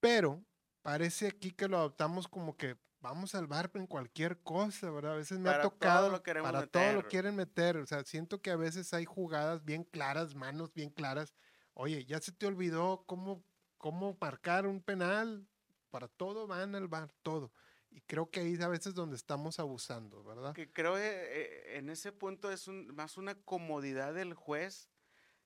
Pero 0.00 0.44
parece 0.82 1.28
aquí 1.28 1.52
que 1.52 1.68
lo 1.68 1.78
adoptamos 1.78 2.28
como 2.28 2.56
que 2.56 2.76
vamos 3.00 3.34
al 3.34 3.46
bar 3.46 3.70
en 3.74 3.86
cualquier 3.86 4.42
cosa, 4.42 4.90
¿verdad? 4.90 5.12
A 5.12 5.16
veces 5.16 5.38
me 5.38 5.44
Para 5.44 5.58
ha 5.58 5.62
todo 5.62 5.70
tocado, 5.70 6.10
lo 6.10 6.22
queremos 6.22 6.50
para 6.50 6.66
todo 6.66 6.82
lo 6.88 6.96
meter. 6.96 7.10
quieren 7.10 7.36
meter, 7.36 7.76
o 7.76 7.86
sea, 7.86 8.02
siento 8.04 8.42
que 8.42 8.50
a 8.50 8.56
veces 8.56 8.92
hay 8.94 9.04
jugadas 9.04 9.64
bien 9.64 9.84
claras, 9.84 10.34
manos 10.34 10.74
bien 10.74 10.90
claras. 10.90 11.34
Oye, 11.74 12.04
ya 12.04 12.20
se 12.20 12.32
te 12.32 12.46
olvidó 12.46 13.04
cómo, 13.06 13.44
cómo 13.78 14.16
marcar 14.20 14.66
un 14.66 14.82
penal. 14.82 15.46
Para 15.90 16.08
todo 16.08 16.48
van 16.48 16.74
al 16.74 16.88
bar, 16.88 17.12
todo. 17.22 17.52
Y 17.94 18.00
creo 18.02 18.28
que 18.28 18.40
ahí 18.40 18.60
a 18.60 18.66
veces 18.68 18.92
donde 18.94 19.14
estamos 19.14 19.60
abusando, 19.60 20.24
¿verdad? 20.24 20.52
Que 20.52 20.70
creo 20.72 20.94
que 20.96 21.00
eh, 21.04 21.76
en 21.78 21.88
ese 21.90 22.10
punto 22.10 22.50
es 22.50 22.66
un- 22.66 22.88
más 22.94 23.16
una 23.16 23.36
comodidad 23.36 24.12
del 24.14 24.34
juez. 24.34 24.90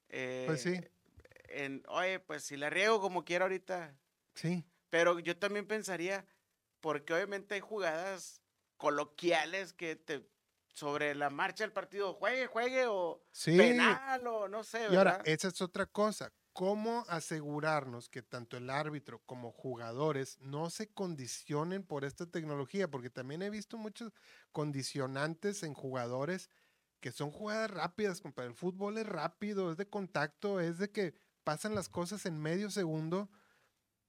Pues 0.08 0.62
sí. 0.62 0.70
eh, 0.74 0.90
En, 1.50 1.82
oye, 1.88 2.18
pues 2.20 2.44
si 2.44 2.56
la 2.56 2.70
riego 2.70 3.00
como 3.02 3.24
quiera 3.24 3.44
ahorita. 3.44 3.94
Sí. 4.34 4.64
Pero 4.90 5.18
yo 5.18 5.37
también 5.38 5.66
pensaría, 5.66 6.26
porque 6.80 7.12
obviamente 7.14 7.54
hay 7.54 7.61
jugadas 7.61 8.40
coloquiales 8.78 9.72
que 9.74 9.96
te 9.96 10.26
sobre 10.72 11.14
la 11.16 11.28
marcha 11.28 11.64
del 11.64 11.72
partido, 11.72 12.14
juegue, 12.14 12.46
juegue 12.46 12.87
o 12.87 13.20
Sí. 13.32 13.56
penal 13.58 14.24
o 14.28 14.46
no 14.48 14.62
sé, 14.62 14.87
Y 14.90 14.94
ahora, 14.96 15.20
esa 15.24 15.48
es 15.48 15.61
otra 15.61 15.87
cosa. 15.87 16.32
¿Cómo 16.59 17.05
asegurarnos 17.07 18.09
que 18.09 18.21
tanto 18.21 18.56
el 18.56 18.69
árbitro 18.69 19.23
como 19.27 19.52
jugadores 19.52 20.38
no 20.40 20.71
se 20.71 20.88
condicionen 20.88 21.85
por 21.85 22.04
esta 22.04 22.27
tecnología? 22.27 22.90
Porque 22.90 23.11
también 23.11 23.42
he 23.42 23.48
visto 23.48 23.79
muchos 23.79 24.13
condicionantes 24.50 25.63
en 25.63 25.73
jugadores 25.73 26.50
que 26.98 27.13
son 27.13 27.31
jugadas 27.31 27.71
rápidas, 27.71 28.21
compadre. 28.21 28.50
El 28.50 28.56
fútbol 28.56 28.98
es 28.98 29.06
rápido, 29.06 29.71
es 29.71 29.77
de 29.77 29.88
contacto, 29.88 30.59
es 30.59 30.79
de 30.79 30.90
que 30.90 31.15
pasan 31.44 31.77
las 31.77 31.88
cosas 31.88 32.27
en 32.27 32.42
medio 32.42 32.71
segundo 32.71 33.31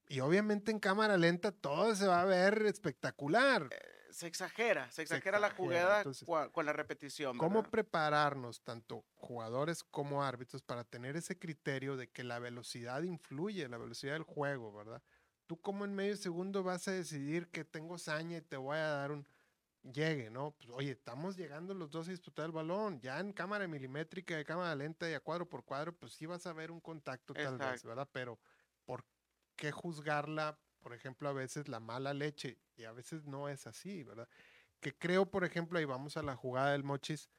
y 0.07 0.21
obviamente 0.21 0.71
en 0.71 0.79
cámara 0.79 1.17
lenta 1.17 1.51
todo 1.51 1.93
se 1.93 2.07
va 2.07 2.21
a 2.21 2.25
ver 2.25 2.63
espectacular. 2.65 3.69
Se 4.11 4.27
exagera, 4.27 4.89
se 4.91 5.01
exagera 5.01 5.39
la 5.39 5.51
jugada 5.51 5.99
entonces, 5.99 6.27
con 6.51 6.65
la 6.65 6.73
repetición. 6.73 7.37
¿Cómo 7.37 7.63
prepararnos, 7.63 8.61
tanto 8.63 9.05
jugadores 9.15 9.83
como 9.83 10.23
árbitros, 10.23 10.61
para 10.61 10.83
tener 10.83 11.15
ese 11.15 11.37
criterio 11.37 11.97
de 11.97 12.09
que 12.09 12.23
la 12.23 12.39
velocidad 12.39 13.03
influye, 13.03 13.67
la 13.67 13.77
velocidad 13.77 14.13
del 14.13 14.23
juego, 14.23 14.73
¿verdad? 14.73 15.01
Tú 15.47 15.59
como 15.59 15.85
en 15.85 15.95
medio 15.95 16.15
segundo 16.15 16.63
vas 16.63 16.87
a 16.87 16.91
decidir 16.91 17.49
que 17.49 17.65
tengo 17.65 17.97
saña 17.97 18.37
y 18.37 18.41
te 18.41 18.57
voy 18.57 18.77
a 18.77 18.87
dar 18.87 19.11
un, 19.11 19.27
llegue, 19.83 20.29
¿no? 20.29 20.51
Pues, 20.51 20.69
oye, 20.71 20.91
estamos 20.91 21.37
llegando 21.37 21.73
los 21.73 21.89
dos 21.91 22.07
a 22.07 22.11
disputar 22.11 22.45
el 22.45 22.51
balón. 22.51 22.99
Ya 22.99 23.19
en 23.19 23.33
cámara 23.33 23.67
milimétrica, 23.67 24.35
de 24.35 24.45
cámara 24.45 24.75
lenta 24.75 25.09
y 25.09 25.13
a 25.13 25.19
cuadro 25.19 25.47
por 25.47 25.63
cuadro, 25.63 25.93
pues 25.93 26.13
sí 26.13 26.25
vas 26.25 26.45
a 26.45 26.53
ver 26.53 26.71
un 26.71 26.79
contacto 26.79 27.33
tal 27.33 27.57
vez. 27.57 27.83
¿verdad? 27.83 28.07
Pero 28.11 28.39
¿por 28.85 29.05
qué 29.55 29.71
juzgarla, 29.71 30.57
por 30.79 30.93
ejemplo, 30.93 31.29
a 31.29 31.33
veces 31.33 31.67
la 31.69 31.79
mala 31.79 32.13
leche? 32.13 32.59
Y 32.75 32.85
a 32.85 32.91
veces 32.91 33.25
no 33.25 33.49
es 33.49 33.67
así, 33.67 34.03
¿verdad? 34.03 34.29
Que 34.81 34.97
creo, 34.97 35.29
por 35.31 35.43
ejemplo, 35.45 35.79
ahí 35.79 35.85
vamos 35.85 36.17
a 36.17 36.23
la 36.23 36.35
jugada 36.35 36.71
del 36.73 36.83
Mochis, 36.83 37.29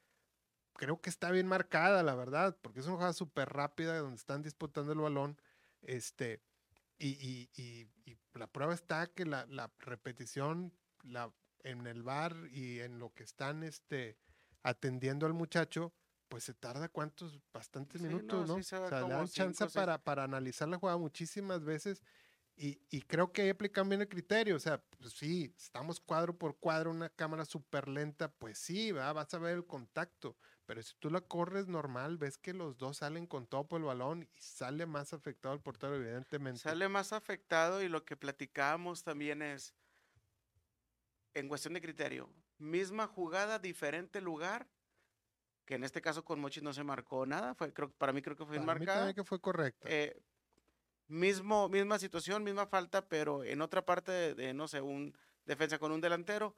creo 0.75 1.01
que 1.01 1.11
está 1.11 1.31
bien 1.31 1.47
marcada, 1.47 2.03
la 2.03 2.15
verdad, 2.15 2.59
porque 2.63 2.81
es 2.81 2.87
una 2.87 2.97
jugada 2.97 3.13
súper 3.13 3.49
rápida 3.51 3.99
donde 3.99 4.17
están 4.17 4.43
disputando 4.43 4.93
el 4.93 5.01
balón, 5.01 5.41
este, 5.83 6.43
y, 6.99 7.09
y- 7.11 7.51
y- 7.57 7.89
y 8.11 8.19
la 8.35 8.47
prueba 8.47 8.75
está 8.75 9.07
que 9.09 9.25
la, 9.27 9.47
la 9.47 9.73
repetición 9.81 10.73
la, 11.03 11.33
en 11.65 11.87
el 11.87 12.03
bar 12.03 12.35
y 12.51 12.81
en 12.81 12.99
lo 12.99 13.15
que 13.15 13.23
están 13.25 13.63
este, 13.63 14.19
atendiendo 14.63 15.27
al 15.27 15.35
muchacho, 15.35 15.95
pues 16.29 16.45
se 16.45 16.55
tarda 16.55 16.89
cuántos, 16.89 17.41
bastantes 17.53 18.01
Sí, 18.01 18.23
no, 18.23 18.47
minutos, 18.47 18.47
¿no? 18.49 18.55
sí 18.57 18.63
se 18.63 18.77
o 18.77 18.87
sea, 18.87 19.03
le 19.03 19.15
dan 19.15 19.31
chance 19.31 19.69
seis. 19.69 19.75
para, 19.75 20.05
para 20.05 20.25
analizar 20.25 20.69
la 20.69 20.79
jugada 20.79 20.99
muchísimas 20.99 21.65
veces 21.65 22.03
y, 22.63 22.83
y 22.91 23.03
creo 23.03 23.33
que 23.33 23.43
ahí 23.43 23.49
aplican 23.51 23.89
bien 23.89 24.01
el 24.03 24.09
criterio. 24.09 24.57
O 24.57 24.59
sea, 24.61 24.85
pues 24.99 25.13
sí, 25.15 25.55
estamos 25.59 26.01
cuadro 26.01 26.37
por 26.39 26.59
cuadro, 26.59 26.91
una 26.91 27.09
cámara 27.11 27.45
súper 27.45 27.89
lenta, 27.89 28.33
pues 28.35 28.59
sí, 28.59 28.93
¿verdad? 28.93 29.15
vas 29.15 29.33
a 29.35 29.39
ver 29.39 29.55
el 29.57 29.67
contacto. 29.67 30.37
Pero 30.67 30.83
si 30.83 30.95
tú 30.99 31.11
la 31.11 31.23
corres 31.23 31.69
normal, 31.69 32.19
ves 32.19 32.39
que 32.39 32.53
los 32.55 32.77
dos 32.79 32.99
salen 32.99 33.27
con 33.27 33.47
todo 33.47 33.67
por 33.69 33.81
el 33.81 33.87
balón 33.87 34.23
y 34.25 34.41
sale 34.41 34.87
más 34.87 35.13
afectado 35.13 35.55
el 35.55 35.63
portero, 35.63 35.95
evidentemente. 35.97 36.63
Sale 36.63 36.89
más 36.89 37.13
afectado 37.13 37.83
y 37.83 37.89
lo 37.89 38.05
que 38.05 38.17
platicábamos 38.17 39.03
también 39.03 39.43
es, 39.43 39.75
en 41.35 41.49
cuestión 41.49 41.75
de 41.75 41.81
criterio, 41.81 42.33
misma 42.59 43.07
jugada, 43.07 43.59
diferente 43.59 44.21
lugar, 44.21 44.69
que 45.67 45.75
en 45.77 45.85
este 45.85 46.03
caso 46.03 46.25
con 46.25 46.41
Mochis 46.41 46.63
no 46.63 46.73
se 46.73 46.85
marcó 46.85 47.27
nada, 47.27 47.55
fue, 47.55 47.73
creo, 47.73 47.93
para 47.97 48.13
mí 48.13 48.23
creo 48.23 48.37
que 48.37 48.47
fue 48.47 48.59
Para 48.59 48.75
mí 48.77 48.87
marcada. 48.87 48.87
también 48.87 49.15
que 49.15 49.25
fue 49.25 49.41
correcto. 49.41 49.93
eh, 49.93 50.23
mismo, 51.11 51.69
misma 51.69 51.99
situación, 51.99 52.45
misma 52.45 52.67
falta, 52.67 53.07
pero 53.09 53.45
en 53.45 53.61
otra 53.61 53.85
parte 53.85 54.13
de, 54.13 54.35
de, 54.35 54.55
no 54.55 54.69
sé, 54.69 54.81
un 54.81 55.17
defensa 55.45 55.79
con 55.79 55.93
un 55.93 56.01
delantero 56.01 56.55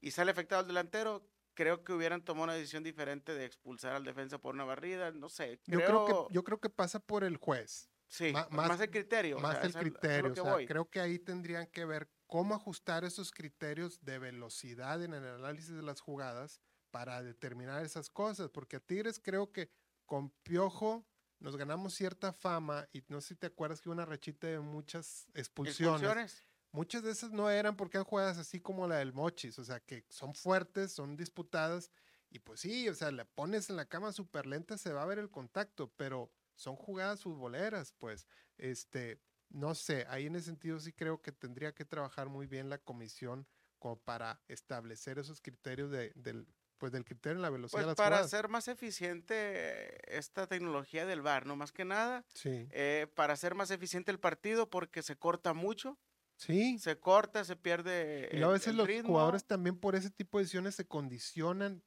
y 0.00 0.10
sale 0.10 0.30
afectado 0.30 0.62
el 0.62 0.68
delantero, 0.68 1.28
creo 1.54 1.84
que 1.84 1.92
hubieran 1.92 2.22
tomado 2.24 2.44
una 2.44 2.54
decisión 2.54 2.82
diferente 2.82 3.34
de 3.34 3.44
expulsar 3.44 3.92
al 3.94 4.04
defensa 4.04 4.38
por 4.38 4.54
una 4.54 4.64
barrida, 4.64 5.10
no 5.12 5.28
sé. 5.28 5.60
yo, 5.66 5.78
creo 5.84 6.06
que, 6.06 6.34
yo 6.34 6.42
creo 6.44 6.60
que 6.60 6.70
pasa 6.70 6.98
por 6.98 7.24
el 7.24 7.36
juez. 7.36 7.88
sí, 8.08 8.32
ma- 8.32 8.48
más, 8.50 8.68
más- 8.68 8.80
el 8.80 8.90
criterio. 8.90 9.36
o 9.36 9.40
más 9.40 9.52
sea, 9.52 9.60
el 9.60 9.66
a- 9.66 9.68
es 9.70 9.76
criterio. 9.76 10.32
que 10.34 10.40
o 10.40 10.44
sea, 10.58 10.66
creo 10.66 10.88
que 10.90 11.00
ahí 11.00 11.18
tendrían 11.18 11.66
que 11.66 11.84
ver 11.84 12.08
cómo 12.26 12.54
ajustar 12.54 13.04
esos 13.04 13.30
criterios 13.30 14.04
de 14.04 14.18
velocidad 14.18 15.02
en 15.02 15.14
el 15.14 15.24
análisis 15.24 15.70
de 15.74 15.82
las 15.82 16.00
jugadas 16.00 16.60
para 16.90 17.22
determinar 17.22 17.84
esas 17.84 18.08
cosas. 18.10 18.50
Porque 18.50 18.76
a 18.76 18.80
Tigres 18.80 19.20
creo 19.22 19.52
que 19.52 19.70
con 20.06 20.30
Piojo 20.42 21.06
nos 21.44 21.58
ganamos 21.58 21.92
cierta 21.92 22.32
fama 22.32 22.88
y 22.90 23.04
no 23.08 23.20
sé 23.20 23.28
si 23.28 23.34
te 23.34 23.48
acuerdas 23.48 23.82
que 23.82 23.90
hubo 23.90 23.92
una 23.94 24.06
rachita 24.06 24.46
de 24.46 24.60
muchas 24.60 25.26
expulsiones. 25.34 26.00
Expulsiones. 26.00 26.42
Muchas 26.72 27.02
de 27.02 27.10
esas 27.10 27.32
no 27.32 27.50
eran 27.50 27.76
porque 27.76 27.98
eran 27.98 28.06
jugadas 28.06 28.38
así 28.38 28.60
como 28.60 28.88
la 28.88 28.96
del 28.96 29.12
Mochis, 29.12 29.58
o 29.58 29.64
sea, 29.64 29.78
que 29.78 30.06
son 30.08 30.34
fuertes, 30.34 30.92
son 30.92 31.18
disputadas, 31.18 31.90
y 32.30 32.38
pues 32.38 32.60
sí, 32.60 32.88
o 32.88 32.94
sea, 32.94 33.12
le 33.12 33.26
pones 33.26 33.68
en 33.68 33.76
la 33.76 33.84
cama 33.84 34.10
súper 34.10 34.46
lenta, 34.46 34.78
se 34.78 34.92
va 34.94 35.02
a 35.02 35.06
ver 35.06 35.18
el 35.18 35.30
contacto, 35.30 35.92
pero 35.96 36.32
son 36.54 36.76
jugadas 36.76 37.22
futboleras, 37.22 37.92
pues, 37.92 38.26
este, 38.56 39.20
no 39.50 39.74
sé, 39.74 40.06
ahí 40.08 40.26
en 40.26 40.36
ese 40.36 40.46
sentido 40.46 40.80
sí 40.80 40.94
creo 40.94 41.20
que 41.20 41.30
tendría 41.30 41.74
que 41.74 41.84
trabajar 41.84 42.28
muy 42.28 42.46
bien 42.46 42.70
la 42.70 42.78
comisión 42.78 43.46
como 43.78 44.00
para 44.00 44.40
establecer 44.48 45.18
esos 45.18 45.42
criterios 45.42 45.90
de, 45.90 46.10
del, 46.16 46.48
pues 46.78 46.92
del 46.92 47.04
criterio 47.04 47.36
en 47.36 47.42
la 47.42 47.50
velocidad 47.50 47.72
Pues 47.78 47.84
de 47.84 47.86
las 47.88 47.96
para 47.96 48.16
jugadas. 48.16 48.26
hacer 48.26 48.48
más 48.48 48.68
eficiente 48.68 50.16
esta 50.16 50.46
tecnología 50.46 51.06
del 51.06 51.22
VAR, 51.22 51.46
no 51.46 51.56
más 51.56 51.72
que 51.72 51.84
nada, 51.84 52.24
Sí, 52.34 52.66
eh, 52.70 53.06
para 53.14 53.32
hacer 53.34 53.54
más 53.54 53.70
eficiente 53.70 54.10
el 54.10 54.20
partido 54.20 54.68
porque 54.70 55.02
se 55.02 55.16
corta 55.16 55.54
mucho, 55.54 55.98
sí. 56.36 56.78
se 56.78 56.98
corta, 56.98 57.44
se 57.44 57.56
pierde 57.56 58.28
Y 58.32 58.36
luego 58.36 58.52
a 58.52 58.54
el- 58.54 58.60
veces 58.60 58.68
el 58.72 58.76
los 58.78 58.86
ritmo. 58.86 59.08
jugadores 59.10 59.44
también 59.46 59.78
por 59.78 59.94
ese 59.94 60.10
tipo 60.10 60.38
de 60.38 60.44
decisiones 60.44 60.74
se 60.74 60.86
condicionan 60.86 61.82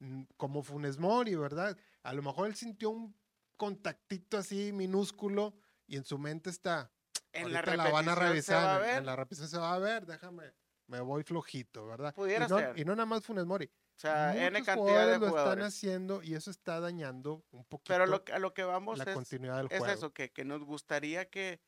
mm, 0.00 0.22
como 0.36 0.62
Funes 0.62 0.98
Mori, 0.98 1.34
¿verdad? 1.34 1.76
A 2.04 2.12
lo 2.12 2.22
mejor 2.22 2.46
él 2.46 2.54
sintió 2.54 2.90
un 2.90 3.18
contactito 3.56 4.38
así 4.38 4.72
minúsculo 4.72 5.56
y 5.86 5.96
en 5.96 6.04
su 6.04 6.18
mente 6.18 6.50
está, 6.50 6.92
en 7.32 7.52
la 7.52 7.62
la 7.62 7.90
van 7.90 8.08
a 8.08 8.14
se 8.14 8.20
va 8.20 8.28
revisar, 8.28 8.68
a 8.68 8.78
en- 8.78 8.98
en, 8.98 9.06
la 9.06 9.16
repetición 9.16 9.48
se 9.48 9.58
va 9.58 9.74
a 9.74 9.78
ver, 9.80 10.06
déjame, 10.06 10.54
me 10.86 11.00
voy 11.00 11.24
flojito, 11.24 11.84
¿verdad? 11.86 12.14
Pudiera 12.14 12.46
y, 12.46 12.48
no, 12.48 12.58
ser. 12.58 12.78
y 12.78 12.84
no 12.84 12.94
nada 12.94 13.06
más 13.06 13.24
Funes 13.24 13.44
Mori, 13.44 13.68
o 13.98 14.00
sea, 14.00 14.32
N 14.46 14.50
muchos 14.60 14.66
cantidad 14.66 15.06
de 15.08 15.18
jugadores 15.18 15.20
lo 15.20 15.26
están 15.28 15.62
haciendo 15.62 16.22
y 16.22 16.34
eso 16.34 16.50
está 16.50 16.80
dañando 16.80 17.44
un 17.50 17.64
poquito 17.64 17.94
Pero 17.94 18.06
lo 18.06 18.22
a 18.32 18.38
lo 18.38 18.54
que 18.54 18.62
vamos 18.64 18.98
la 18.98 19.04
es, 19.06 19.14
continuidad 19.14 19.56
del 19.58 19.68
es 19.68 19.78
juego. 19.78 19.92
eso, 19.94 20.12
que, 20.12 20.32
que 20.32 20.44
nos 20.44 20.62
gustaría 20.64 21.28
que 21.30 21.60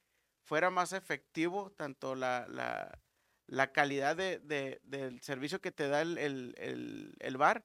fuera 0.44 0.70
más 0.70 0.92
efectivo 0.92 1.72
tanto 1.72 2.14
la, 2.14 2.46
la, 2.48 3.02
la 3.46 3.72
calidad 3.72 4.16
de, 4.16 4.38
de- 4.38 4.80
del 4.84 5.20
servicio 5.22 5.60
que 5.60 5.72
te 5.72 5.88
da 5.88 6.02
el, 6.02 6.18
el, 6.18 6.54
el, 6.58 7.14
el 7.20 7.36
VAR, 7.36 7.64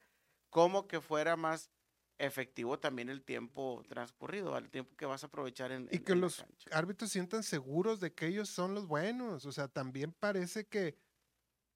como 0.49 0.87
que 0.87 0.99
fuera 1.01 1.35
más 1.35 1.71
efectivo 2.17 2.79
también 2.79 3.09
el 3.09 3.23
tiempo 3.23 3.83
transcurrido, 3.89 4.57
el 4.57 4.69
tiempo 4.71 4.95
que 4.95 5.05
vas 5.05 5.23
a 5.23 5.27
aprovechar 5.27 5.71
en, 5.71 5.89
Y 5.89 5.97
en- 5.97 6.03
que 6.03 6.13
en 6.13 6.21
los 6.21 6.43
árbitros 6.71 7.11
sientan 7.11 7.43
seguros 7.43 7.99
de 7.99 8.13
que 8.13 8.27
ellos 8.27 8.49
son 8.49 8.73
los 8.73 8.87
buenos. 8.87 9.45
O 9.45 9.51
sea, 9.51 9.67
también 9.67 10.13
parece 10.13 10.67
que 10.67 10.95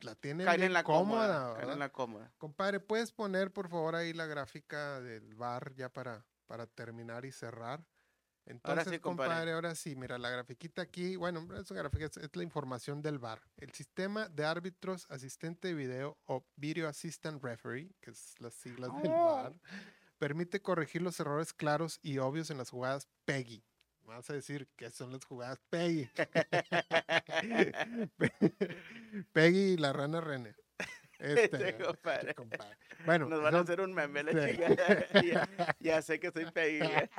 la 0.02 0.16
tienen 0.16 0.46
Caen 0.46 0.58
bien 0.58 0.68
en 0.68 0.74
la 0.74 0.84
cómoda. 0.84 1.28
cómoda, 1.28 1.56
caen 1.60 1.70
en 1.72 1.80
la 1.80 1.90
cómoda. 1.90 2.32
Compadre, 2.38 2.80
¿puedes 2.80 3.12
poner 3.12 3.52
por 3.52 3.70
favor 3.70 3.96
ahí 3.96 4.14
la 4.14 4.26
gráfica 4.26 5.00
del 5.02 5.36
bar 5.36 5.74
ya 5.76 5.90
para, 5.90 6.26
para 6.48 6.68
terminar 6.68 7.26
y 7.26 7.32
cerrar? 7.32 7.86
Entonces, 8.46 8.86
sí, 8.90 9.00
compadre. 9.00 9.30
compadre, 9.30 9.52
ahora 9.52 9.76
sí, 9.76 9.96
mira, 9.96 10.18
la 10.18 10.30
grafiquita 10.32 10.82
aquí, 10.82 11.16
bueno, 11.16 11.48
es, 11.56 11.70
una 11.70 11.82
gráfica, 11.82 12.06
es, 12.06 12.18
es 12.18 12.36
la 12.36 12.42
información 12.42 13.02
del 13.04 13.20
bar. 13.20 13.42
El 13.58 13.72
sistema 13.74 14.28
de 14.28 14.44
árbitros, 14.44 15.06
asistente 15.12 15.68
de 15.68 15.76
video 15.76 16.18
o 16.26 16.44
Video 16.56 16.88
Assistant 16.88 17.44
Referee, 17.44 17.94
que 18.02 18.10
es 18.10 18.34
las 18.40 18.56
siglas 18.56 18.90
del 19.04 19.12
Oh. 19.12 19.36
bar, 19.36 19.54
permite 20.18 20.62
corregir 20.64 21.04
los 21.04 21.20
errores 21.20 21.54
claros 21.54 22.00
y 22.02 22.18
obvios 22.18 22.50
en 22.50 22.58
las 22.58 22.72
jugadas 22.72 23.08
PEGI. 23.26 23.64
Vas 24.10 24.28
a 24.32 24.34
decir 24.34 24.68
que 24.76 24.90
son 24.90 25.12
las 25.12 25.24
jugadas 25.24 25.60
PEGI. 25.70 26.10
Peggy 29.34 29.60
y 29.74 29.78
la 29.78 29.94
rana 29.94 30.20
René. 30.22 30.56
Este, 31.20 31.76
compadre. 31.78 32.34
compadre. 32.34 32.78
Bueno, 33.06 33.28
Nos 33.28 33.42
van 33.42 33.54
a 33.56 33.60
hacer 33.60 33.82
un 33.82 33.94
meme, 33.94 34.24
la 34.24 34.32
Sí. 34.32 34.52
chingada. 34.56 35.06
ya, 35.22 35.76
ya 35.80 36.02
sé 36.02 36.18
que 36.18 36.32
soy 36.32 36.50
pegué. 36.50 37.10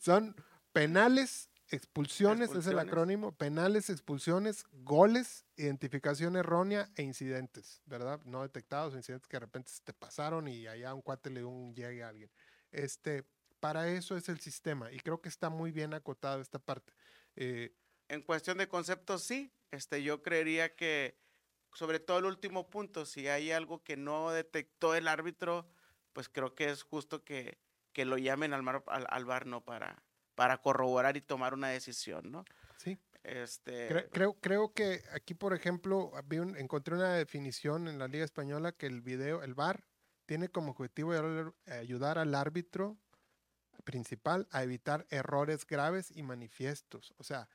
son 0.00 0.34
penales, 0.72 1.48
expulsiones, 1.68 2.50
es 2.50 2.66
el 2.66 2.80
acrónimo, 2.80 3.30
penales, 3.30 3.88
expulsiones, 3.88 4.64
goles, 4.72 5.46
identificación 5.56 6.34
errónea 6.34 6.88
e 6.96 7.02
incidentes, 7.04 7.82
¿verdad? 7.86 8.20
No 8.24 8.42
detectados, 8.42 8.94
incidentes 8.96 9.28
que 9.28 9.36
de 9.36 9.40
repente 9.46 9.70
se 9.70 9.82
te 9.84 9.92
pasaron 9.92 10.48
y 10.48 10.66
allá 10.66 10.92
un 10.92 11.02
cuate 11.02 11.30
le 11.30 11.40
dio 11.40 11.48
un 11.48 11.72
llegue 11.72 12.02
a 12.02 12.08
alguien. 12.08 12.30
Este, 12.72 13.22
para 13.60 13.88
eso 13.88 14.16
es 14.16 14.28
el 14.28 14.40
sistema 14.40 14.90
y 14.90 14.98
creo 15.00 15.20
que 15.20 15.28
está 15.28 15.50
muy 15.50 15.70
bien 15.70 15.94
acotado 15.94 16.40
esta 16.40 16.58
parte. 16.58 16.92
Eh, 17.36 17.76
en 18.08 18.22
cuestión 18.22 18.58
de 18.58 18.68
conceptos, 18.68 19.22
sí. 19.22 19.52
Este, 19.70 20.02
yo 20.02 20.22
creería 20.22 20.74
que, 20.74 21.16
sobre 21.74 22.00
todo 22.00 22.18
el 22.18 22.24
último 22.24 22.68
punto, 22.70 23.06
si 23.06 23.28
hay 23.28 23.52
algo 23.52 23.84
que 23.84 23.96
no 23.96 24.30
detectó 24.32 24.96
el 24.96 25.06
árbitro, 25.06 25.68
pues 26.12 26.28
creo 26.28 26.54
que 26.56 26.70
es 26.70 26.82
justo 26.82 27.24
que, 27.24 27.58
que 27.92 28.04
lo 28.04 28.18
llamen 28.18 28.52
al, 28.52 28.64
mar- 28.64 28.82
al, 28.88 29.06
al 29.08 29.24
VAR, 29.24 29.46
¿no? 29.46 29.64
Para, 29.64 30.02
para 30.34 30.58
corroborar 30.58 31.16
y 31.16 31.20
tomar 31.20 31.54
una 31.54 31.68
decisión, 31.68 32.32
¿no? 32.32 32.44
sí, 32.78 32.98
Este, 33.22 33.88
Cre- 33.88 34.08
creo, 34.10 34.34
creo 34.40 34.72
que 34.72 35.02
aquí, 35.12 35.34
por 35.34 35.54
ejemplo, 35.54 36.10
un- 36.32 36.56
encontré 36.56 36.94
una 36.96 37.12
definición 37.12 37.86
en 37.86 37.98
la 37.98 38.08
Liga 38.08 38.24
Española 38.24 38.72
que 38.72 38.86
el 38.86 39.02
video, 39.02 39.42
el 39.42 39.54
VAR, 39.54 39.84
tiene 40.26 40.48
como 40.48 40.72
objetivo 40.72 41.12
ayudar 41.66 42.18
al 42.18 42.34
árbitro 42.34 42.96
principal 43.80 44.48
a 44.50 44.62
evitar 44.62 45.06
errores 45.10 45.66
graves 45.66 46.10
y 46.14 46.22
manifiestos. 46.22 47.14
O 47.18 47.24
sea, 47.24 47.48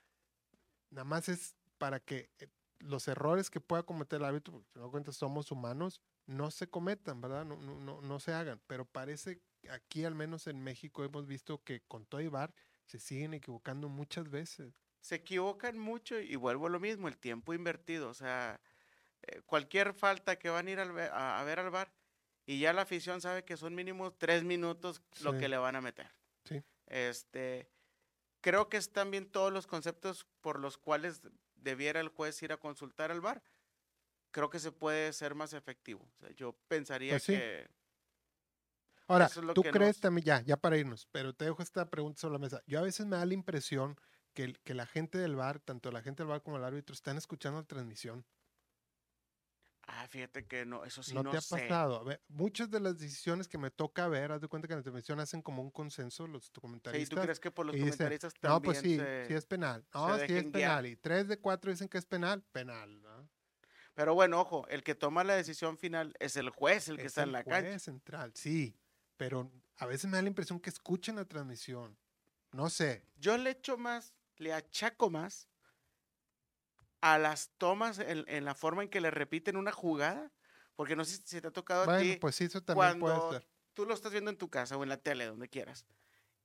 nada 0.89 1.05
más 1.05 1.29
es 1.29 1.55
para 1.77 1.99
que 1.99 2.29
eh, 2.39 2.47
los 2.79 3.07
errores 3.07 3.49
que 3.49 3.61
pueda 3.61 3.83
cometer 3.83 4.17
el 4.19 4.25
árbitro, 4.25 4.53
porque 4.53 4.79
de 4.79 4.89
cuentas 4.89 5.15
somos 5.15 5.51
humanos, 5.51 6.01
no 6.25 6.51
se 6.51 6.67
cometan, 6.67 7.21
¿verdad? 7.21 7.45
No, 7.45 7.57
no, 7.57 7.79
no, 7.79 8.01
no 8.01 8.19
se 8.19 8.33
hagan. 8.33 8.61
Pero 8.67 8.85
parece 8.85 9.41
aquí, 9.69 10.05
al 10.05 10.15
menos 10.15 10.47
en 10.47 10.63
México, 10.63 11.03
hemos 11.03 11.27
visto 11.27 11.63
que 11.63 11.81
con 11.81 12.05
todo 12.05 12.21
y 12.21 12.27
VAR 12.27 12.53
se 12.85 12.99
siguen 12.99 13.33
equivocando 13.33 13.89
muchas 13.89 14.29
veces. 14.29 14.73
se 15.01 15.15
equivocan 15.15 15.77
mucho 15.77 16.19
y 16.19 16.35
vuelvo 16.35 16.67
a 16.67 16.69
lo 16.69 16.79
mismo, 16.79 17.07
el 17.07 17.17
tiempo 17.17 17.53
invertido. 17.53 18.09
O 18.09 18.13
sea, 18.13 18.59
eh, 19.23 19.41
cualquier 19.45 19.93
falta 19.93 20.37
que 20.37 20.49
van 20.49 20.67
a 20.67 20.71
ir 20.71 20.79
a 20.79 21.43
ver 21.43 21.59
al 21.59 21.69
bar 21.69 21.91
y 22.45 22.59
ya 22.59 22.73
la 22.73 22.83
afición 22.83 23.21
sabe 23.21 23.43
que 23.43 23.57
son 23.57 23.73
mínimo 23.75 24.13
tres 24.13 24.43
minutos 24.43 25.01
lo 25.21 25.37
que 25.37 25.47
le 25.49 25.57
van 25.57 25.75
a 25.75 25.81
meter. 25.81 26.11
Sí. 26.43 26.61
Este, 26.87 27.69
creo 28.41 28.69
que 28.69 28.77
están 28.77 29.09
bien 29.11 29.25
todos 29.29 29.51
los 29.51 29.65
conceptos 29.67 30.27
por 30.41 30.59
los 30.59 30.77
cuales 30.77 31.21
debiera 31.55 31.99
el 31.99 32.09
juez 32.09 32.41
ir 32.43 32.51
a 32.53 32.57
consultar 32.57 33.11
al 33.11 33.21
bar. 33.21 33.41
creo 34.31 34.49
que 34.49 34.59
se 34.59 34.71
puede 34.73 35.13
ser 35.13 35.33
más 35.33 35.53
efectivo. 35.53 36.05
O 36.13 36.19
sea, 36.19 36.29
yo 36.35 36.53
pensaría 36.67 37.13
Pues 37.13 37.23
sí. 37.23 37.33
que 37.33 37.69
Ahora, 39.07 39.25
es 39.27 39.33
tú 39.53 39.61
crees 39.63 39.95
nos- 39.95 40.01
también, 40.01 40.25
ya, 40.25 40.41
ya 40.41 40.57
para 40.57 40.77
irnos, 40.77 41.07
pero 41.11 41.33
te 41.33 41.45
dejo 41.45 41.63
esta 41.63 41.89
pregunta 41.89 42.19
sobre 42.19 42.33
la 42.33 42.39
mesa. 42.39 42.61
Yo 42.67 42.79
a 42.79 42.81
veces 42.81 43.05
me 43.05 43.15
da 43.15 43.25
la 43.25 43.33
impresión 43.33 43.95
que, 44.33 44.51
que 44.65 44.73
la 44.73 44.85
gente 44.87 45.17
del 45.17 45.35
bar, 45.37 45.59
tanto 45.61 45.89
la 45.91 46.01
gente 46.01 46.23
del 46.23 46.27
bar 46.31 46.41
como 46.41 46.57
el 46.57 46.65
árbitro, 46.65 46.93
están 46.93 47.15
escuchando 47.17 47.59
la 47.61 47.65
transmisión. 47.65 48.25
Ah, 49.97 50.07
fíjate 50.07 50.45
que 50.45 50.65
no, 50.65 50.83
eso 50.83 51.01
sí 51.03 51.15
¿No, 51.15 51.23
no, 51.23 51.31
te 51.31 51.37
ha 51.37 51.41
sé. 51.41 51.67
pasado? 51.67 51.95
A 51.99 52.03
ver, 52.03 52.21
muchas 52.27 52.69
de 52.69 52.79
las 52.79 52.97
decisiones 52.97 53.47
que 53.47 53.57
me 53.57 53.71
toca 53.71 54.07
ver, 54.07 54.31
haz 54.31 54.41
de 54.41 54.47
cuenta 54.47 54.67
que 54.67 54.73
en 54.73 54.79
la 54.79 54.83
televisión 54.83 55.19
hacen 55.19 55.41
como 55.41 55.61
un 55.61 55.71
consenso 55.71 56.27
los 56.27 56.47
Sí, 56.47 56.51
¿tú 56.51 56.61
comentaristas. 56.61 57.25
crees 57.25 57.39
que 57.39 57.51
por 57.51 57.65
los 57.65 57.75
y 57.75 57.79
dicen, 57.79 57.89
comentaristas 57.89 58.33
no, 58.41 58.61
también 58.61 58.61
pues 58.61 58.77
sí, 58.79 58.95
se- 58.97 59.27
sí 59.27 59.33
es 59.33 59.45
penal. 59.45 59.85
No, 59.93 60.07
sí 60.07 60.11
es 60.11 60.21
dejen 60.21 60.51
guiar? 60.51 60.71
penal. 60.71 60.85
Y 60.85 60.95
tres 60.97 61.27
de 61.27 61.39
cuatro 61.39 61.71
dicen 61.71 61.87
que 61.87 61.97
es 61.97 62.05
penal, 62.05 62.43
penal. 62.51 63.01
¿no? 63.01 63.29
Pero 63.93 64.13
bueno, 64.13 64.41
ojo, 64.41 64.67
el 64.67 64.83
que 64.83 64.95
toma 64.95 65.23
la 65.23 65.35
decisión 65.35 65.77
final 65.77 66.13
es 66.19 66.35
el 66.35 66.49
juez, 66.49 66.87
el 66.89 66.97
que 66.97 67.03
Es 67.03 67.07
está 67.07 67.23
en 67.23 67.31
la 67.31 67.43
cancha. 67.43 67.71
juez 67.71 67.83
central, 67.83 68.31
sí. 68.35 68.77
Pero 69.17 69.51
a 69.77 69.85
veces 69.85 70.09
me 70.09 70.17
da 70.17 70.21
la 70.21 70.27
impresión 70.29 70.59
que 70.59 70.69
escuchan 70.69 71.15
la 71.15 71.25
transmisión. 71.25 71.97
No 72.51 72.69
sé. 72.69 73.03
Yo 73.15 73.37
le 73.37 73.51
echo 73.51 73.77
más, 73.77 74.13
le 74.37 74.53
achaco 74.53 75.09
más 75.09 75.49
a 77.13 77.17
las 77.19 77.51
tomas 77.57 77.99
en, 77.99 78.25
en 78.27 78.45
la 78.45 78.55
forma 78.55 78.83
en 78.83 78.89
que 78.89 79.01
le 79.01 79.11
repiten 79.11 79.57
una 79.57 79.71
jugada, 79.71 80.33
porque 80.75 80.95
no 80.95 81.05
sé 81.05 81.17
si 81.25 81.41
te 81.41 81.47
ha 81.47 81.51
tocado 81.51 81.83
a 81.83 81.85
Bueno, 81.85 81.99
ti, 82.03 82.17
pues 82.19 82.41
eso 82.41 82.61
también 82.63 82.95
puede 82.97 83.21
cuando 83.21 83.29
ser. 83.29 83.47
tú 83.73 83.85
lo 83.85 83.93
estás 83.93 84.11
viendo 84.11 84.31
en 84.31 84.37
tu 84.37 84.49
casa 84.49 84.77
o 84.77 84.83
en 84.83 84.89
la 84.89 84.97
tele, 84.97 85.25
donde 85.25 85.49
quieras, 85.49 85.85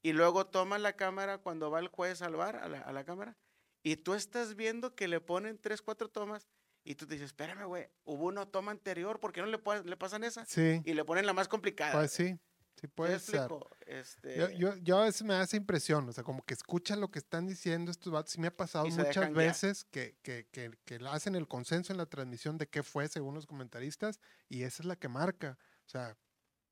y 0.03 0.13
luego 0.13 0.47
toman 0.49 0.83
la 0.83 0.97
cámara 0.97 1.39
cuando 1.39 1.71
va 1.71 1.81
el 1.81 1.89
juez 1.89 2.23
al 2.23 2.37
bar, 2.37 2.57
a 2.57 2.69
la, 2.69 2.81
a 2.81 2.93
la 2.93 3.05
cámara, 3.05 3.39
y 3.83 3.97
tú 3.97 4.15
estás 4.15 4.57
viendo 4.57 4.95
que 4.95 5.09
le 5.09 5.21
ponen 5.21 5.59
tres, 5.61 5.83
cuatro 5.83 6.11
tomas, 6.11 6.49
y 6.85 6.95
tú 6.97 7.07
te 7.07 7.15
dices, 7.15 7.29
espérame, 7.29 7.67
güey, 7.67 7.89
hubo 8.05 8.27
una 8.27 8.47
toma 8.51 8.73
anterior, 8.73 9.21
¿por 9.21 9.33
qué 9.33 9.43
no 9.43 9.47
le, 9.49 9.61
le 9.85 9.97
pasan 9.97 10.25
esa? 10.25 10.49
Sí, 10.49 10.85
Y 10.85 10.95
le 10.95 11.05
ponen 11.05 11.27
la 11.27 11.33
más 11.35 11.49
complicada. 11.49 11.97
pues 11.99 12.13
sí, 12.13 12.39
sí 12.77 12.81
¿Sí 12.81 12.87
me 12.87 12.89
puede 12.89 13.19
ser. 13.19 13.51
Este, 13.87 14.37
Yo, 14.37 14.51
yo, 14.51 14.77
yo 14.77 14.99
a 14.99 15.05
veces 15.05 15.23
me 15.23 15.35
da 15.35 15.43
esa 15.43 15.57
impresión, 15.57 16.09
o 16.09 16.13
sea, 16.13 16.25
como 16.25 16.43
que 16.45 16.55
escuchan 16.55 17.01
lo 17.01 17.11
que 17.11 17.19
están 17.19 17.47
diciendo 17.47 17.91
estos 17.91 18.13
vatos. 18.13 18.33
Sí 18.33 18.41
me 18.41 18.49
ha 18.49 18.57
pasado 18.57 18.87
muchas 18.87 19.33
veces 19.33 19.85
que, 19.85 20.17
que, 20.23 20.47
que, 20.51 20.71
que 20.85 21.01
hacen 21.09 21.35
el 21.35 21.49
consenso 21.49 21.93
en 21.93 21.99
la 21.99 22.07
transmisión 22.07 22.59
de 22.59 22.69
qué 22.69 22.83
fue 22.83 23.09
según 23.09 23.35
los 23.35 23.47
comentaristas 23.47 24.21
y 24.49 24.63
esa 24.63 24.83
es 24.83 24.87
la 24.87 24.97
que 24.97 25.09
marca. 25.09 25.59
O 25.87 25.89
sea, 25.89 26.17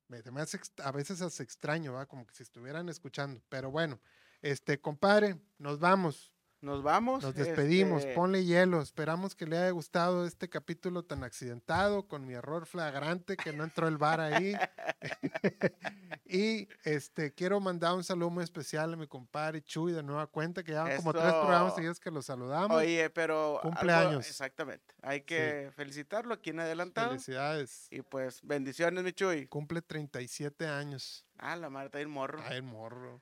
me, 0.07 0.21
me 0.31 0.41
hace 0.41 0.59
a 0.83 0.91
veces 0.91 1.21
hace 1.21 1.43
extraño, 1.43 1.93
¿va? 1.93 2.05
Como 2.05 2.25
que 2.25 2.33
si 2.33 2.43
estuvieran 2.43 2.89
escuchando. 2.89 3.41
Pero 3.49 3.71
bueno, 3.71 3.99
este, 4.41 4.79
compadre, 4.79 5.39
nos 5.57 5.79
vamos. 5.79 6.33
Nos 6.61 6.83
vamos. 6.83 7.23
Nos 7.23 7.33
despedimos, 7.35 8.01
este, 8.01 8.13
ponle 8.15 8.43
hielo. 8.43 8.81
Esperamos 8.81 9.33
que 9.33 9.45
le 9.45 9.57
haya 9.57 9.69
gustado 9.69 10.25
este 10.25 10.49
capítulo 10.49 11.03
tan 11.03 11.23
accidentado, 11.23 12.05
con 12.07 12.25
mi 12.25 12.33
error 12.33 12.65
flagrante 12.65 13.37
que 13.37 13.53
no 13.53 13.63
entró 13.63 13.87
el 13.87 13.97
bar 13.97 14.19
ahí. 14.19 14.53
y 16.25 16.67
este 16.83 17.33
quiero 17.33 17.61
mandar 17.61 17.93
un 17.95 18.03
saludo 18.03 18.29
muy 18.29 18.43
especial 18.43 18.93
a 18.93 18.97
mi 18.97 19.07
compadre 19.07 19.61
Chuy 19.61 19.93
de 19.93 20.03
nueva 20.03 20.27
cuenta, 20.27 20.61
que 20.63 20.73
ya 20.73 20.83
van 20.83 20.97
como 20.97 21.13
tres 21.13 21.31
programas 21.31 21.75
seguidos 21.75 21.99
que 21.99 22.11
lo 22.11 22.21
saludamos. 22.21 22.75
Oye, 22.77 23.09
pero. 23.09 23.59
algo- 23.59 23.61
Cumpleaños. 23.61 24.27
exactamente. 24.27 24.95
Hay 25.01 25.21
que 25.21 25.71
felicitarlo 25.75 26.33
aquí 26.33 26.49
en 26.49 26.59
adelantado. 26.59 27.11
Felicidades. 27.11 27.87
Y 27.89 28.01
pues, 28.01 28.41
bendiciones, 28.43 29.03
mi 29.03 29.13
Chuy. 29.13 29.47
Cumple 29.47 29.81
37 29.81 30.67
años. 30.67 31.25
Ah, 31.37 31.55
la 31.55 31.69
Marta 31.69 32.01
el 32.01 32.09
morro. 32.09 32.41
Ay, 32.45 32.57
el 32.57 32.63
morro. 32.63 33.21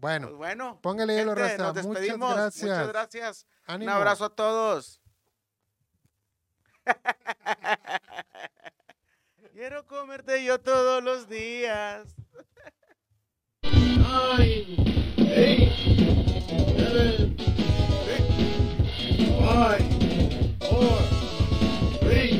Pues 0.00 0.20
Bueno, 0.20 0.36
bueno. 0.36 0.78
póngale 0.80 1.14
hielo, 1.16 1.34
raza. 1.34 1.56
nos 1.58 1.74
Muchas 1.86 2.02
despedimos. 2.02 2.34
gracias. 2.34 2.62
Muchas 2.68 2.88
gracias. 2.88 3.46
Ánimo. 3.66 3.90
Un 3.92 3.96
abrazo 3.96 4.24
a 4.26 4.30
todos. 4.30 5.00
Quiero 9.52 9.86
comerte 9.86 10.42
yo 10.44 10.60
todos 10.60 11.02
los 11.02 11.28
días. 11.28 12.14
nine, 13.64 14.76
eight, 15.18 15.72
seven, 16.78 17.36
six, 18.06 18.24
five, 19.38 19.84
four, 20.60 20.98
three, 22.00 22.37